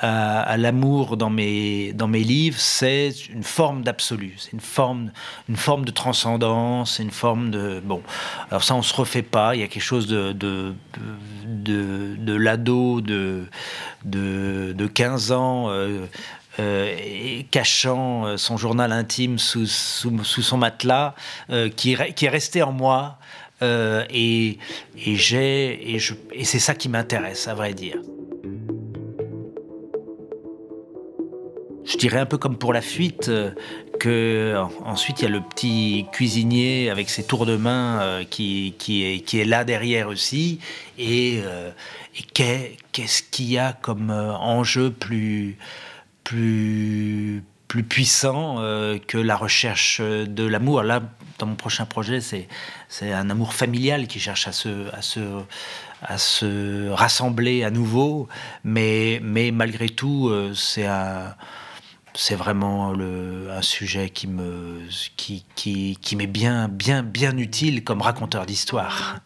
à, 0.00 0.56
l'amour 0.56 1.16
dans 1.16 1.30
mes, 1.30 1.92
dans 1.92 2.08
mes 2.08 2.22
livres, 2.22 2.58
c'est 2.58 3.10
une 3.28 3.42
forme 3.42 3.82
d'absolu, 3.82 4.34
c'est 4.38 4.52
une 4.52 4.60
forme, 4.60 5.10
une 5.48 5.56
forme 5.56 5.84
de 5.84 5.90
transcendance, 5.90 6.98
une 6.98 7.10
forme 7.10 7.50
de... 7.50 7.80
Bon, 7.84 8.02
alors 8.50 8.62
ça, 8.62 8.74
on 8.74 8.82
se 8.82 8.94
refait 8.94 9.22
pas, 9.22 9.54
il 9.54 9.60
y 9.60 9.64
a 9.64 9.68
quelque 9.68 9.82
chose 9.82 10.06
de, 10.06 10.32
de, 10.32 10.74
de, 11.46 12.34
l'ado 12.34 13.00
de, 13.00 13.46
de, 14.04 14.74
de, 14.76 14.86
15 14.86 15.32
ans. 15.32 15.66
Euh, 15.68 16.06
euh, 16.60 17.42
cachant 17.52 18.36
son 18.36 18.56
journal 18.56 18.90
intime 18.90 19.38
sous, 19.38 19.66
sous, 19.66 20.24
sous 20.24 20.42
son 20.42 20.56
matelas, 20.56 21.14
qui, 21.76 21.96
qui 22.16 22.24
est 22.24 22.28
resté 22.28 22.64
en 22.64 22.72
moi 22.72 23.18
euh, 23.62 24.04
et, 24.10 24.58
j'ai 24.96 25.94
et, 25.94 26.44
c'est 26.44 26.58
ça 26.58 26.74
qui 26.74 26.88
m'intéresse, 26.88 27.48
à 27.48 27.54
vrai 27.54 27.74
dire. 27.74 27.96
Je 31.84 31.96
dirais 31.96 32.18
un 32.18 32.26
peu 32.26 32.36
comme 32.36 32.58
pour 32.58 32.72
la 32.72 32.82
fuite, 32.82 33.28
euh, 33.28 33.50
que 33.98 34.54
ensuite 34.84 35.20
il 35.20 35.22
y 35.24 35.26
a 35.26 35.30
le 35.30 35.40
petit 35.40 36.06
cuisinier 36.12 36.90
avec 36.90 37.08
ses 37.08 37.24
tours 37.24 37.46
de 37.46 37.56
main 37.56 38.00
euh, 38.00 38.24
qui, 38.24 38.74
est, 38.88 39.44
là 39.44 39.64
derrière 39.64 40.08
aussi. 40.08 40.60
Et, 40.98 41.38
et 41.38 42.22
qu'est-ce 42.34 43.22
qu'il 43.22 43.50
y 43.50 43.58
a 43.58 43.72
comme 43.72 44.10
enjeu 44.10 44.90
plus, 44.90 45.56
plus, 46.24 47.42
plus 47.68 47.84
puissant 47.84 48.56
que 49.06 49.18
la 49.18 49.36
recherche 49.36 50.00
de 50.00 50.44
l'amour 50.44 50.82
Là, 50.82 51.02
dans 51.38 51.46
mon 51.46 51.54
prochain 51.54 51.86
projet, 51.86 52.20
c'est 52.20 52.48
c'est 52.88 53.12
un 53.12 53.30
amour 53.30 53.54
familial 53.54 54.06
qui 54.06 54.18
cherche 54.18 54.48
à 54.48 54.52
se, 54.52 54.92
à 54.94 55.02
se, 55.02 55.20
à 56.02 56.18
se 56.18 56.88
rassembler 56.88 57.64
à 57.64 57.70
nouveau, 57.70 58.28
mais, 58.64 59.20
mais 59.22 59.50
malgré 59.50 59.88
tout, 59.88 60.28
euh, 60.28 60.54
c'est 60.54 60.86
un 60.86 61.34
c'est 62.14 62.34
vraiment 62.34 62.92
le, 62.92 63.48
un 63.52 63.62
sujet 63.62 64.10
qui 64.10 64.26
me 64.26 64.80
qui, 65.16 65.44
qui, 65.54 65.96
qui 66.00 66.16
m'est 66.16 66.26
bien 66.26 66.66
bien 66.66 67.04
bien 67.04 67.36
utile 67.36 67.84
comme 67.84 68.02
raconteur 68.02 68.44
d'histoire. 68.44 69.18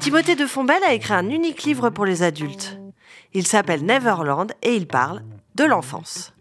Timothée 0.00 0.36
de 0.36 0.46
Fombelle 0.46 0.84
a 0.86 0.92
écrit 0.92 1.14
un 1.14 1.28
unique 1.28 1.64
livre 1.64 1.90
pour 1.90 2.06
les 2.06 2.22
adultes. 2.22 2.78
Il 3.34 3.46
s'appelle 3.46 3.84
Neverland 3.84 4.52
et 4.62 4.74
il 4.74 4.86
parle 4.86 5.22
de 5.56 5.64
l'enfance. 5.64 6.32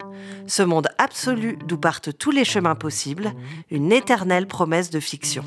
Ce 0.47 0.63
monde 0.63 0.87
absolu 0.97 1.57
d'où 1.65 1.77
partent 1.77 2.17
tous 2.17 2.31
les 2.31 2.45
chemins 2.45 2.75
possibles, 2.75 3.33
une 3.71 3.91
éternelle 3.91 4.47
promesse 4.47 4.89
de 4.89 4.99
fiction. 4.99 5.43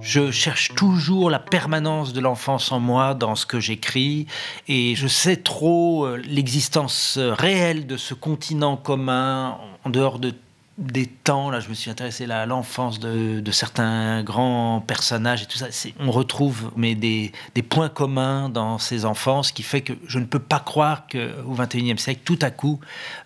Je 0.00 0.30
cherche 0.30 0.74
toujours 0.74 1.30
la 1.30 1.38
permanence 1.38 2.12
de 2.12 2.20
l'enfance 2.20 2.70
en 2.70 2.78
moi 2.78 3.14
dans 3.14 3.34
ce 3.34 3.46
que 3.46 3.60
j'écris 3.60 4.26
et 4.68 4.94
je 4.94 5.06
sais 5.06 5.36
trop 5.36 6.04
euh, 6.04 6.16
l'existence 6.18 7.18
réelle 7.18 7.86
de 7.86 7.96
ce 7.96 8.12
continent 8.12 8.76
commun 8.76 9.58
en 9.84 9.90
dehors 9.90 10.18
de 10.18 10.34
des 10.78 11.06
temps, 11.06 11.50
là 11.50 11.60
je 11.60 11.68
me 11.70 11.74
suis 11.74 11.90
intéressé 11.90 12.30
à 12.30 12.44
l'enfance 12.44 13.00
de, 13.00 13.50
certains 13.50 14.22
grands 14.22 14.82
personnages 14.86 15.42
et 15.42 15.46
tout 15.46 15.56
ça, 15.56 15.68
on 15.98 16.10
retrouve 16.10 16.70
mais 16.76 16.94
des, 16.94 17.32
points 17.68 17.88
communs 17.88 18.48
dans 18.48 18.78
ces 18.78 19.04
enfants, 19.04 19.42
ce 19.42 19.52
qui 19.52 19.62
fait 19.62 19.80
que 19.80 19.94
je 20.06 20.18
ne 20.18 20.24
peux 20.24 20.38
pas 20.38 20.60
croire 20.60 21.06
qu'au 21.06 21.54
XXIe 21.54 21.98
siècle, 21.98 22.20
tout 22.24 22.38
à 22.42 22.50
coup, 22.50 22.80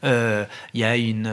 euh, 0.05 0.44
il 0.74 0.80
y 0.80 0.84
a 0.84 0.96
une, 0.96 1.26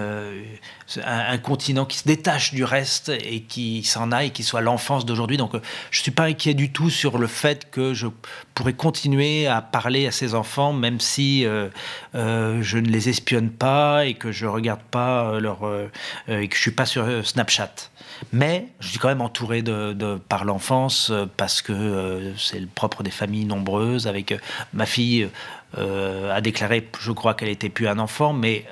euh, 0.97 1.01
un, 1.05 1.37
continent 1.37 1.85
qui 1.85 1.97
se 1.97 2.07
détache 2.07 2.53
du 2.53 2.63
reste 2.63 3.09
et 3.09 3.41
qui 3.41 3.83
s'en 3.83 4.11
aille, 4.11 4.31
qui 4.31 4.43
soit 4.43 4.61
l'enfance 4.61 5.05
d'aujourd'hui. 5.05 5.37
Donc 5.37 5.51
je 5.53 5.99
ne 5.99 6.03
suis 6.03 6.11
pas 6.11 6.25
inquiet 6.25 6.53
du 6.53 6.71
tout 6.71 6.89
sur 6.89 7.17
le 7.17 7.27
fait 7.27 7.69
que 7.69 7.93
je 7.93 8.07
pourrais 8.53 8.73
continuer 8.73 9.47
à 9.47 9.61
parler 9.61 10.07
à 10.07 10.11
ces 10.11 10.35
enfants, 10.35 10.73
même 10.73 10.99
si 10.99 11.45
euh, 11.45 11.69
je 12.13 12.77
ne 12.77 12.87
les 12.87 13.09
espionne 13.09 13.49
pas 13.49 14.05
et 14.05 14.13
que 14.13 14.31
je 14.31 14.45
regarde 14.45 14.81
pas 14.91 15.39
leur 15.39 15.57
euh, 16.29 16.41
et 16.41 16.47
que 16.47 16.55
je 16.55 16.61
suis 16.61 16.71
pas 16.71 16.85
sur 16.85 17.03
euh, 17.03 17.23
Snapchat. 17.23 17.71
Mais 18.31 18.67
je 18.79 18.89
suis 18.89 18.99
quand 18.99 19.09
même 19.09 19.21
entouré 19.21 19.61
de, 19.61 20.19
par 20.29 20.45
l'enfance 20.45 21.09
euh, 21.11 21.25
parce 21.37 21.61
que 21.61 22.33
c'est 22.37 22.59
le 22.59 22.67
propre 22.67 23.03
des 23.03 23.11
familles 23.11 23.45
nombreuses. 23.45 24.07
Avec 24.07 24.33
ma 24.73 24.85
fille 24.85 25.29
a 25.75 26.41
déclaré, 26.41 26.87
je 26.99 27.11
crois 27.11 27.33
qu'elle 27.33 27.49
était 27.49 27.69
plus 27.69 27.87
un 27.87 27.99
enfant, 27.99 28.33
mais, 28.33 28.65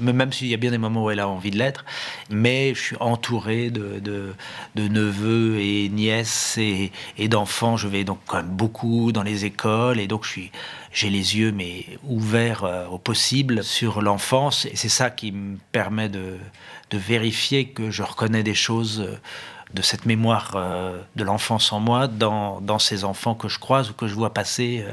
même 0.00 0.32
s'il 0.32 0.48
y 0.48 0.54
a 0.54 0.56
bien 0.56 0.70
des 0.70 0.78
moments 0.78 1.04
où 1.04 1.10
elle 1.10 1.20
a 1.20 1.28
envie 1.28 1.50
de 1.50 1.58
l'être, 1.58 1.84
mais 2.30 2.74
je 2.74 2.80
suis 2.80 2.96
entouré 3.00 3.70
de, 3.70 4.00
de, 4.00 4.88
neveux 4.88 5.60
et 5.60 5.88
nièces 5.88 6.58
et, 6.58 6.90
d'enfants. 7.28 7.76
Je 7.76 7.88
vais 7.88 8.04
donc 8.04 8.18
quand 8.26 8.38
même 8.38 8.48
beaucoup 8.48 9.12
dans 9.12 9.22
les 9.22 9.44
écoles 9.44 10.00
et 10.00 10.06
donc 10.06 10.24
je 10.24 10.30
suis 10.30 10.50
j'ai 10.92 11.08
les 11.08 11.38
yeux 11.38 11.52
mais 11.52 11.86
ouverts 12.04 12.64
au 12.90 12.98
possible 12.98 13.64
sur 13.64 14.02
l'enfance 14.02 14.66
et 14.66 14.76
c'est 14.76 14.90
ça 14.90 15.08
qui 15.08 15.32
me 15.32 15.56
permet 15.72 16.10
de, 16.10 16.36
de 16.92 16.98
vérifier 16.98 17.66
que 17.66 17.90
je 17.90 18.02
reconnais 18.02 18.42
des 18.42 18.54
choses 18.54 19.00
euh, 19.00 19.16
de 19.72 19.80
cette 19.80 20.04
mémoire 20.04 20.52
euh, 20.54 21.00
de 21.16 21.24
l'enfance 21.24 21.72
en 21.72 21.80
moi 21.80 22.06
dans, 22.06 22.60
dans, 22.60 22.78
ces 22.78 23.04
enfants 23.04 23.34
que 23.34 23.48
je 23.48 23.58
croise 23.58 23.88
ou 23.88 23.94
que 23.94 24.06
je 24.06 24.14
vois 24.14 24.34
passer 24.34 24.84
euh, 24.86 24.92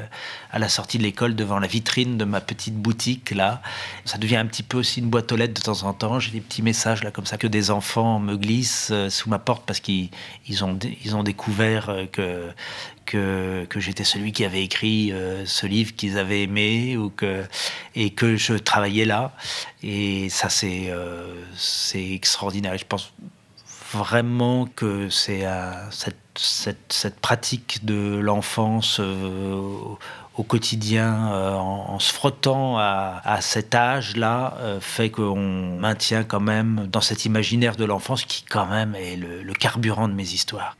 à 0.50 0.58
la 0.58 0.70
sortie 0.70 0.96
de 0.96 1.02
l'école 1.02 1.34
devant 1.34 1.58
la 1.58 1.66
vitrine 1.66 2.16
de 2.16 2.24
ma 2.24 2.40
petite 2.40 2.76
boutique 2.76 3.30
là. 3.32 3.60
Ça 4.06 4.16
devient 4.16 4.38
un 4.38 4.46
petit 4.46 4.62
peu 4.62 4.78
aussi 4.78 5.00
une 5.00 5.10
boîte 5.10 5.30
aux 5.32 5.36
lettres 5.36 5.52
de 5.52 5.60
temps 5.60 5.82
en 5.82 5.92
temps. 5.92 6.18
J'ai 6.18 6.30
des 6.30 6.40
petits 6.40 6.62
messages 6.62 7.04
là 7.04 7.10
comme 7.10 7.26
ça 7.26 7.36
que 7.36 7.46
des 7.46 7.70
enfants 7.70 8.18
me 8.18 8.38
glissent 8.38 8.90
sous 9.10 9.28
ma 9.28 9.38
porte 9.38 9.64
parce 9.66 9.80
qu'ils 9.80 10.08
ils 10.48 10.64
ont, 10.64 10.78
ils 11.04 11.14
ont 11.14 11.22
découvert 11.22 11.94
que, 12.10 12.48
que, 13.10 13.66
j'étais 13.76 14.04
celui 14.04 14.32
qui 14.32 14.44
avait 14.44 14.62
écrit 14.62 15.12
ce 15.44 15.66
livre 15.66 15.94
qu'ils 15.94 16.18
avaient 16.18 16.42
aimé 16.42 16.96
ou 16.96 17.10
que, 17.10 17.44
et 17.94 18.10
que 18.10 18.36
je 18.36 18.54
travaillais 18.54 19.04
là. 19.04 19.32
Et 19.82 20.28
ça, 20.28 20.48
c'est 20.48 20.92
c'est 21.56 22.12
extraordinaire. 22.12 22.76
Je 22.78 22.84
pense 22.84 23.12
vraiment 23.92 24.66
que 24.66 25.08
c'est 25.08 25.46
cette, 25.90 26.16
cette, 26.36 26.92
cette, 26.92 27.20
pratique 27.20 27.84
de 27.84 28.18
l'enfance 28.18 29.00
euh, 29.00 29.60
au 30.36 30.42
quotidien, 30.42 31.32
euh, 31.32 31.54
en, 31.54 31.98
se 31.98 32.12
frottant 32.12 32.78
à, 32.78 33.20
à 33.24 33.40
cet 33.40 33.74
âge-là, 33.74 34.54
euh, 34.60 34.80
fait 34.80 35.10
qu'on 35.10 35.76
maintient 35.78 36.24
quand 36.24 36.40
même 36.40 36.86
dans 36.90 37.00
cet 37.00 37.24
imaginaire 37.24 37.76
de 37.76 37.84
l'enfance 37.84 38.24
qui 38.24 38.44
quand 38.44 38.66
même 38.66 38.94
est 38.94 39.16
le 39.16 39.52
carburant 39.52 40.08
de 40.08 40.14
mes 40.14 40.32
histoires. 40.32 40.76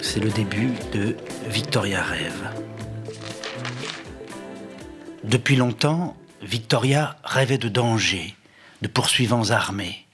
C'est 0.00 0.20
le 0.20 0.30
début 0.30 0.72
de 0.92 1.16
Victoria 1.48 2.02
Rêve. 2.02 2.50
Depuis 5.24 5.56
longtemps, 5.56 6.16
Victoria 6.42 7.16
rêvait 7.24 7.58
de 7.58 7.68
dangers, 7.68 8.34
de 8.82 8.88
poursuivants 8.88 9.50
armés, 9.50 10.06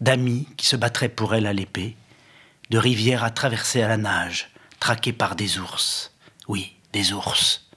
d'amis 0.00 0.46
qui 0.56 0.66
se 0.66 0.76
battraient 0.76 1.08
pour 1.08 1.34
elle 1.34 1.46
à 1.46 1.52
l'épée, 1.52 1.96
de 2.70 2.78
rivières 2.78 3.24
à 3.24 3.30
traverser 3.30 3.82
à 3.82 3.88
la 3.88 3.96
nage, 3.96 4.50
traquées 4.78 5.12
par 5.12 5.36
des 5.36 5.58
ours. 5.58 6.12
Oui, 6.46 6.74
des 6.92 7.12
ours. 7.12 7.68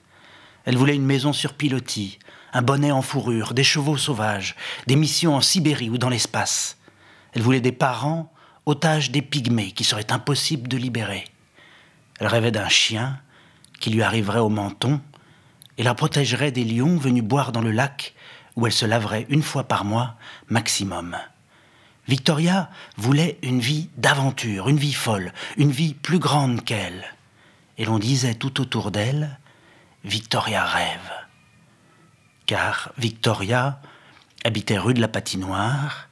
Elle 0.66 0.78
voulait 0.78 0.96
une 0.96 1.06
maison 1.06 1.34
sur 1.34 1.54
pilotis, 1.54 2.20
un 2.54 2.62
bonnet 2.62 2.92
en 2.92 3.02
fourrure, 3.02 3.54
des 3.54 3.64
chevaux 3.64 3.98
sauvages, 3.98 4.56
des 4.88 4.96
missions 4.96 5.36
en 5.36 5.42
Sibérie 5.42 5.90
ou 5.90 5.98
dans 5.98 6.10
l'espace. 6.10 6.78
Elle 7.34 7.42
voulait 7.42 7.62
des 7.62 7.72
parents 7.72 8.32
otages 8.66 9.12
des 9.12 9.22
pygmées 9.22 9.72
qui 9.72 9.84
seraient 9.84 10.12
impossibles 10.12 10.68
de 10.68 10.78
libérer. 10.78 11.26
Elle 12.20 12.28
rêvait 12.28 12.52
d'un 12.52 12.70
chien 12.70 13.20
qui 13.80 13.90
lui 13.90 14.04
arriverait 14.04 14.40
au 14.40 14.50
menton 14.50 15.02
et 15.78 15.84
la 15.84 15.96
protégerait 15.96 16.52
des 16.52 16.64
lions 16.64 16.98
venus 16.98 17.24
boire 17.24 17.52
dans 17.52 17.62
le 17.62 17.72
lac 17.72 18.14
où 18.56 18.68
elle 18.68 18.74
se 18.74 18.86
laverait 18.86 19.26
une 19.30 19.42
fois 19.42 19.64
par 19.64 19.84
mois 19.84 20.16
maximum. 20.48 21.18
Victoria 22.08 22.70
voulait 22.98 23.40
une 23.42 23.60
vie 23.60 23.90
d'aventure, 23.98 24.70
une 24.70 24.78
vie 24.78 24.94
folle, 24.94 25.34
une 25.58 25.72
vie 25.72 25.94
plus 25.94 26.20
grande 26.20 26.64
qu'elle. 26.64 27.06
Et 27.78 27.86
l'on 27.86 27.98
disait 27.98 28.36
tout 28.36 28.62
autour 28.62 28.92
d'elle, 28.92 29.40
Victoria 30.04 30.66
rêve. 30.66 31.12
Car 32.46 32.92
Victoria 32.98 33.82
habitait 34.44 34.78
rue 34.78 34.94
de 34.94 35.02
la 35.02 35.08
Patinoire, 35.08 36.10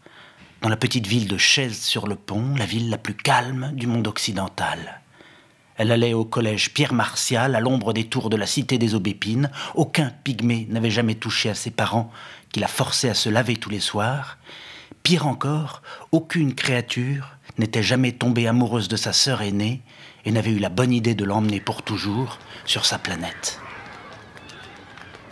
dans 0.62 0.70
la 0.70 0.78
petite 0.78 1.08
ville 1.08 1.28
de 1.28 1.38
Chaise-sur-le-Pont, 1.38 2.56
la 2.56 2.66
ville 2.66 2.90
la 2.90 3.00
plus 3.00 3.16
calme 3.16 3.72
du 3.74 3.88
monde 3.88 4.08
occidental. 4.08 5.02
Elle 5.78 5.92
allait 5.92 6.14
au 6.14 6.24
collège 6.24 6.74
Pierre 6.74 6.94
Martial, 6.94 7.56
à 7.56 7.60
l'ombre 7.60 7.94
des 7.94 8.04
tours 8.04 8.30
de 8.30 8.38
la 8.38 8.46
cité 8.46 8.78
des 8.78 8.94
Aubépines. 8.94 9.50
Aucun 9.74 10.12
pygmée 10.24 10.68
n'avait 10.70 10.92
jamais 10.92 11.16
touché 11.16 11.50
à 11.50 11.56
ses 11.56 11.72
parents, 11.72 12.12
qui 12.52 12.60
la 12.60 12.68
forçaient 12.68 13.10
à 13.10 13.16
se 13.16 13.30
laver 13.30 13.56
tous 13.56 13.72
les 13.72 13.80
soirs. 13.80 14.38
Pire 15.02 15.26
encore, 15.26 15.82
aucune 16.12 16.54
créature 16.54 17.38
n'était 17.58 17.82
jamais 17.82 18.12
tombée 18.12 18.48
amoureuse 18.48 18.88
de 18.88 18.98
sa 18.98 19.14
sœur 19.14 19.42
aînée 19.42 19.82
et 20.26 20.32
n'avait 20.32 20.52
eu 20.52 20.60
la 20.60 20.70
bonne 20.70 20.94
idée 20.94 21.16
de 21.16 21.26
l'emmener 21.26 21.60
pour 21.60 21.82
toujours 21.82 22.38
sur 22.66 22.86
sa 22.86 23.00
planète. 23.00 23.60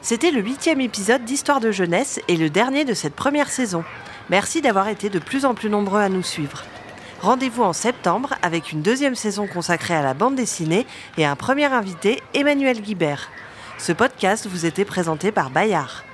C'était 0.01 0.31
le 0.31 0.41
huitième 0.41 0.81
épisode 0.81 1.23
d'Histoire 1.23 1.59
de 1.59 1.71
jeunesse 1.71 2.19
et 2.27 2.37
le 2.37 2.49
dernier 2.49 2.85
de 2.85 2.95
cette 2.95 3.15
première 3.15 3.49
saison. 3.49 3.83
Merci 4.29 4.61
d'avoir 4.61 4.87
été 4.89 5.09
de 5.09 5.19
plus 5.19 5.45
en 5.45 5.55
plus 5.55 5.69
nombreux 5.69 6.01
à 6.01 6.09
nous 6.09 6.23
suivre. 6.23 6.63
Rendez-vous 7.21 7.63
en 7.63 7.73
septembre 7.73 8.35
avec 8.41 8.71
une 8.71 8.81
deuxième 8.81 9.15
saison 9.15 9.47
consacrée 9.47 9.95
à 9.95 10.03
la 10.03 10.13
bande 10.13 10.35
dessinée 10.35 10.85
et 11.17 11.25
un 11.25 11.35
premier 11.35 11.65
invité, 11.65 12.21
Emmanuel 12.33 12.81
Guibert. 12.81 13.29
Ce 13.77 13.91
podcast 13.91 14.47
vous 14.47 14.65
était 14.65 14.85
présenté 14.85 15.31
par 15.31 15.49
Bayard. 15.49 16.05